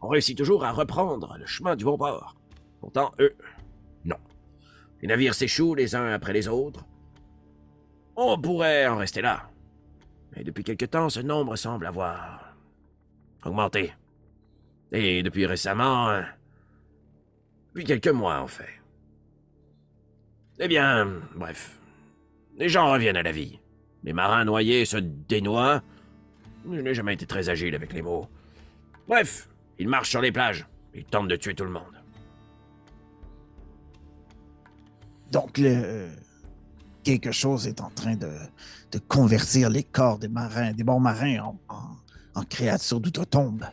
on 0.00 0.08
réussit 0.08 0.36
toujours 0.36 0.64
à 0.64 0.70
reprendre 0.70 1.36
le 1.38 1.46
chemin 1.46 1.74
du 1.74 1.84
bon 1.84 1.98
port. 1.98 2.36
Pourtant, 2.80 3.12
eux, 3.18 3.34
non. 4.04 4.16
Les 5.02 5.08
navires 5.08 5.34
s'échouent 5.34 5.74
les 5.74 5.96
uns 5.96 6.12
après 6.12 6.32
les 6.32 6.46
autres. 6.46 6.84
On 8.16 8.38
pourrait 8.38 8.86
en 8.86 8.96
rester 8.96 9.22
là. 9.22 9.50
Mais 10.36 10.44
depuis 10.44 10.62
quelque 10.62 10.84
temps, 10.84 11.08
ce 11.08 11.20
nombre 11.20 11.56
semble 11.56 11.86
avoir 11.86 12.54
augmenté. 13.44 13.92
Et 14.92 15.22
depuis 15.22 15.46
récemment, 15.46 16.22
depuis 17.70 17.84
quelques 17.84 18.08
mois 18.08 18.40
en 18.40 18.46
fait. 18.46 18.68
Eh 20.58 20.68
bien, 20.68 21.20
bref, 21.34 21.78
les 22.58 22.68
gens 22.68 22.92
reviennent 22.92 23.16
à 23.16 23.22
la 23.22 23.32
vie. 23.32 23.58
Les 24.04 24.12
marins 24.12 24.44
noyés 24.44 24.84
se 24.84 24.98
dénoient. 24.98 25.82
Je 26.70 26.80
n'ai 26.80 26.94
jamais 26.94 27.14
été 27.14 27.26
très 27.26 27.48
agile 27.48 27.74
avec 27.74 27.92
les 27.92 28.02
mots. 28.02 28.28
Bref, 29.08 29.48
ils 29.78 29.88
marchent 29.88 30.10
sur 30.10 30.20
les 30.20 30.32
plages. 30.32 30.66
Ils 30.94 31.04
tentent 31.04 31.28
de 31.28 31.36
tuer 31.36 31.54
tout 31.54 31.64
le 31.64 31.70
monde. 31.70 31.82
Donc, 35.30 35.58
le... 35.58 36.08
quelque 37.04 37.32
chose 37.32 37.66
est 37.66 37.80
en 37.80 37.90
train 37.90 38.16
de, 38.16 38.30
de 38.92 38.98
convertir 38.98 39.70
les 39.70 39.84
corps 39.84 40.18
des 40.18 40.28
marins, 40.28 40.72
des 40.72 40.84
bons 40.84 41.00
marins, 41.00 41.38
en, 41.38 41.58
en, 41.68 41.96
en 42.34 42.44
créatures 42.44 43.00
d'outre-tombe. 43.00 43.64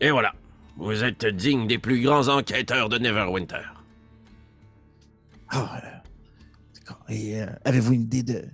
Et 0.00 0.10
voilà. 0.10 0.32
Vous 0.76 1.04
êtes 1.04 1.26
digne 1.26 1.66
des 1.66 1.78
plus 1.78 2.02
grands 2.02 2.28
enquêteurs 2.28 2.88
de 2.88 2.98
Neverwinter. 2.98 3.62
Ah, 5.50 5.80
d'accord. 6.74 7.04
Et 7.08 7.40
euh, 7.42 7.46
avez-vous 7.64 7.92
une 7.92 8.02
idée 8.02 8.22
de 8.22 8.44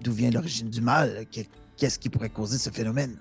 d'où 0.00 0.12
vient 0.12 0.30
l'origine 0.30 0.70
du 0.70 0.80
mal? 0.80 1.26
Que- 1.34 1.40
Qu'est-ce 1.76 1.98
qui 1.98 2.10
pourrait 2.10 2.28
causer 2.30 2.58
ce 2.58 2.68
phénomène? 2.70 3.18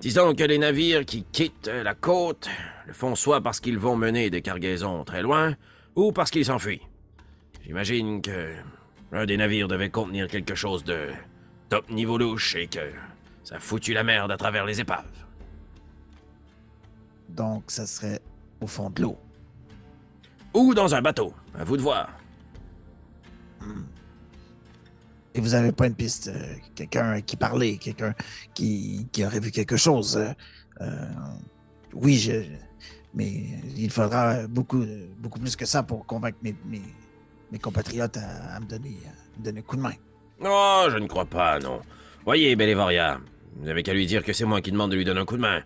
Disons 0.00 0.34
que 0.34 0.44
les 0.44 0.58
navires 0.58 1.04
qui 1.04 1.24
quittent 1.24 1.68
la 1.68 1.94
côte 1.94 2.48
le 2.86 2.92
font 2.92 3.14
soit 3.16 3.40
parce 3.40 3.58
qu'ils 3.60 3.78
vont 3.78 3.96
mener 3.96 4.30
des 4.30 4.40
cargaisons 4.42 5.04
très 5.04 5.22
loin, 5.22 5.56
ou 5.96 6.12
parce 6.12 6.30
qu'ils 6.30 6.44
s'enfuient. 6.44 6.82
J'imagine 7.64 8.20
que 8.22 8.54
un 9.12 9.26
des 9.26 9.36
navires 9.36 9.68
devait 9.68 9.90
contenir 9.90 10.26
quelque 10.28 10.54
chose 10.54 10.84
de 10.84 11.08
top 11.68 11.88
niveau 11.90 12.18
louche 12.18 12.54
et 12.56 12.66
que 12.68 12.80
ça 13.44 13.56
a 13.56 13.58
foutu 13.60 13.92
la 13.94 14.02
merde 14.04 14.30
à 14.32 14.36
travers 14.36 14.64
les 14.64 14.80
épaves. 14.80 15.21
Donc, 17.34 17.64
ça 17.68 17.86
serait 17.86 18.20
au 18.60 18.66
fond 18.66 18.90
de 18.90 19.02
l'eau. 19.02 19.18
Ou 20.54 20.74
dans 20.74 20.94
un 20.94 21.02
bateau, 21.02 21.32
à 21.58 21.64
vous 21.64 21.76
de 21.76 21.82
voir. 21.82 22.10
Et 25.34 25.40
vous 25.40 25.50
n'avez 25.50 25.72
pas 25.72 25.86
une 25.86 25.94
piste, 25.94 26.28
euh, 26.28 26.56
quelqu'un 26.74 27.22
qui 27.22 27.36
parlait, 27.36 27.78
quelqu'un 27.78 28.14
qui, 28.54 29.06
qui 29.12 29.24
aurait 29.24 29.40
vu 29.40 29.50
quelque 29.50 29.78
chose. 29.78 30.16
euh, 30.18 30.32
euh, 30.82 31.06
oui, 31.94 32.18
je, 32.18 32.32
mais 33.14 33.30
il 33.76 33.90
faudra 33.90 34.46
beaucoup, 34.46 34.84
beaucoup 35.18 35.38
plus 35.38 35.56
que 35.56 35.64
ça 35.64 35.82
pour 35.82 36.04
convaincre 36.04 36.38
mes, 36.42 36.54
mes, 36.66 36.82
mes 37.50 37.58
compatriotes 37.58 38.16
à, 38.18 38.56
à 38.56 38.60
me, 38.60 38.66
donner, 38.66 38.96
à 39.06 39.38
me 39.38 39.44
donner 39.44 39.60
un 39.60 39.62
coup 39.62 39.76
de 39.76 39.82
main. 39.82 39.94
Oh, 40.44 40.86
je 40.90 40.98
ne 40.98 41.06
crois 41.06 41.24
pas, 41.24 41.58
non. 41.60 41.80
Voyez, 42.24 42.54
Bellevaria, 42.56 43.20
vous 43.56 43.68
avez 43.68 43.82
qu'à 43.82 43.94
lui 43.94 44.06
dire 44.06 44.24
que 44.24 44.32
c'est 44.32 44.44
moi 44.44 44.60
qui 44.60 44.70
demande 44.72 44.90
de 44.90 44.96
lui 44.96 45.04
donner 45.04 45.20
un 45.20 45.24
coup 45.24 45.36
de 45.36 45.42
main. 45.42 45.62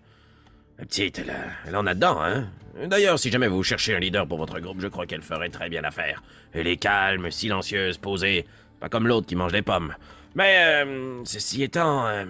La 0.78 0.84
petite, 0.84 1.22
elle, 1.66 1.76
en 1.76 1.86
a 1.86 1.94
dedans, 1.94 2.20
hein? 2.22 2.48
D'ailleurs, 2.86 3.18
si 3.18 3.30
jamais 3.30 3.48
vous 3.48 3.62
cherchez 3.62 3.96
un 3.96 3.98
leader 3.98 4.26
pour 4.26 4.36
votre 4.36 4.60
groupe, 4.60 4.80
je 4.80 4.88
crois 4.88 5.06
qu'elle 5.06 5.22
ferait 5.22 5.48
très 5.48 5.70
bien 5.70 5.80
l'affaire. 5.80 6.22
Elle 6.52 6.66
est 6.66 6.76
calme, 6.76 7.30
silencieuse, 7.30 7.96
posée, 7.96 8.44
pas 8.80 8.90
comme 8.90 9.06
l'autre 9.06 9.26
qui 9.26 9.34
mange 9.34 9.52
des 9.52 9.62
pommes. 9.62 9.94
Mais, 10.34 10.84
euh, 10.84 11.24
ceci 11.24 11.62
étant... 11.62 12.06
euh, 12.06 12.26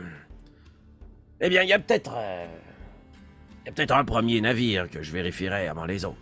eh 1.40 1.48
bien, 1.48 1.62
il 1.62 1.68
y 1.68 1.72
a 1.72 1.80
peut-être... 1.80 2.12
euh, 2.16 2.46
Il 3.64 3.66
y 3.66 3.68
a 3.70 3.72
peut-être 3.72 3.96
un 3.96 4.04
premier 4.04 4.40
navire 4.40 4.88
que 4.88 5.02
je 5.02 5.10
vérifierai 5.10 5.66
avant 5.66 5.84
les 5.84 6.04
autres. 6.04 6.16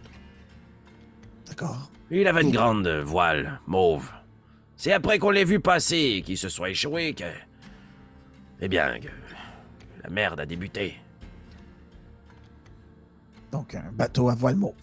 D'accord? 1.47 1.91
Il 2.11 2.27
avait 2.27 2.41
une 2.41 2.53
grande 2.53 2.89
voile 2.89 3.61
mauve. 3.67 4.11
C'est 4.77 4.93
après 4.93 5.19
qu'on 5.19 5.31
l'ait 5.31 5.45
vu 5.45 5.61
passer 5.61 6.17
et 6.17 6.23
qu'il 6.23 6.39
se 6.39 6.49
soit 6.49 6.71
échoué 6.71 7.13
que. 7.13 7.25
Eh 8.63 8.69
bien, 8.69 8.99
que 8.99 9.09
la 10.03 10.09
merde 10.09 10.41
a 10.41 10.47
débuté. 10.47 10.99
Donc, 13.55 13.73
un 13.77 13.93
bateau 13.93 14.29
à 14.31 14.35
voile 14.35 14.57
mauve. 14.57 14.75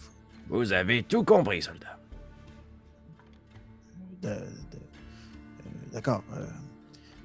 Vous 0.48 0.72
avez 0.72 1.02
tout 1.02 1.24
compris, 1.24 1.60
soldat. 1.60 1.98
Euh, 4.24 4.48
D'accord. 5.92 6.24
euh, 6.32 6.46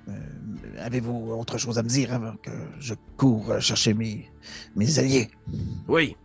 euh, 0.10 0.14
Avez-vous 0.78 1.32
autre 1.32 1.58
chose 1.58 1.80
à 1.80 1.84
me 1.84 1.88
dire 1.88 2.14
avant 2.14 2.36
que 2.36 2.52
je 2.82 2.96
cours 3.16 3.62
chercher 3.62 3.94
mes, 3.94 4.30
mes 4.76 5.00
alliés? 5.00 5.30
Oui. 5.88 6.18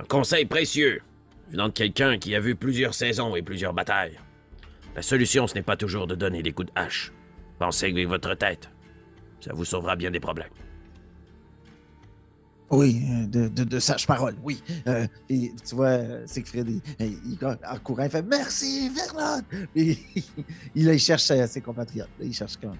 Un 0.00 0.04
conseil 0.06 0.46
précieux, 0.46 1.00
venant 1.50 1.68
de 1.68 1.72
quelqu'un 1.72 2.18
qui 2.18 2.34
a 2.34 2.40
vu 2.40 2.56
plusieurs 2.56 2.94
saisons 2.94 3.36
et 3.36 3.42
plusieurs 3.42 3.72
batailles. 3.72 4.18
La 4.96 5.02
solution, 5.02 5.46
ce 5.46 5.54
n'est 5.54 5.62
pas 5.62 5.76
toujours 5.76 6.08
de 6.08 6.16
donner 6.16 6.42
des 6.42 6.50
coups 6.50 6.72
de 6.74 6.80
hache. 6.80 7.12
Pensez 7.60 7.86
avec 7.86 8.08
votre 8.08 8.34
tête. 8.34 8.68
Ça 9.38 9.52
vous 9.54 9.64
sauvera 9.64 9.94
bien 9.94 10.10
des 10.10 10.18
problèmes. 10.18 10.50
Oui, 12.70 13.02
euh, 13.10 13.26
de, 13.26 13.48
de, 13.48 13.64
de 13.64 13.78
sages 13.78 14.06
paroles, 14.06 14.34
oui. 14.42 14.62
Euh, 14.88 15.06
et 15.28 15.52
tu 15.68 15.74
vois, 15.74 15.88
euh, 15.88 16.22
Siegfried, 16.26 16.68
il, 16.68 16.80
il- 17.06 17.18
il- 17.32 17.46
en 17.46 17.78
courant, 17.82 18.04
il 18.04 18.10
fait 18.10 18.22
Merci, 18.22 18.88
Vernon! 18.90 19.42
Puis 19.74 19.98
il, 20.74 20.88
il 20.88 20.98
cherche 20.98 21.22
ses 21.24 21.60
compatriotes. 21.60 22.08
Il 22.20 22.32
cherche 22.32 22.56
comme. 22.56 22.76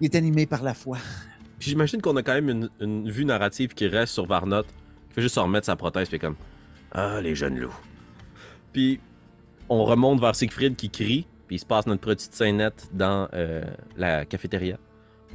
Il 0.00 0.06
est 0.06 0.14
animé 0.14 0.46
par 0.46 0.62
la 0.62 0.72
foi. 0.74 0.96
Puis 1.58 1.70
j'imagine 1.70 2.00
qu'on 2.00 2.16
a 2.16 2.22
quand 2.22 2.40
même 2.40 2.68
une, 2.80 3.10
vue 3.10 3.26
narrative 3.26 3.74
qui 3.74 3.86
reste 3.86 4.14
sur 4.14 4.24
Varnot, 4.26 4.62
qui 4.62 5.14
fait 5.14 5.22
juste 5.22 5.34
se 5.34 5.40
remettre 5.40 5.66
sa 5.66 5.76
prothèse, 5.76 6.08
puis 6.08 6.18
comme 6.18 6.36
Ah, 6.90 7.20
les 7.20 7.34
jeunes 7.34 7.58
loups. 7.58 7.76
Puis 8.72 8.98
on 9.68 9.84
remonte 9.84 10.20
vers 10.20 10.34
Siegfried 10.34 10.74
qui 10.74 10.88
crie, 10.88 11.26
puis 11.46 11.56
il 11.56 11.58
se 11.58 11.66
passe 11.66 11.86
notre 11.86 12.00
petite 12.00 12.32
scénette 12.32 12.88
dans 12.94 13.28
la 13.96 14.24
cafétéria. 14.24 14.78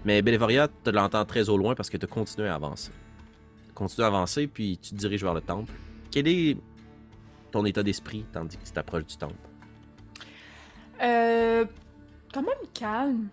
Mais 0.03 0.21
Bellevaria, 0.23 0.67
tu 0.83 0.91
l'entends 0.91 1.25
très 1.25 1.47
au 1.49 1.57
loin 1.57 1.75
parce 1.75 1.91
que 1.91 1.97
tu 1.97 2.07
continues 2.07 2.47
à 2.47 2.55
avancer. 2.55 2.89
Continue 3.75 4.05
à 4.05 4.07
avancer, 4.07 4.47
puis 4.47 4.79
tu 4.81 4.91
te 4.91 4.95
diriges 4.95 5.23
vers 5.23 5.33
le 5.33 5.41
temple. 5.41 5.71
Quel 6.09 6.27
est 6.27 6.57
ton 7.51 7.65
état 7.65 7.83
d'esprit 7.83 8.25
tandis 8.31 8.57
que 8.57 8.63
tu 8.63 8.71
t'approches 8.71 9.05
du 9.05 9.17
temple? 9.17 9.35
Euh, 11.01 11.65
quand 12.33 12.41
même 12.41 12.55
calme. 12.73 13.27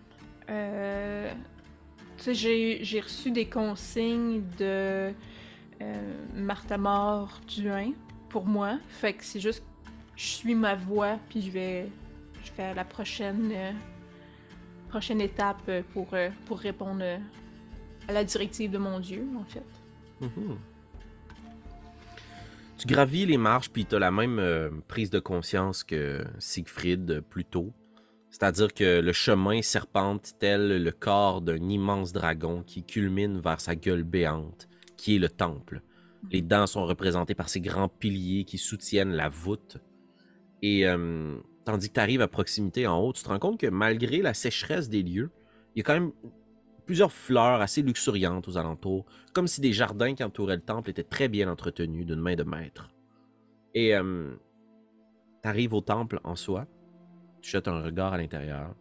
Euh, 0.49 1.33
j'ai, 2.31 3.01
reçu 3.01 3.31
des 3.31 3.45
consignes 3.45 4.43
de 4.57 5.13
euh, 5.81 6.25
Martha 6.33 6.77
Mort 6.77 7.39
Duin 7.47 7.91
pour 8.29 8.45
moi. 8.45 8.79
Fait 8.87 9.13
que 9.13 9.23
c'est 9.23 9.39
juste, 9.39 9.63
je 10.15 10.25
suis 10.25 10.55
ma 10.55 10.75
voix, 10.75 11.17
puis 11.29 11.41
je 11.41 11.51
vais, 11.51 11.89
je 12.43 12.51
vais 12.53 12.63
à 12.63 12.73
la 12.73 12.85
prochaine, 12.85 13.49
euh, 13.53 13.71
prochaine 14.89 15.21
étape 15.21 15.61
euh, 15.69 15.83
pour, 15.93 16.07
pour 16.45 16.59
répondre 16.59 17.03
à 18.07 18.11
la 18.11 18.23
directive 18.23 18.71
de 18.71 18.77
mon 18.77 18.99
Dieu, 18.99 19.25
en 19.39 19.45
fait. 19.45 19.82
Mhm. 20.23 20.57
Tu 22.77 22.87
gravis 22.87 23.25
les 23.25 23.37
marches, 23.37 23.69
puis 23.69 23.85
tu 23.85 23.95
as 23.95 23.99
la 23.99 24.11
même 24.11 24.39
euh, 24.39 24.69
prise 24.87 25.09
de 25.09 25.19
conscience 25.19 25.83
que 25.83 26.25
Siegfried 26.39 27.11
euh, 27.11 27.21
plus 27.21 27.45
tôt. 27.45 27.71
C'est-à-dire 28.29 28.73
que 28.73 28.99
le 28.99 29.13
chemin 29.13 29.61
serpente 29.61 30.33
tel 30.39 30.83
le 30.83 30.91
corps 30.91 31.41
d'un 31.41 31.69
immense 31.69 32.13
dragon 32.13 32.63
qui 32.63 32.83
culmine 32.83 33.39
vers 33.39 33.61
sa 33.61 33.75
gueule 33.75 34.03
béante, 34.03 34.67
qui 34.97 35.15
est 35.15 35.19
le 35.19 35.29
temple. 35.29 35.81
Les 36.31 36.41
dents 36.41 36.65
sont 36.65 36.85
représentées 36.85 37.35
par 37.35 37.47
ces 37.47 37.61
grands 37.61 37.89
piliers 37.89 38.43
qui 38.43 38.57
soutiennent 38.57 39.13
la 39.13 39.29
voûte. 39.29 39.77
Et 40.61 40.87
euh, 40.87 41.37
tandis 41.63 41.89
que 41.89 41.93
tu 41.93 41.99
arrives 41.99 42.21
à 42.21 42.27
proximité 42.27 42.87
en 42.87 42.99
haut, 42.99 43.13
tu 43.13 43.23
te 43.23 43.29
rends 43.29 43.39
compte 43.39 43.59
que 43.59 43.67
malgré 43.67 44.21
la 44.21 44.33
sécheresse 44.33 44.89
des 44.89 45.03
lieux, 45.03 45.29
il 45.75 45.79
y 45.79 45.81
a 45.81 45.83
quand 45.83 45.93
même 45.93 46.11
plusieurs 46.85 47.11
fleurs 47.11 47.61
assez 47.61 47.81
luxuriantes 47.81 48.47
aux 48.47 48.57
alentours, 48.57 49.05
comme 49.33 49.47
si 49.47 49.61
des 49.61 49.73
jardins 49.73 50.15
qui 50.15 50.23
entouraient 50.23 50.55
le 50.55 50.61
temple 50.61 50.89
étaient 50.89 51.03
très 51.03 51.27
bien 51.27 51.49
entretenus 51.49 52.05
d'une 52.05 52.19
main 52.19 52.35
de 52.35 52.43
maître. 52.43 52.89
Et 53.73 53.95
euh, 53.95 54.33
tu 55.41 55.49
arrives 55.49 55.73
au 55.73 55.81
temple 55.81 56.19
en 56.23 56.35
soi, 56.35 56.67
tu 57.41 57.51
jettes 57.51 57.67
un 57.67 57.81
regard 57.81 58.13
à 58.13 58.17
l'intérieur, 58.17 58.75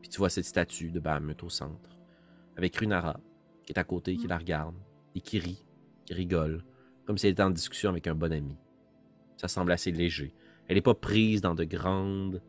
puis 0.00 0.08
tu 0.08 0.18
vois 0.18 0.30
cette 0.30 0.44
statue 0.46 0.90
de 0.90 1.00
Bahamut 1.00 1.42
au 1.42 1.48
centre, 1.50 1.98
avec 2.56 2.76
Runara 2.76 3.20
qui 3.64 3.72
est 3.72 3.78
à 3.78 3.84
côté, 3.84 4.16
qui 4.16 4.26
la 4.26 4.38
regarde, 4.38 4.74
et 5.14 5.20
qui 5.20 5.38
rit, 5.38 5.64
qui 6.06 6.14
rigole, 6.14 6.64
comme 7.04 7.18
si 7.18 7.26
elle 7.26 7.32
était 7.32 7.42
en 7.42 7.50
discussion 7.50 7.90
avec 7.90 8.06
un 8.06 8.14
bon 8.14 8.32
ami. 8.32 8.56
Ça 9.36 9.48
semble 9.48 9.72
assez 9.72 9.92
léger. 9.92 10.34
Elle 10.68 10.76
n'est 10.76 10.82
pas 10.82 10.94
prise 10.94 11.40
dans 11.40 11.54
de 11.54 11.64
grandes. 11.64 12.42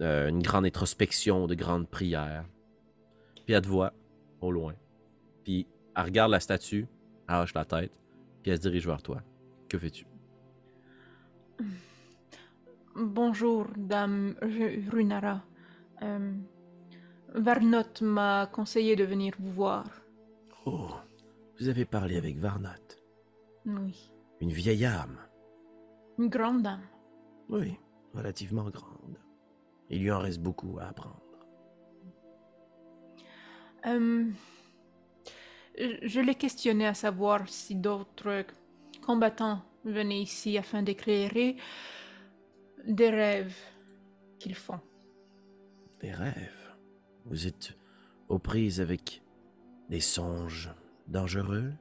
euh, 0.00 0.28
une 0.28 0.42
grande 0.42 0.66
introspection, 0.66 1.46
de 1.46 1.54
grandes 1.54 1.88
prières. 1.88 2.44
Puis 3.44 3.54
elle 3.54 3.62
te 3.62 3.68
voit, 3.68 3.92
au 4.40 4.50
loin. 4.50 4.74
Puis 5.44 5.66
elle 5.96 6.04
regarde 6.04 6.30
la 6.30 6.40
statue, 6.40 6.86
elle 7.28 7.36
hoche 7.36 7.54
la 7.54 7.64
tête, 7.64 7.92
puis 8.42 8.50
elle 8.50 8.56
se 8.58 8.62
dirige 8.62 8.86
vers 8.86 9.02
toi. 9.02 9.22
Que 9.68 9.78
fais-tu? 9.78 10.06
Bonjour, 12.96 13.66
dame 13.76 14.34
Ru- 14.40 14.88
Runara. 14.90 15.42
Euh, 16.02 16.32
Varnot 17.34 18.00
m'a 18.02 18.46
conseillé 18.52 18.94
de 18.96 19.04
venir 19.04 19.34
vous 19.38 19.52
voir. 19.52 19.84
Oh, 20.66 20.90
vous 21.58 21.68
avez 21.68 21.84
parlé 21.84 22.16
avec 22.16 22.38
Varnot. 22.38 22.68
Oui. 23.66 24.12
Une 24.40 24.50
vieille 24.52 24.84
âme. 24.84 25.18
Une 26.18 26.28
grande 26.28 26.62
dame. 26.62 26.82
Oui, 27.48 27.76
relativement 28.14 28.70
grande. 28.70 29.18
Il 29.90 30.02
lui 30.02 30.10
en 30.12 30.18
reste 30.20 30.40
beaucoup 30.40 30.78
à 30.80 30.84
apprendre. 30.84 31.20
Euh, 33.86 34.24
je 35.78 35.96
je 36.02 36.20
l'ai 36.20 36.34
questionné 36.34 36.86
à 36.86 36.94
savoir 36.94 37.48
si 37.48 37.74
d'autres 37.74 38.44
combattants 39.02 39.62
venaient 39.84 40.22
ici 40.22 40.56
afin 40.56 40.82
d'éclairer 40.82 41.56
des 42.86 43.10
rêves 43.10 43.56
qu'ils 44.38 44.54
font. 44.54 44.80
Des 46.00 46.12
rêves? 46.12 46.74
Vous 47.26 47.46
êtes 47.46 47.76
aux 48.28 48.38
prises 48.38 48.80
avec 48.80 49.22
des 49.88 50.00
songes 50.00 50.70
dangereux? 51.06 51.72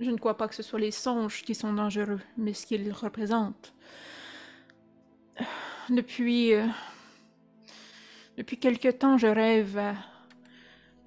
Je 0.00 0.10
ne 0.10 0.16
crois 0.16 0.36
pas 0.36 0.48
que 0.48 0.54
ce 0.54 0.62
soit 0.62 0.80
les 0.80 0.90
songes 0.90 1.42
qui 1.44 1.54
sont 1.54 1.72
dangereux, 1.72 2.20
mais 2.36 2.54
ce 2.54 2.66
qu'ils 2.66 2.92
représentent. 2.92 3.72
Depuis. 5.88 6.54
Depuis 8.36 8.58
quelque 8.58 8.88
temps, 8.88 9.18
je 9.18 9.26
rêve 9.26 9.78
à 9.78 9.94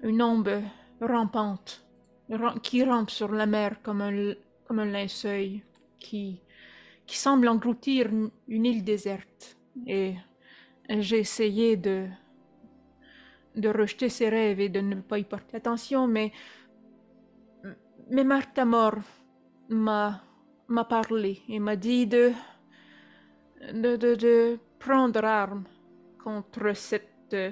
une 0.02 0.22
ombre 0.22 0.62
rampante, 1.00 1.84
ram- 2.30 2.60
qui 2.60 2.84
rampe 2.84 3.10
sur 3.10 3.32
la 3.32 3.46
mer 3.46 3.82
comme 3.82 4.00
un, 4.02 4.34
comme 4.66 4.78
un 4.80 4.86
linceul, 4.86 5.60
qui, 5.98 6.40
qui 7.06 7.16
semble 7.16 7.48
engloutir 7.48 8.08
une, 8.08 8.30
une 8.48 8.66
île 8.66 8.84
déserte. 8.84 9.56
Et 9.86 10.14
j'ai 10.88 11.18
essayé 11.18 11.76
de. 11.76 12.06
de 13.56 13.68
rejeter 13.70 14.10
ces 14.10 14.28
rêves 14.28 14.60
et 14.60 14.68
de 14.68 14.80
ne 14.82 15.00
pas 15.00 15.18
y 15.18 15.24
porter 15.24 15.56
attention, 15.56 16.06
mais 16.06 16.30
mais 18.10 18.24
Martha 18.24 18.64
Mort 18.64 19.02
m'a 19.68 20.22
m'a 20.68 20.84
parlé 20.84 21.42
et 21.48 21.58
m'a 21.60 21.76
dit 21.76 22.06
de, 22.06 22.32
de, 23.72 23.96
de, 23.96 24.14
de 24.14 24.58
prendre 24.78 25.24
arme 25.24 25.64
contre 26.22 26.74
cette, 26.74 27.08
euh, 27.34 27.50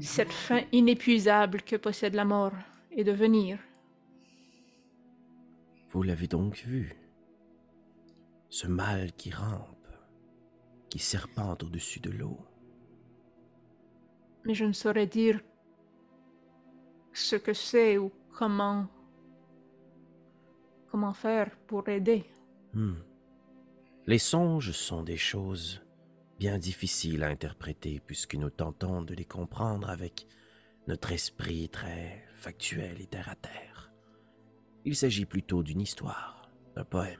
cette 0.00 0.32
faim 0.32 0.62
inépuisable 0.72 1.62
que 1.62 1.76
possède 1.76 2.14
la 2.14 2.24
mort 2.24 2.52
et 2.92 3.04
de 3.04 3.12
venir. 3.12 3.58
Vous 5.90 6.02
l'avez 6.02 6.26
donc 6.26 6.56
vu. 6.56 6.94
Ce 8.50 8.66
mal 8.66 9.12
qui 9.12 9.30
rampe, 9.30 9.88
qui 10.90 10.98
serpente 10.98 11.64
au-dessus 11.64 12.00
de 12.00 12.10
l'eau. 12.10 12.38
Mais 14.44 14.54
je 14.54 14.64
ne 14.64 14.72
saurais 14.72 15.06
dire 15.06 15.40
ce 17.12 17.36
que 17.36 17.52
c'est 17.52 17.98
ou 17.98 18.10
comment 18.32 18.88
comment 20.90 21.12
faire 21.12 21.50
pour 21.66 21.88
aider. 21.88 22.24
Hmm. 22.72 22.94
Les 24.06 24.18
songes 24.18 24.72
sont 24.72 25.02
des 25.02 25.16
choses 25.16 25.82
bien 26.38 26.58
difficiles 26.58 27.22
à 27.24 27.28
interpréter 27.28 28.00
puisque 28.04 28.36
nous 28.36 28.50
tentons 28.50 29.02
de 29.02 29.14
les 29.14 29.24
comprendre 29.24 29.90
avec 29.90 30.26
notre 30.86 31.12
esprit 31.12 31.68
très 31.68 32.24
factuel 32.34 33.00
et 33.00 33.06
terre 33.06 33.28
à 33.28 33.34
terre. 33.34 33.92
Il 34.84 34.94
s'agit 34.96 35.26
plutôt 35.26 35.62
d'une 35.62 35.80
histoire, 35.80 36.50
d'un 36.76 36.84
poème. 36.84 37.18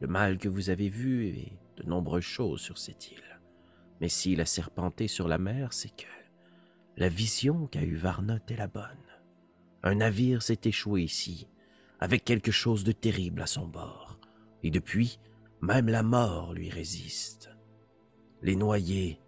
Le 0.00 0.06
mal 0.06 0.38
que 0.38 0.48
vous 0.48 0.70
avez 0.70 0.88
vu 0.88 1.26
et 1.26 1.52
de 1.76 1.88
nombreuses 1.88 2.22
choses 2.22 2.60
sur 2.60 2.78
cette 2.78 3.10
île. 3.10 3.40
Mais 4.00 4.08
s'il 4.08 4.40
a 4.40 4.46
serpenté 4.46 5.08
sur 5.08 5.28
la 5.28 5.38
mer, 5.38 5.72
c'est 5.72 5.94
que 5.94 6.06
la 6.96 7.08
vision 7.08 7.66
qu'a 7.66 7.82
eue 7.82 7.96
Varnot 7.96 8.38
est 8.48 8.56
la 8.56 8.66
bonne. 8.66 8.86
Un 9.82 9.96
navire 9.96 10.42
s'est 10.42 10.60
échoué 10.64 11.02
ici, 11.02 11.48
avec 11.98 12.24
quelque 12.24 12.52
chose 12.52 12.84
de 12.84 12.92
terrible 12.92 13.42
à 13.42 13.46
son 13.46 13.66
bord, 13.66 14.18
et 14.62 14.70
depuis, 14.70 15.18
même 15.60 15.88
la 15.88 16.02
mort 16.02 16.52
lui 16.52 16.68
résiste. 16.68 17.51
Les 18.42 18.56
noyés, 18.56 19.20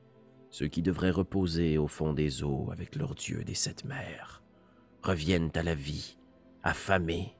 ceux 0.50 0.66
qui 0.66 0.82
devraient 0.82 1.10
reposer 1.10 1.78
au 1.78 1.86
fond 1.86 2.12
des 2.12 2.42
eaux 2.42 2.68
avec 2.72 2.96
leur 2.96 3.14
Dieu 3.14 3.44
des 3.44 3.54
sept 3.54 3.84
mers, 3.84 4.42
reviennent 5.02 5.52
à 5.54 5.62
la 5.62 5.74
vie, 5.74 6.18
affamés. 6.64 7.36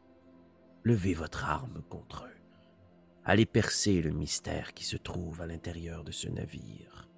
Levez 0.84 1.14
votre 1.14 1.44
arme 1.44 1.82
contre 1.88 2.26
eux. 2.26 2.40
Allez 3.24 3.46
percer 3.46 4.02
le 4.02 4.10
mystère 4.10 4.74
qui 4.74 4.84
se 4.84 4.96
trouve 4.96 5.40
à 5.40 5.46
l'intérieur 5.46 6.04
de 6.04 6.12
ce 6.12 6.28
navire. 6.28 7.08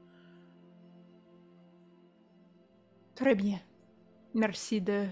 Très 3.14 3.34
bien. 3.34 3.60
Merci 4.34 4.80
de 4.80 5.06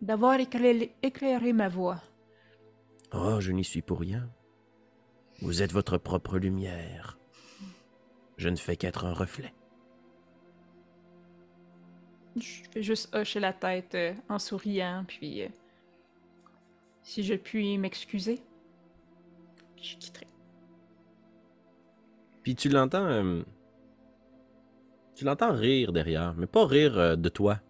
d'avoir 0.00 0.38
éclairé, 0.38 0.94
éclairé 1.02 1.52
ma 1.52 1.68
voix. 1.68 2.02
Oh, 3.12 3.40
je 3.40 3.52
n'y 3.52 3.64
suis 3.64 3.82
pour 3.82 4.00
rien. 4.00 4.28
Vous 5.40 5.62
êtes 5.62 5.72
votre 5.72 5.98
propre 5.98 6.38
lumière. 6.38 7.18
Je 8.36 8.48
ne 8.48 8.56
fais 8.56 8.76
qu'être 8.76 9.04
un 9.04 9.12
reflet. 9.12 9.54
Je 12.36 12.62
fais 12.72 12.82
juste 12.82 13.14
hocher 13.14 13.38
la 13.40 13.52
tête 13.52 13.94
euh, 13.94 14.12
en 14.28 14.38
souriant, 14.40 15.04
puis 15.06 15.42
euh, 15.42 15.48
si 17.02 17.22
je 17.22 17.34
puis 17.34 17.78
m'excuser, 17.78 18.42
je 19.80 19.96
quitterai. 19.96 20.26
Puis 22.42 22.56
tu 22.56 22.68
l'entends. 22.68 23.06
euh, 23.06 23.42
tu 25.14 25.24
l'entends 25.24 25.52
rire 25.52 25.92
derrière, 25.92 26.34
mais 26.34 26.46
pas 26.46 26.66
rire 26.66 26.98
euh, 26.98 27.16
de 27.16 27.28
toi. 27.28 27.60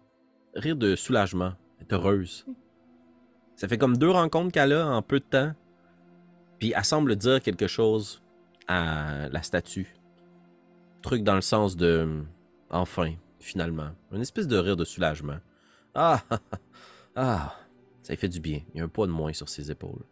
Rire 0.55 0.75
de 0.75 0.95
soulagement. 0.95 1.53
Est 1.79 1.93
heureuse. 1.93 2.45
Ça 3.55 3.67
fait 3.67 3.77
comme 3.77 3.97
deux 3.97 4.09
rencontres 4.09 4.51
qu'elle 4.51 4.73
a 4.73 4.87
en 4.87 5.01
peu 5.01 5.19
de 5.19 5.25
temps. 5.25 5.53
Puis 6.57 6.73
elle 6.75 6.85
semble 6.85 7.15
dire 7.15 7.41
quelque 7.41 7.67
chose 7.67 8.23
à 8.67 9.29
la 9.29 9.41
statue. 9.43 9.95
Truc 11.05 11.21
dans 11.21 11.35
le 11.35 11.41
sens 11.41 11.77
de. 11.77 12.23
Enfin, 12.71 13.13
finalement. 13.39 13.91
Une 14.11 14.21
espèce 14.21 14.47
de 14.47 14.57
rire 14.57 14.75
de 14.75 14.83
soulagement. 14.85 15.37
Ah! 15.93 16.23
Ah! 17.15 17.55
Ça 18.01 18.11
lui 18.11 18.17
fait 18.17 18.27
du 18.27 18.39
bien. 18.39 18.61
Il 18.73 18.79
y 18.79 18.81
a 18.81 18.83
un 18.83 18.87
poids 18.87 19.05
de 19.05 19.11
moins 19.11 19.31
sur 19.31 19.47
ses 19.47 19.69
épaules. 19.69 20.03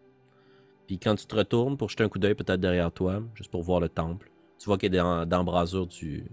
Puis 0.85 0.99
quand 0.99 1.15
tu 1.15 1.25
te 1.25 1.35
retournes 1.35 1.77
pour 1.77 1.89
jeter 1.89 2.03
un 2.03 2.09
coup 2.09 2.19
d'œil 2.19 2.35
peut-être 2.35 2.59
derrière 2.59 2.91
toi, 2.91 3.23
juste 3.33 3.49
pour 3.49 3.63
voir 3.63 3.79
le 3.79 3.89
temple, 3.89 4.31
tu 4.59 4.67
vois 4.67 4.77
qu'elle 4.77 4.93
est 4.93 4.99
dans 4.99 5.25
l'embrasure 5.25 5.87
du, 5.87 6.29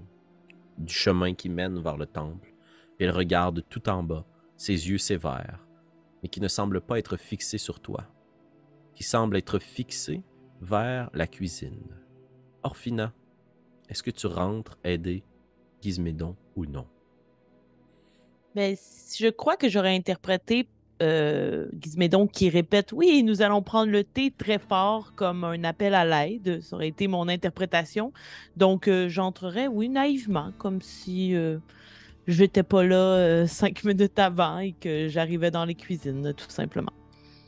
du 0.76 0.92
chemin 0.92 1.32
qui 1.32 1.48
mène 1.48 1.80
vers 1.80 1.96
le 1.96 2.04
temple. 2.04 2.52
Puis 2.98 3.06
elle 3.06 3.12
regarde 3.12 3.64
tout 3.70 3.88
en 3.88 4.02
bas, 4.02 4.26
ses 4.58 4.90
yeux 4.90 4.98
sévères, 4.98 5.66
mais 6.22 6.28
qui 6.28 6.42
ne 6.42 6.48
semblent 6.48 6.82
pas 6.82 6.98
être 6.98 7.16
fixés 7.16 7.58
sur 7.58 7.80
toi, 7.80 8.04
qui 8.94 9.04
semblent 9.04 9.38
être 9.38 9.58
fixés 9.58 10.22
vers 10.60 11.08
la 11.14 11.26
cuisine. 11.26 11.96
Orphina, 12.62 13.14
est-ce 13.90 14.02
que 14.02 14.10
tu 14.10 14.26
rentres 14.28 14.78
aider 14.84 15.22
Gizmédon 15.82 16.36
ou 16.56 16.64
non? 16.64 16.86
Ben, 18.54 18.76
je 19.18 19.28
crois 19.28 19.56
que 19.56 19.68
j'aurais 19.68 19.94
interprété 19.94 20.68
euh, 21.02 21.66
Gizmédon 21.80 22.26
qui 22.26 22.50
répète 22.50 22.92
Oui, 22.92 23.22
nous 23.22 23.42
allons 23.42 23.62
prendre 23.62 23.90
le 23.90 24.04
thé 24.04 24.32
très 24.36 24.58
fort 24.58 25.12
comme 25.16 25.44
un 25.44 25.64
appel 25.64 25.94
à 25.94 26.04
l'aide. 26.04 26.60
Ça 26.62 26.76
aurait 26.76 26.88
été 26.88 27.08
mon 27.08 27.28
interprétation. 27.28 28.12
Donc, 28.56 28.86
euh, 28.86 29.08
j'entrerais, 29.08 29.66
oui, 29.66 29.88
naïvement, 29.88 30.52
comme 30.58 30.82
si 30.82 31.34
euh, 31.34 31.58
je 32.26 32.42
n'étais 32.42 32.62
pas 32.62 32.84
là 32.84 33.46
cinq 33.48 33.84
minutes 33.84 34.18
avant 34.18 34.58
et 34.58 34.72
que 34.72 35.08
j'arrivais 35.08 35.50
dans 35.50 35.64
les 35.64 35.74
cuisines, 35.74 36.32
tout 36.36 36.50
simplement. 36.50 36.92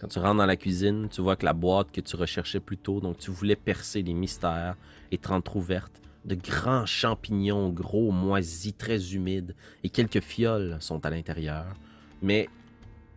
Quand 0.00 0.08
tu 0.08 0.18
rentres 0.18 0.38
dans 0.38 0.46
la 0.46 0.56
cuisine, 0.56 1.08
tu 1.08 1.20
vois 1.20 1.36
que 1.36 1.44
la 1.44 1.52
boîte 1.52 1.92
que 1.92 2.00
tu 2.00 2.16
recherchais 2.16 2.58
plus 2.58 2.78
tôt, 2.78 3.00
donc 3.00 3.18
tu 3.18 3.30
voulais 3.30 3.54
percer 3.54 4.02
les 4.02 4.14
mystères 4.14 4.76
et 5.12 5.18
te 5.18 5.28
rendre 5.28 5.54
ouverte, 5.54 6.01
de 6.24 6.34
grands 6.34 6.86
champignons 6.86 7.70
gros, 7.70 8.10
moisis, 8.10 8.76
très 8.76 9.14
humides, 9.14 9.54
et 9.82 9.88
quelques 9.88 10.20
fioles 10.20 10.76
sont 10.80 11.04
à 11.04 11.10
l'intérieur. 11.10 11.66
Mais 12.20 12.48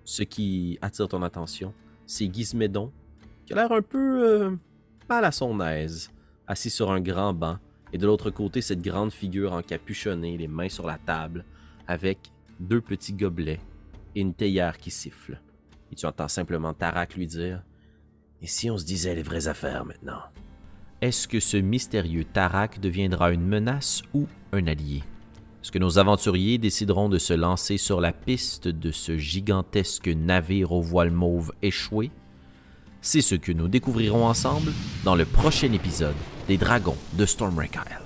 ce 0.04 0.24
qui 0.24 0.78
attire 0.82 1.08
ton 1.08 1.22
attention, 1.22 1.74
c'est 2.06 2.34
Gizmédon, 2.34 2.92
qui 3.46 3.54
a 3.54 3.58
l'air 3.58 3.72
un 3.72 3.82
peu 3.82 4.28
euh, 4.28 4.52
mal 5.10 5.26
à 5.26 5.32
son 5.32 5.60
aise, 5.62 6.12
assis 6.48 6.70
sur 6.70 6.92
un 6.92 7.02
grand 7.02 7.34
banc, 7.34 7.58
et 7.94 7.98
de 7.98 8.06
l'autre 8.06 8.32
côté, 8.32 8.62
cette 8.62 8.82
grande 8.82 9.12
figure 9.12 9.54
encapuchonnée, 9.54 10.38
les 10.38 10.48
mains 10.48 10.70
sur 10.70 10.86
la 10.86 10.98
table, 10.98 11.46
avec 11.88 12.18
deux 12.60 12.82
petits 12.82 13.14
gobelets 13.14 13.62
et 14.16 14.22
une 14.22 14.34
théière 14.34 14.78
qui 14.78 14.92
siffle. 14.92 15.40
Et 15.92 15.96
tu 15.96 16.06
entends 16.06 16.28
simplement 16.28 16.74
Tarak 16.74 17.16
lui 17.16 17.28
dire 17.28 17.62
Et 18.42 18.48
si 18.48 18.70
on 18.70 18.78
se 18.78 18.86
disait 18.86 19.16
les 19.16 19.24
vraies 19.24 19.48
affaires 19.48 19.86
maintenant 19.86 20.22
Est-ce 21.02 21.28
que 21.28 21.42
ce 21.42 21.58
mystérieux 21.58 22.24
Tarak 22.24 22.80
deviendra 22.80 23.32
une 23.32 23.46
menace 23.46 24.02
ou 24.14 24.28
un 24.54 24.66
allié? 24.66 25.04
Est-ce 25.62 25.72
que 25.72 25.80
nos 25.80 26.00
aventuriers 26.00 26.58
décideront 26.58 27.10
de 27.10 27.18
se 27.18 27.34
lancer 27.34 27.78
sur 27.78 28.00
la 28.00 28.14
piste 28.14 28.70
de 28.70 28.92
ce 28.92 29.18
gigantesque 29.18 30.08
navire 30.08 30.72
au 30.72 30.82
voile 30.82 31.12
mauve 31.12 31.52
échoué 31.62 32.12
C'est 33.02 33.22
ce 33.22 33.36
que 33.36 33.52
nous 33.52 33.68
découvrirons 33.68 34.26
ensemble 34.26 34.72
dans 35.04 35.16
le 35.16 35.26
prochain 35.26 35.74
épisode 35.74 36.16
des 36.48 36.58
Dragons 36.58 36.98
de 37.14 37.26
Stormwreck 37.26 37.76
Isle. 37.76 38.05